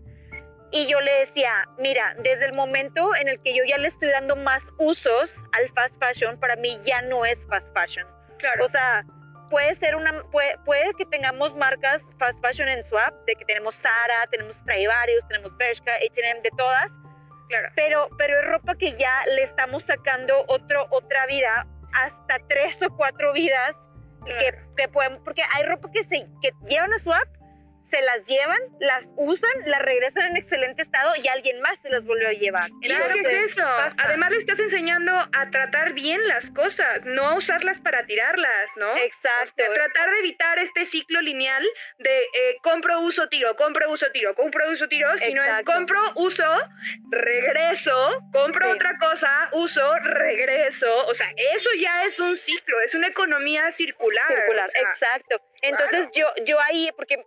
Y 0.72 0.86
yo 0.86 1.00
le 1.00 1.12
decía, 1.20 1.68
mira, 1.78 2.14
desde 2.22 2.46
el 2.46 2.52
momento 2.52 3.14
en 3.16 3.28
el 3.28 3.40
que 3.42 3.56
yo 3.56 3.64
ya 3.64 3.76
le 3.76 3.88
estoy 3.88 4.10
dando 4.10 4.36
más 4.36 4.62
usos 4.78 5.36
al 5.52 5.68
fast 5.70 5.98
fashion, 5.98 6.38
para 6.38 6.54
mí 6.56 6.80
ya 6.84 7.02
no 7.02 7.24
es 7.24 7.38
fast 7.48 7.66
fashion. 7.74 8.06
Claro. 8.38 8.64
O 8.64 8.68
sea, 8.68 9.04
puede 9.50 9.74
ser 9.76 9.96
una, 9.96 10.22
puede, 10.30 10.56
puede 10.64 10.94
que 10.94 11.04
tengamos 11.06 11.56
marcas 11.56 12.02
fast 12.18 12.40
fashion 12.40 12.68
en 12.68 12.84
Swap, 12.84 13.12
de 13.26 13.34
que 13.34 13.44
tenemos 13.44 13.74
Zara, 13.76 14.28
tenemos 14.30 14.56
Stradivarius, 14.56 15.26
tenemos 15.26 15.56
Bershka, 15.56 15.92
H&M, 15.96 16.40
de 16.40 16.50
todas. 16.56 16.90
Claro. 17.48 17.68
Pero, 17.74 18.08
pero 18.16 18.38
es 18.38 18.46
ropa 18.46 18.76
que 18.76 18.96
ya 18.96 19.24
le 19.26 19.42
estamos 19.42 19.82
sacando 19.82 20.44
otro, 20.46 20.86
otra 20.90 21.26
vida, 21.26 21.66
hasta 21.92 22.38
tres 22.48 22.82
o 22.82 22.90
cuatro 22.96 23.32
vidas 23.32 23.76
que, 24.24 24.54
que 24.76 24.88
pueden, 24.88 25.22
porque 25.24 25.42
hay 25.52 25.64
ropa 25.64 25.90
que 25.92 26.04
se 26.04 26.26
que 26.42 26.52
llevan 26.68 26.92
a 26.92 26.98
swap 26.98 27.28
se 27.90 28.00
las 28.02 28.26
llevan, 28.26 28.60
las 28.78 29.08
usan, 29.16 29.50
las 29.66 29.82
regresan 29.82 30.26
en 30.26 30.36
excelente 30.36 30.82
estado 30.82 31.12
y 31.16 31.28
alguien 31.28 31.60
más 31.60 31.78
se 31.80 31.90
las 31.90 32.04
volvió 32.04 32.28
a 32.28 32.32
llevar. 32.32 32.70
Claro, 32.82 33.14
¿qué 33.14 33.20
es 33.20 33.52
eso? 33.52 33.66
Además 33.98 34.30
le 34.30 34.38
estás 34.38 34.60
enseñando 34.60 35.12
a 35.12 35.50
tratar 35.50 35.92
bien 35.92 36.26
las 36.28 36.50
cosas, 36.50 37.04
no 37.04 37.26
a 37.26 37.34
usarlas 37.34 37.80
para 37.80 38.06
tirarlas, 38.06 38.70
¿no? 38.76 38.96
Exacto. 38.96 39.64
tratar 39.74 40.10
de 40.10 40.18
evitar 40.20 40.58
este 40.58 40.86
ciclo 40.86 41.20
lineal 41.20 41.66
de 41.98 42.18
eh, 42.18 42.56
compro, 42.62 43.00
uso, 43.00 43.28
tiro, 43.28 43.56
compro, 43.56 43.90
uso, 43.90 44.10
tiro, 44.12 44.34
compro, 44.34 44.70
uso, 44.70 44.88
tiro, 44.88 45.08
sino 45.18 45.42
es 45.42 45.64
compro, 45.64 46.00
uso, 46.16 46.44
regreso, 47.10 48.28
compro 48.32 48.70
otra 48.70 48.96
cosa, 48.98 49.48
uso, 49.52 49.96
regreso. 49.98 51.06
O 51.06 51.14
sea, 51.14 51.26
eso 51.54 51.70
ya 51.78 52.04
es 52.04 52.18
un 52.20 52.36
ciclo, 52.36 52.80
es 52.80 52.94
una 52.94 53.08
economía 53.08 53.70
circular. 53.72 54.26
Circular, 54.28 54.70
exacto. 54.74 55.42
Entonces 55.62 56.08
yo, 56.14 56.26
yo 56.44 56.58
ahí, 56.60 56.90
porque 56.96 57.24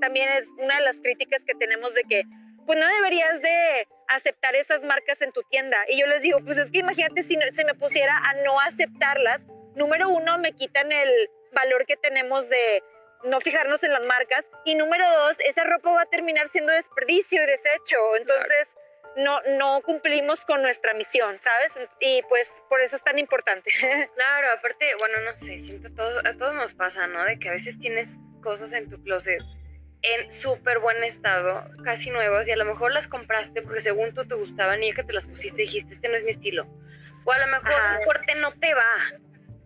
también 0.00 0.28
es 0.30 0.46
una 0.58 0.76
de 0.76 0.84
las 0.84 0.96
críticas 0.98 1.42
que 1.44 1.54
tenemos 1.54 1.94
de 1.94 2.02
que, 2.04 2.22
pues 2.66 2.78
no 2.78 2.86
deberías 2.86 3.40
de 3.42 3.88
aceptar 4.08 4.56
esas 4.56 4.84
marcas 4.84 5.22
en 5.22 5.32
tu 5.32 5.42
tienda. 5.44 5.78
Y 5.88 6.00
yo 6.00 6.06
les 6.06 6.22
digo, 6.22 6.40
pues 6.44 6.56
es 6.58 6.70
que 6.70 6.78
imagínate 6.78 7.22
si 7.22 7.38
se 7.52 7.64
me 7.64 7.74
pusiera 7.74 8.16
a 8.16 8.34
no 8.42 8.60
aceptarlas, 8.60 9.46
número 9.76 10.08
uno, 10.08 10.38
me 10.38 10.52
quitan 10.52 10.90
el 10.90 11.30
valor 11.52 11.86
que 11.86 11.96
tenemos 11.96 12.48
de 12.48 12.82
no 13.24 13.40
fijarnos 13.40 13.82
en 13.84 13.92
las 13.92 14.02
marcas. 14.02 14.44
Y 14.64 14.74
número 14.74 15.08
dos, 15.10 15.36
esa 15.40 15.64
ropa 15.64 15.90
va 15.92 16.02
a 16.02 16.06
terminar 16.06 16.48
siendo 16.50 16.72
desperdicio 16.72 17.42
y 17.42 17.46
desecho. 17.46 18.16
Entonces, 18.16 18.68
no, 19.16 19.40
no 19.58 19.80
cumplimos 19.82 20.44
con 20.44 20.62
nuestra 20.62 20.94
misión, 20.94 21.38
¿sabes? 21.40 21.88
Y 22.00 22.22
pues 22.28 22.52
por 22.68 22.80
eso 22.80 22.96
es 22.96 23.02
tan 23.02 23.18
importante. 23.18 23.70
Claro, 24.14 24.48
aparte, 24.52 24.94
bueno, 24.98 25.14
no 25.24 25.34
sé, 25.36 25.58
siento 25.60 25.88
a 25.88 25.94
todos, 25.94 26.24
a 26.24 26.34
todos 26.34 26.54
nos 26.54 26.74
pasa, 26.74 27.06
¿no? 27.06 27.24
De 27.24 27.38
que 27.38 27.48
a 27.48 27.52
veces 27.52 27.78
tienes 27.78 28.08
cosas 28.42 28.72
en 28.72 28.88
tu 28.88 29.02
closet 29.02 29.42
en 30.02 30.30
súper 30.30 30.78
buen 30.78 31.02
estado, 31.04 31.68
casi 31.84 32.10
nuevas, 32.10 32.46
y 32.46 32.52
a 32.52 32.56
lo 32.56 32.64
mejor 32.64 32.92
las 32.92 33.08
compraste 33.08 33.62
porque 33.62 33.80
según 33.80 34.14
tú 34.14 34.26
te 34.26 34.34
gustaban 34.34 34.82
y 34.82 34.88
ya 34.88 34.94
que 34.94 35.04
te 35.04 35.12
las 35.12 35.26
pusiste 35.26 35.62
dijiste, 35.62 35.94
este 35.94 36.08
no 36.08 36.16
es 36.16 36.24
mi 36.24 36.30
estilo. 36.30 36.66
O 37.24 37.32
a 37.32 37.38
lo 37.38 37.46
mejor 37.48 37.72
un 37.98 38.04
corte 38.04 38.34
no 38.36 38.52
te 38.52 38.72
va 38.72 39.18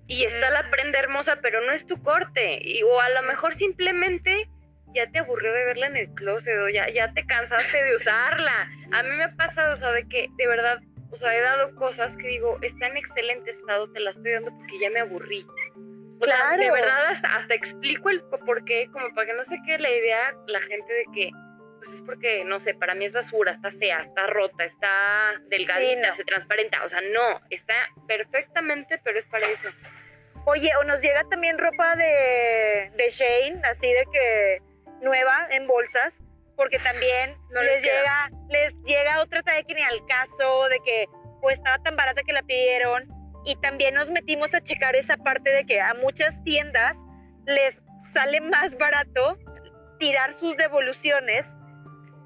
y 0.07 0.25
está 0.25 0.51
la 0.51 0.71
prenda 0.71 0.99
hermosa, 0.99 1.41
pero 1.43 1.61
no 1.61 1.73
es 1.73 1.87
tu 1.87 2.03
corte. 2.03 2.59
Y, 2.63 2.83
o 2.83 3.01
a 3.01 3.11
lo 3.11 3.23
mejor 3.23 3.55
simplemente 3.55 4.49
ya 4.95 5.11
te 5.11 5.21
aburrió 5.21 5.53
de 5.53 5.65
verla 5.65 5.87
en 5.87 5.97
el 5.97 6.09
closet 6.15 6.59
o 6.59 6.69
ya, 6.69 6.89
ya 6.89 7.13
te 7.13 7.25
cansaste 7.25 7.83
de 7.83 7.97
usarla. 7.97 8.69
A 8.93 9.03
mí 9.03 9.11
me 9.11 9.25
ha 9.25 9.35
pasado, 9.37 9.75
o 9.75 9.77
sea, 9.77 9.93
de 9.93 10.07
que 10.09 10.29
de 10.37 10.47
verdad, 10.47 10.81
o 11.11 11.17
sea, 11.17 11.35
he 11.35 11.41
dado 11.41 11.75
cosas 11.77 12.17
que 12.17 12.29
digo, 12.29 12.59
está 12.63 12.87
en 12.87 12.97
excelente 12.97 13.51
estado, 13.51 13.91
te 13.93 14.01
la 14.01 14.11
estoy 14.11 14.33
dando 14.33 14.51
porque 14.57 14.79
ya 14.81 14.91
me 14.91 15.01
aburrí. 15.01 15.47
O 16.21 16.27
sea, 16.27 16.57
de 16.57 16.71
verdad 16.71 17.07
hasta, 17.07 17.37
hasta 17.37 17.55
explico 17.55 18.11
el 18.11 18.23
por 18.23 18.65
qué, 18.65 18.89
como 18.93 19.13
para 19.15 19.29
que 19.29 19.33
no 19.33 19.45
se 19.45 19.57
quede 19.65 19.79
la 19.79 19.91
idea 19.91 20.35
la 20.47 20.61
gente 20.61 20.93
de 20.93 21.05
que, 21.15 21.31
pues 21.79 21.93
es 21.93 22.03
porque, 22.03 22.45
no 22.45 22.61
sé, 22.61 22.75
para 22.75 22.95
mí 22.95 23.07
es 23.07 23.13
basura, 23.13 23.53
está 23.53 23.73
fea, 23.73 24.01
está 24.01 24.27
rota, 24.27 24.65
está 24.65 25.33
delgadita, 25.49 26.13
se 26.13 26.25
transparenta. 26.25 26.85
O 26.85 26.91
sea, 26.91 27.01
no, 27.01 27.41
está 27.49 27.75
perfectamente, 28.07 29.01
pero 29.03 29.19
es 29.19 29.25
para 29.27 29.49
eso. 29.49 29.69
Oye, 30.45 30.71
o 30.79 30.85
nos 30.85 31.01
llega 31.01 31.25
también 31.31 31.57
ropa 31.57 31.97
de, 31.97 32.93
de 32.97 33.09
Shane, 33.09 33.63
así 33.65 33.87
de 33.87 34.05
que 34.13 34.63
nueva 35.01 35.47
en 35.51 35.67
bolsas, 35.67 36.23
porque 36.57 36.79
también 36.79 37.35
no 37.51 37.63
les, 37.63 37.83
llega, 37.83 38.31
les 38.49 38.75
llega 38.85 39.23
otra 39.23 39.43
talla 39.43 39.63
que 39.63 39.75
ni 39.75 39.83
al 39.83 40.05
caso, 40.07 40.69
de 40.69 40.79
que 40.85 41.07
pues 41.41 41.57
estaba 41.57 41.79
tan 41.83 41.97
barata 41.97 42.23
que 42.23 42.33
la 42.33 42.43
pidieron. 42.43 43.09
Y 43.45 43.57
también 43.57 43.95
nos 43.95 44.11
metimos 44.11 44.53
a 44.53 44.61
checar 44.61 44.95
esa 44.97 45.17
parte 45.17 45.51
de 45.51 45.65
que 45.65 45.81
a 45.81 45.95
muchas 45.95 46.35
tiendas 46.45 46.95
les 47.47 47.81
sale 48.13 48.41
más 48.41 48.77
barato 48.77 49.39
tirar 49.99 50.35
sus 50.35 50.57
devoluciones 50.57 51.47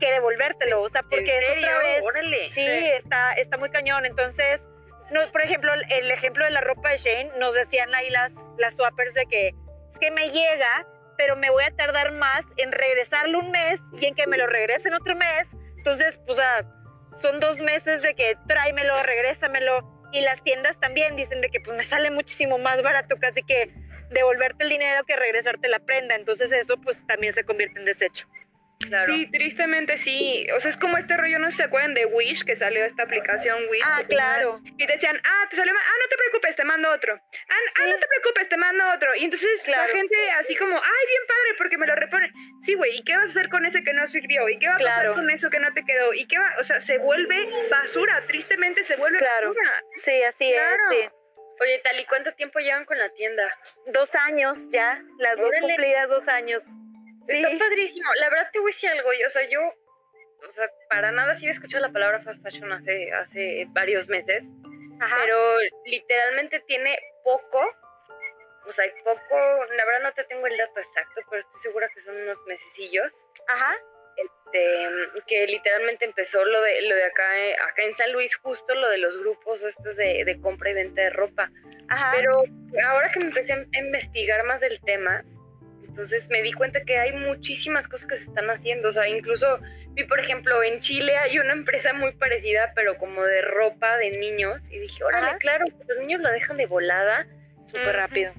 que 0.00 0.10
devolvértelo. 0.12 0.82
O 0.82 0.90
sea, 0.90 1.02
porque 1.02 1.36
¿En 1.36 1.58
otra 1.58 1.78
vez. 1.78 2.04
Órale. 2.04 2.52
Sí, 2.52 2.66
Está, 2.66 3.34
está 3.34 3.56
muy 3.56 3.70
cañón. 3.70 4.04
Entonces, 4.06 4.60
no, 5.10 5.20
por 5.30 5.42
ejemplo, 5.42 5.72
el 5.72 6.10
ejemplo 6.10 6.44
de 6.44 6.50
la 6.50 6.60
ropa 6.60 6.90
de 6.90 6.98
Shane, 6.98 7.30
nos 7.38 7.54
decían 7.54 7.94
ahí 7.94 8.10
las, 8.10 8.32
las 8.58 8.74
swappers 8.74 9.14
de 9.14 9.26
que 9.26 9.48
es 9.48 9.98
que 10.00 10.10
me 10.10 10.30
llega 10.30 10.86
pero 11.16 11.36
me 11.36 11.50
voy 11.50 11.64
a 11.64 11.74
tardar 11.76 12.12
más 12.12 12.44
en 12.56 12.72
regresarlo 12.72 13.38
un 13.40 13.50
mes 13.50 13.80
y 14.00 14.06
en 14.06 14.14
que 14.14 14.26
me 14.26 14.38
lo 14.38 14.46
regresen 14.46 14.94
otro 14.94 15.14
mes. 15.14 15.48
Entonces, 15.76 16.18
pues 16.26 16.38
son 17.16 17.40
dos 17.40 17.60
meses 17.60 18.02
de 18.02 18.14
que 18.14 18.36
tráemelo, 18.46 19.02
regrésamelo. 19.02 19.90
Y 20.12 20.20
las 20.20 20.42
tiendas 20.44 20.78
también 20.78 21.16
dicen 21.16 21.40
de 21.40 21.48
que 21.48 21.60
pues 21.60 21.76
me 21.76 21.82
sale 21.82 22.10
muchísimo 22.10 22.56
más 22.58 22.82
barato 22.82 23.16
casi 23.18 23.42
que 23.42 23.74
devolverte 24.10 24.62
el 24.62 24.70
dinero 24.70 25.02
que 25.04 25.16
regresarte 25.16 25.68
la 25.68 25.80
prenda. 25.80 26.14
Entonces 26.14 26.52
eso 26.52 26.76
pues 26.76 27.04
también 27.06 27.32
se 27.32 27.44
convierte 27.44 27.80
en 27.80 27.84
desecho. 27.84 28.26
Claro. 28.88 29.12
Sí, 29.12 29.26
tristemente 29.30 29.98
sí. 29.98 30.46
O 30.56 30.60
sea, 30.60 30.70
es 30.70 30.76
como 30.76 30.96
este 30.96 31.16
rollo, 31.16 31.38
no 31.38 31.46
sé 31.46 31.52
si 31.52 31.56
se 31.58 31.62
acuerdan 31.64 31.94
de 31.94 32.06
Wish, 32.06 32.44
que 32.44 32.56
salió 32.56 32.84
esta 32.84 33.02
aplicación 33.04 33.58
Wish. 33.70 33.82
Ah, 33.84 34.02
claro. 34.08 34.60
Y 34.64 34.86
te 34.86 34.92
decían, 34.92 35.20
ah, 35.24 35.46
te 35.50 35.56
salió 35.56 35.72
mal, 35.74 35.82
ah, 35.86 35.92
no 36.02 36.08
te 36.08 36.16
preocupes, 36.16 36.56
te 36.56 36.64
mando 36.64 36.90
otro. 36.90 37.14
Ah, 37.14 37.54
ah, 37.76 37.86
no 37.86 37.98
te 37.98 38.06
preocupes, 38.06 38.48
te 38.48 38.56
mando 38.56 38.84
otro. 38.92 39.14
Y 39.14 39.24
entonces 39.24 39.60
Claro. 39.64 39.82
la 39.82 39.88
gente 39.88 40.16
así 40.38 40.56
como, 40.56 40.76
ay, 40.76 41.06
bien 41.08 41.22
padre, 41.28 41.54
porque 41.58 41.78
me 41.78 41.86
lo 41.86 41.94
repone. 41.94 42.30
Sí, 42.62 42.74
güey, 42.74 42.96
¿y 42.98 43.04
qué 43.04 43.16
vas 43.16 43.26
a 43.26 43.30
hacer 43.30 43.48
con 43.48 43.64
ese 43.66 43.82
que 43.82 43.92
no 43.92 44.06
sirvió? 44.06 44.48
¿Y 44.48 44.58
qué 44.58 44.68
va 44.68 44.74
a 44.74 44.78
pasar 44.78 44.94
Claro. 45.02 45.14
con 45.14 45.30
eso 45.30 45.50
que 45.50 45.60
no 45.60 45.72
te 45.72 45.84
quedó? 45.84 46.12
¿Y 46.12 46.26
qué 46.26 46.38
va? 46.38 46.54
O 46.60 46.64
sea, 46.64 46.80
se 46.80 46.98
vuelve 46.98 47.46
basura, 47.70 48.22
tristemente 48.26 48.84
se 48.84 48.96
vuelve 48.96 49.18
Claro. 49.18 49.48
basura. 49.54 49.82
Sí, 49.98 50.22
así 50.22 50.50
Claro. 50.52 50.76
es, 50.92 50.98
sí. 50.98 51.08
Oye, 51.60 51.78
Tali, 51.84 52.04
¿cuánto 52.06 52.32
tiempo 52.34 52.58
llevan 52.58 52.84
con 52.84 52.98
la 52.98 53.08
tienda? 53.10 53.56
Dos 53.86 54.14
años 54.16 54.68
ya, 54.70 55.00
las 55.18 55.36
dos 55.36 55.50
cumplidas 55.60 56.08
dos 56.08 56.26
años. 56.26 56.62
Está 57.28 57.50
padrísimo. 57.58 58.08
La 58.20 58.28
verdad 58.30 58.50
te 58.52 58.58
voy 58.60 58.70
a 58.70 58.74
decir 58.74 58.90
algo. 58.90 59.12
yo- 59.12 59.26
o 59.26 59.30
sea, 59.30 59.48
yo, 59.48 59.60
o 60.48 60.52
sea, 60.52 60.70
para 60.90 61.10
nada 61.12 61.34
sí 61.34 61.44
había 61.46 61.52
escuchado 61.52 61.82
la 61.86 61.92
palabra 61.92 62.20
fast 62.22 62.42
fashion 62.42 62.72
hace, 62.72 63.12
hace 63.12 63.66
varios 63.70 64.08
meses, 64.08 64.42
ajá. 65.00 65.16
pero 65.20 65.38
literalmente 65.86 66.60
tiene 66.66 66.98
poco, 67.24 67.64
o 68.66 68.72
sea, 68.72 68.84
poco, 69.04 69.64
la 69.76 69.84
verdad 69.86 70.02
no 70.02 70.12
te 70.12 70.24
tengo 70.24 70.46
el 70.46 70.56
dato 70.56 70.80
exacto, 70.80 71.20
pero 71.30 71.40
estoy 71.40 71.60
segura 71.62 71.88
que 71.94 72.00
son 72.00 72.16
unos 72.16 72.38
mesecillos. 72.46 73.12
Ajá, 73.48 73.74
este, 74.16 74.88
que 75.26 75.46
literalmente 75.48 76.04
empezó 76.04 76.44
lo 76.44 76.60
de 76.60 76.82
lo 76.82 76.94
de 76.94 77.04
acá 77.04 77.38
eh, 77.40 77.56
acá 77.56 77.82
en 77.82 77.96
San 77.96 78.12
Luis 78.12 78.36
justo 78.36 78.72
lo 78.74 78.88
de 78.88 78.98
los 78.98 79.18
grupos 79.18 79.62
estos 79.64 79.96
de, 79.96 80.24
de 80.24 80.40
compra 80.40 80.70
y 80.70 80.74
venta 80.74 81.02
de 81.02 81.10
ropa 81.10 81.50
ajá. 81.88 82.12
pero 82.16 82.42
ahora 82.86 83.10
que 83.10 83.18
me 83.18 83.26
empecé 83.26 83.52
a 83.54 83.78
investigar 83.78 84.44
más 84.44 84.60
del 84.60 84.80
tema 84.82 85.24
entonces 85.94 86.28
me 86.28 86.42
di 86.42 86.52
cuenta 86.52 86.84
que 86.84 86.98
hay 86.98 87.12
muchísimas 87.12 87.86
cosas 87.86 88.06
que 88.08 88.16
se 88.16 88.24
están 88.24 88.50
haciendo 88.50 88.88
o 88.88 88.92
sea 88.92 89.06
incluso 89.08 89.60
vi 89.92 90.02
por 90.04 90.18
ejemplo 90.18 90.60
en 90.64 90.80
Chile 90.80 91.16
hay 91.16 91.38
una 91.38 91.52
empresa 91.52 91.92
muy 91.92 92.10
parecida 92.12 92.72
pero 92.74 92.98
como 92.98 93.22
de 93.22 93.42
ropa 93.42 93.96
de 93.98 94.18
niños 94.18 94.60
y 94.70 94.80
dije 94.80 95.04
órale 95.04 95.26
Ajá. 95.28 95.38
claro 95.38 95.64
los 95.86 95.98
niños 95.98 96.20
lo 96.20 96.30
dejan 96.30 96.56
de 96.56 96.66
volada 96.66 97.26
Súper 97.66 97.96
rápido. 97.96 98.32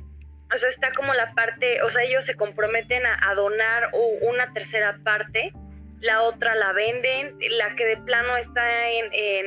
o 0.53 0.57
sea, 0.57 0.69
está 0.69 0.91
como 0.93 1.13
la 1.13 1.33
parte, 1.33 1.81
o 1.81 1.89
sea, 1.89 2.03
ellos 2.03 2.25
se 2.25 2.35
comprometen 2.35 3.05
a, 3.05 3.17
a 3.29 3.35
donar 3.35 3.89
una 4.21 4.53
tercera 4.53 4.99
parte, 5.03 5.51
la 5.99 6.21
otra 6.21 6.55
la 6.55 6.71
venden, 6.73 7.35
la 7.49 7.75
que 7.75 7.85
de 7.85 7.97
plano 7.97 8.37
está 8.37 8.89
en, 8.89 9.05
en, 9.11 9.45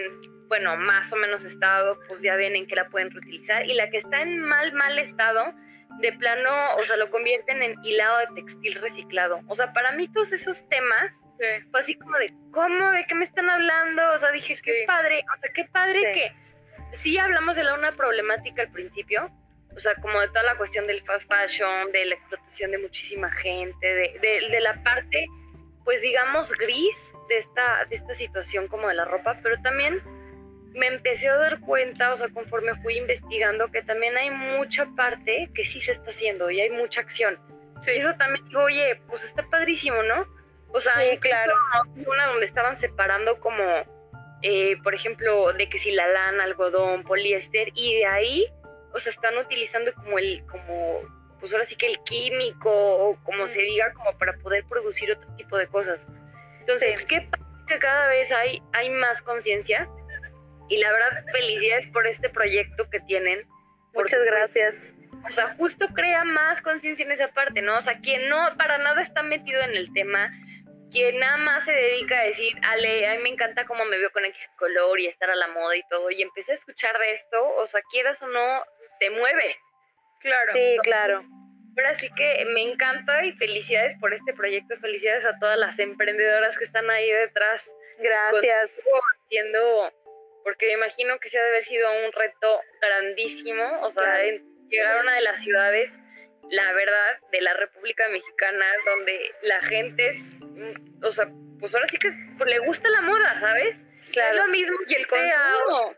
bueno, 0.48 0.76
más 0.76 1.12
o 1.12 1.16
menos 1.16 1.44
estado, 1.44 1.98
pues 2.08 2.20
ya 2.22 2.36
ven 2.36 2.56
en 2.56 2.66
que 2.66 2.74
la 2.74 2.88
pueden 2.88 3.10
reutilizar, 3.10 3.64
y 3.66 3.74
la 3.74 3.88
que 3.90 3.98
está 3.98 4.22
en 4.22 4.40
mal, 4.40 4.72
mal 4.72 4.98
estado, 4.98 5.54
de 6.00 6.12
plano, 6.12 6.50
o 6.76 6.84
sea, 6.84 6.96
lo 6.96 7.10
convierten 7.10 7.62
en 7.62 7.74
hilado 7.84 8.18
de 8.18 8.42
textil 8.42 8.74
reciclado. 8.76 9.40
O 9.48 9.54
sea, 9.54 9.72
para 9.72 9.92
mí 9.92 10.08
todos 10.12 10.32
esos 10.32 10.66
temas, 10.68 11.12
Sí. 11.40 11.64
fue 11.70 11.80
así 11.80 11.94
como 11.94 12.16
de, 12.18 12.32
¿cómo? 12.52 12.90
¿De 12.90 13.04
qué 13.06 13.14
me 13.14 13.24
están 13.24 13.48
hablando? 13.48 14.02
O 14.12 14.18
sea, 14.18 14.32
dije, 14.32 14.56
qué 14.62 14.80
Sí. 14.80 14.86
padre, 14.86 15.24
o 15.32 15.40
sea, 15.40 15.52
qué 15.54 15.64
padre 15.66 15.98
Sí. 16.00 16.06
que 16.12 16.32
sí 16.96 17.18
hablamos 17.18 17.54
de 17.54 17.62
la 17.62 17.74
una 17.74 17.92
problemática 17.92 18.62
al 18.62 18.72
principio, 18.72 19.30
o 19.76 19.78
sea, 19.78 19.94
como 19.96 20.20
de 20.20 20.26
toda 20.28 20.42
la 20.42 20.56
cuestión 20.56 20.86
del 20.88 21.00
fast 21.02 21.28
fashion, 21.32 21.92
de 21.92 22.06
la 22.06 22.14
explotación 22.16 22.72
de 22.72 22.78
muchísima 22.78 23.30
gente, 23.30 23.86
de, 23.86 24.18
de, 24.20 24.48
de 24.50 24.60
la 24.60 24.82
parte, 24.82 25.26
pues 25.84 26.02
digamos, 26.02 26.50
gris 26.52 26.96
de 27.28 27.38
esta, 27.38 27.84
de 27.84 27.96
esta 27.96 28.14
situación 28.16 28.66
como 28.66 28.88
de 28.88 28.94
la 28.94 29.04
ropa, 29.04 29.38
pero 29.42 29.60
también 29.62 30.02
me 30.74 30.86
empecé 30.86 31.28
a 31.28 31.36
dar 31.36 31.60
cuenta, 31.60 32.12
o 32.12 32.16
sea, 32.16 32.28
conforme 32.28 32.74
fui 32.82 32.96
investigando, 32.98 33.70
que 33.70 33.82
también 33.82 34.16
hay 34.16 34.30
mucha 34.30 34.86
parte 34.96 35.50
que 35.54 35.64
sí 35.64 35.80
se 35.80 35.92
está 35.92 36.10
haciendo 36.10 36.50
y 36.50 36.60
hay 36.60 36.70
mucha 36.70 37.00
acción. 37.00 37.38
Sí. 37.82 37.92
Y 37.92 37.98
eso 37.98 38.14
también 38.16 38.44
digo, 38.48 38.62
oye, 38.62 39.00
pues 39.08 39.24
está 39.24 39.42
padrísimo, 39.48 40.02
¿no? 40.02 40.26
O 40.72 40.80
sea, 40.80 40.92
Sí, 41.00 41.16
claro. 41.18 41.54
una 42.06 42.26
donde 42.26 42.44
estaban 42.44 42.76
separando 42.76 43.40
como, 43.40 43.62
eh, 44.42 44.76
por 44.82 44.94
ejemplo, 44.94 45.52
de 45.52 45.68
que 45.68 45.78
si 45.78 45.90
la 45.92 46.06
lana, 46.06 46.44
algodón, 46.44 47.02
poliéster, 47.04 47.70
y 47.74 47.94
de 47.96 48.06
ahí, 48.06 48.46
o 48.92 49.00
sea, 49.00 49.12
están 49.12 49.36
utilizando 49.38 49.92
como 49.94 50.18
el, 50.18 50.44
como, 50.46 51.00
pues 51.40 51.52
ahora 51.52 51.64
sí 51.64 51.76
que 51.76 51.86
el 51.86 51.98
químico, 52.04 52.70
o 52.70 53.16
como 53.24 53.48
se 53.48 53.60
diga, 53.60 53.92
como 53.94 54.16
para 54.18 54.36
poder 54.38 54.64
producir 54.68 55.12
otro 55.12 55.28
tipo 55.36 55.56
de 55.56 55.66
cosas. 55.68 56.06
Entonces, 56.60 56.98
Sí. 56.98 57.06
qué 57.06 57.20
padre 57.22 57.44
que 57.66 57.78
cada 57.78 58.08
vez 58.08 58.30
hay, 58.32 58.62
hay 58.72 58.90
más 58.90 59.20
conciencia, 59.22 59.88
y 60.68 60.76
la 60.78 60.92
verdad, 60.92 61.24
felicidades 61.32 61.86
por 61.88 62.06
este 62.06 62.28
proyecto 62.28 62.88
que 62.90 63.00
tienen. 63.00 63.46
Muchas 63.94 64.20
pues, 64.20 64.30
gracias. 64.30 64.74
o 65.26 65.30
sea, 65.32 65.54
justo 65.56 65.88
crea 65.94 66.24
más 66.24 66.60
conciencia 66.62 67.04
en 67.04 67.12
esa 67.12 67.28
parte, 67.28 67.62
¿no? 67.62 67.78
O 67.78 67.82
sea, 67.82 67.98
quien 67.98 68.28
no 68.28 68.56
para 68.56 68.78
nada 68.78 69.02
está 69.02 69.22
metido 69.22 69.60
en 69.62 69.74
el 69.74 69.92
tema, 69.92 70.30
quien 70.90 71.18
nada 71.18 71.36
más 71.38 71.64
se 71.64 71.72
dedica 71.72 72.18
a 72.18 72.24
decir, 72.24 72.54
Ale, 72.62 73.06
a 73.08 73.14
mí 73.16 73.22
me 73.22 73.28
encanta 73.30 73.66
cómo 73.66 73.84
me 73.84 73.98
veo 73.98 74.10
con 74.10 74.24
X 74.24 74.48
color 74.56 75.00
y 75.00 75.06
estar 75.06 75.30
a 75.30 75.36
la 75.36 75.48
moda 75.48 75.76
y 75.76 75.82
todo, 75.88 76.10
y 76.10 76.22
empecé 76.22 76.52
a 76.52 76.56
escuchar 76.56 76.98
de 76.98 77.14
esto, 77.14 77.56
o 77.56 77.66
sea, 77.66 77.82
quieras 77.90 78.20
o 78.22 78.26
no, 78.26 78.64
te 79.00 79.10
mueve. 79.10 79.56
Claro. 80.20 80.52
Sí, 80.52 80.76
claro. 80.82 81.24
Pero 81.74 81.88
así 81.90 82.10
que 82.14 82.44
me 82.52 82.62
encanta 82.62 83.24
y 83.24 83.32
felicidades 83.34 83.96
por 84.00 84.12
este 84.12 84.32
proyecto, 84.32 84.76
felicidades 84.80 85.24
a 85.24 85.38
todas 85.38 85.58
las 85.58 85.78
emprendedoras 85.78 86.56
que 86.58 86.64
están 86.64 86.90
ahí 86.90 87.08
detrás 87.08 87.62
Gracias. 87.98 88.72
contigo 88.74 89.00
haciendo, 89.24 89.92
porque 90.48 90.66
me 90.68 90.72
imagino 90.72 91.18
que 91.18 91.28
se 91.28 91.38
ha 91.38 91.42
de 91.42 91.48
haber 91.50 91.62
sido 91.62 91.86
un 92.06 92.10
reto 92.10 92.58
grandísimo, 92.80 93.82
o 93.82 93.90
sea, 93.90 94.14
llegar 94.70 94.96
a 94.96 95.00
una 95.02 95.14
de 95.14 95.20
las 95.20 95.42
ciudades, 95.42 95.90
la 96.48 96.72
verdad, 96.72 97.18
de 97.30 97.42
la 97.42 97.52
República 97.52 98.08
Mexicana, 98.08 98.64
donde 98.86 99.30
la 99.42 99.60
gente 99.60 100.08
es, 100.08 100.22
mm, 100.22 101.04
o 101.04 101.12
sea, 101.12 101.28
pues 101.60 101.74
ahora 101.74 101.86
sí 101.88 101.98
que 101.98 102.10
pues, 102.38 102.48
le 102.48 102.60
gusta 102.60 102.88
la 102.88 103.02
moda, 103.02 103.38
¿sabes? 103.38 103.76
Es 103.98 104.10
Claro. 104.12 104.38
lo 104.38 104.46
mismo 104.46 104.74
Y 104.86 104.94
el 104.94 105.06
consumo. 105.06 105.94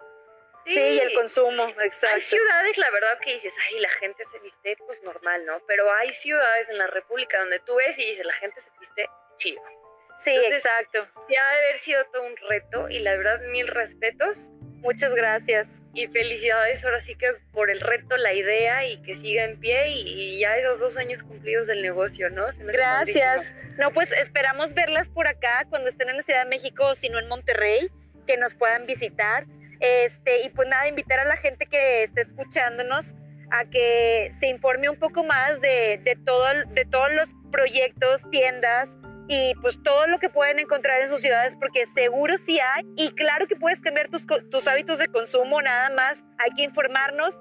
Sí, 0.67 0.81
y 0.81 0.99
el 0.99 1.15
consumo, 1.15 1.67
Hay 1.79 1.87
exacto. 1.87 2.21
ciudades, 2.23 2.77
la 2.77 2.91
verdad, 2.91 3.21
que 3.21 3.35
dices, 3.35 3.55
ay, 3.69 3.79
la 3.79 3.91
gente 3.91 4.25
se 4.33 4.39
viste 4.41 4.77
pues 4.85 5.01
normal, 5.05 5.47
¿no? 5.47 5.63
Pero 5.69 5.93
hay 5.93 6.13
ciudades 6.15 6.69
en 6.71 6.79
la 6.79 6.89
República 6.89 7.39
donde 7.39 7.61
tú 7.61 7.77
ves 7.77 7.97
y 8.01 8.05
dices, 8.05 8.27
la 8.27 8.35
gente 8.35 8.61
se 8.61 8.71
viste 8.81 9.07
chido. 9.37 9.63
Sí, 10.21 10.31
Entonces- 10.31 10.65
exacto. 10.65 11.07
Ya 11.29 11.41
ha 11.49 11.53
de 11.53 11.67
haber 11.69 11.81
sido 11.81 12.05
todo 12.13 12.23
un 12.25 12.35
reto 12.49 12.89
y 12.89 12.99
la 13.01 13.17
verdad, 13.17 13.41
mil 13.51 13.67
respetos 13.69 14.51
Muchas 14.83 15.15
gracias. 15.15 15.69
y 15.95 16.07
felicidades 16.09 16.85
ahora 16.85 17.01
sí 17.01 17.15
que 17.17 17.33
por 17.53 17.71
el 17.71 17.81
reto, 17.81 18.17
la 18.17 18.33
idea 18.35 18.87
y 18.87 19.01
que 19.03 19.17
siga 19.17 19.45
en 19.45 19.59
pie 19.59 19.89
y, 19.89 20.09
y 20.37 20.41
ya 20.41 20.57
esos 20.57 20.79
dos 20.79 20.97
años 20.97 21.23
cumplidos 21.23 21.67
del 21.67 21.83
negocio, 21.83 22.31
¿no? 22.31 22.51
Se 22.53 22.63
me 22.65 22.71
hace 22.71 22.79
Gracias. 23.13 23.55
No, 23.79 23.91
pues 23.93 24.13
esperamos 24.13 24.75
verlas 24.75 25.09
por 25.09 25.27
acá 25.27 25.67
cuando 25.69 25.89
estén 25.89 26.09
en 26.11 26.17
la 26.19 26.23
Ciudad 26.23 26.45
de 26.45 26.49
México 26.51 26.85
o 26.85 26.95
si 26.95 27.09
no 27.09 27.19
en 27.19 27.29
Monterrey, 27.29 27.91
que 28.27 28.37
nos 28.37 28.55
puedan 28.55 28.87
visitar. 28.87 29.47
Este, 29.81 30.45
y 30.45 30.51
pues 30.51 30.69
nada, 30.69 30.87
invitar 30.89 31.19
a 31.21 31.25
la 31.25 31.37
gente 31.37 31.65
que 31.67 32.03
esté 32.03 32.21
escuchándonos 32.21 33.15
a 33.51 33.65
que 33.65 34.31
se 34.39 34.47
informe 34.47 34.89
un 34.91 34.99
poco 34.99 35.25
más 35.25 35.61
de, 35.61 35.99
de, 36.05 36.17
todo, 36.25 36.47
de 36.69 36.85
todos 36.85 37.11
los 37.13 37.31
proyectos, 37.51 38.23
tiendas 38.31 38.89
y 39.33 39.55
pues 39.63 39.81
todo 39.85 40.09
lo 40.09 40.19
que 40.19 40.29
pueden 40.29 40.59
encontrar 40.59 41.01
en 41.03 41.09
sus 41.09 41.21
ciudades, 41.21 41.55
porque 41.61 41.87
seguro 41.95 42.37
sí 42.39 42.59
hay. 42.59 42.83
Y 42.97 43.13
claro 43.15 43.47
que 43.47 43.55
puedes 43.55 43.81
cambiar 43.81 44.11
tus, 44.11 44.27
tus 44.51 44.67
hábitos 44.67 44.99
de 44.99 45.07
consumo, 45.07 45.63
nada 45.63 45.89
más. 45.91 46.21
Hay 46.39 46.51
que 46.57 46.63
informarnos. 46.63 47.39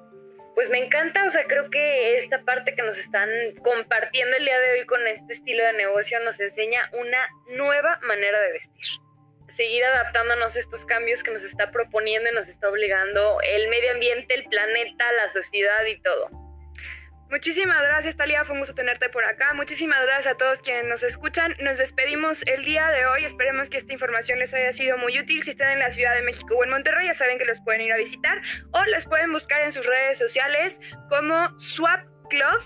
Pues 0.53 0.69
me 0.69 0.77
encanta, 0.77 1.25
o 1.25 1.31
sea, 1.31 1.45
creo 1.45 1.67
que 1.71 2.19
esta 2.19 2.43
parte 2.43 2.75
que 2.75 2.83
nos 2.83 2.95
están 2.95 3.27
compartiendo 3.63 4.37
el 4.37 4.45
día 4.45 4.59
de 4.59 4.71
hoy 4.73 4.85
con 4.85 5.07
este 5.07 5.33
estilo 5.33 5.63
de 5.63 5.73
negocio 5.73 6.19
nos 6.19 6.39
enseña 6.39 6.91
una 6.93 7.27
nueva 7.55 7.99
manera 8.03 8.39
de 8.39 8.51
vestir. 8.51 8.85
Seguir 9.57 9.83
adaptándonos 9.83 10.55
a 10.55 10.59
estos 10.59 10.85
cambios 10.85 11.23
que 11.23 11.31
nos 11.31 11.43
está 11.43 11.71
proponiendo 11.71 12.29
y 12.29 12.35
nos 12.35 12.47
está 12.49 12.69
obligando 12.69 13.39
el 13.41 13.67
medio 13.67 13.93
ambiente, 13.93 14.35
el 14.35 14.43
planeta, 14.43 15.11
la 15.13 15.31
sociedad 15.31 15.85
y 15.85 15.99
todo. 16.01 16.48
Muchísimas 17.29 17.79
gracias, 17.83 18.17
Talia. 18.17 18.43
Fue 18.43 18.53
un 18.53 18.59
gusto 18.61 18.73
tenerte 18.73 19.07
por 19.09 19.23
acá. 19.23 19.53
Muchísimas 19.53 20.03
gracias 20.03 20.33
a 20.33 20.37
todos 20.37 20.57
quienes 20.59 20.85
nos 20.85 21.03
escuchan. 21.03 21.55
Nos 21.59 21.77
despedimos 21.77 22.39
el 22.47 22.65
día 22.65 22.87
de 22.87 23.05
hoy. 23.05 23.23
Esperemos 23.23 23.69
que 23.69 23.77
esta 23.77 23.93
información 23.93 24.39
les 24.39 24.51
haya 24.51 24.71
sido 24.71 24.97
muy 24.97 25.19
útil. 25.19 25.43
Si 25.43 25.51
están 25.51 25.73
en 25.73 25.79
la 25.79 25.91
Ciudad 25.91 26.15
de 26.15 26.23
México 26.23 26.55
o 26.55 26.63
en 26.63 26.71
Monterrey, 26.71 27.05
ya 27.05 27.13
saben 27.13 27.37
que 27.37 27.45
los 27.45 27.61
pueden 27.61 27.81
ir 27.81 27.93
a 27.93 27.97
visitar 27.97 28.41
o 28.71 28.83
los 28.85 29.05
pueden 29.05 29.31
buscar 29.31 29.61
en 29.61 29.71
sus 29.71 29.85
redes 29.85 30.17
sociales 30.17 30.79
como 31.09 31.59
Swap 31.59 32.01
Club 32.29 32.61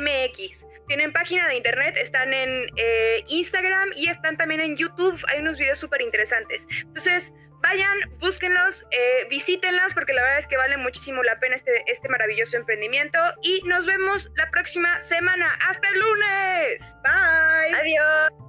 MX. 0.00 0.64
Tienen 0.86 1.12
página 1.12 1.48
de 1.48 1.56
internet, 1.56 1.96
están 1.96 2.32
en 2.32 2.68
eh, 2.76 3.24
Instagram 3.26 3.90
y 3.96 4.08
están 4.08 4.36
también 4.36 4.60
en 4.60 4.76
YouTube. 4.76 5.20
Hay 5.26 5.40
unos 5.40 5.58
videos 5.58 5.80
súper 5.80 6.00
interesantes. 6.00 6.64
Entonces, 6.70 7.32
vayan, 7.62 7.98
búsquenlos, 8.18 8.86
eh, 8.90 9.26
visítenlas 9.28 9.94
porque 9.94 10.12
la 10.12 10.22
verdad 10.22 10.38
es 10.38 10.46
que 10.46 10.56
vale 10.56 10.76
muchísimo 10.76 11.22
la 11.22 11.38
pena 11.38 11.56
este, 11.56 11.84
este 11.86 12.08
maravilloso 12.08 12.56
emprendimiento. 12.56 13.18
Y 13.42 13.62
nos 13.64 13.86
vemos 13.86 14.30
la 14.36 14.50
próxima 14.50 15.00
semana. 15.00 15.56
¡Hasta 15.68 15.88
el 15.88 15.98
lunes! 15.98 16.82
Bye. 17.02 17.74
Adiós. 17.74 18.45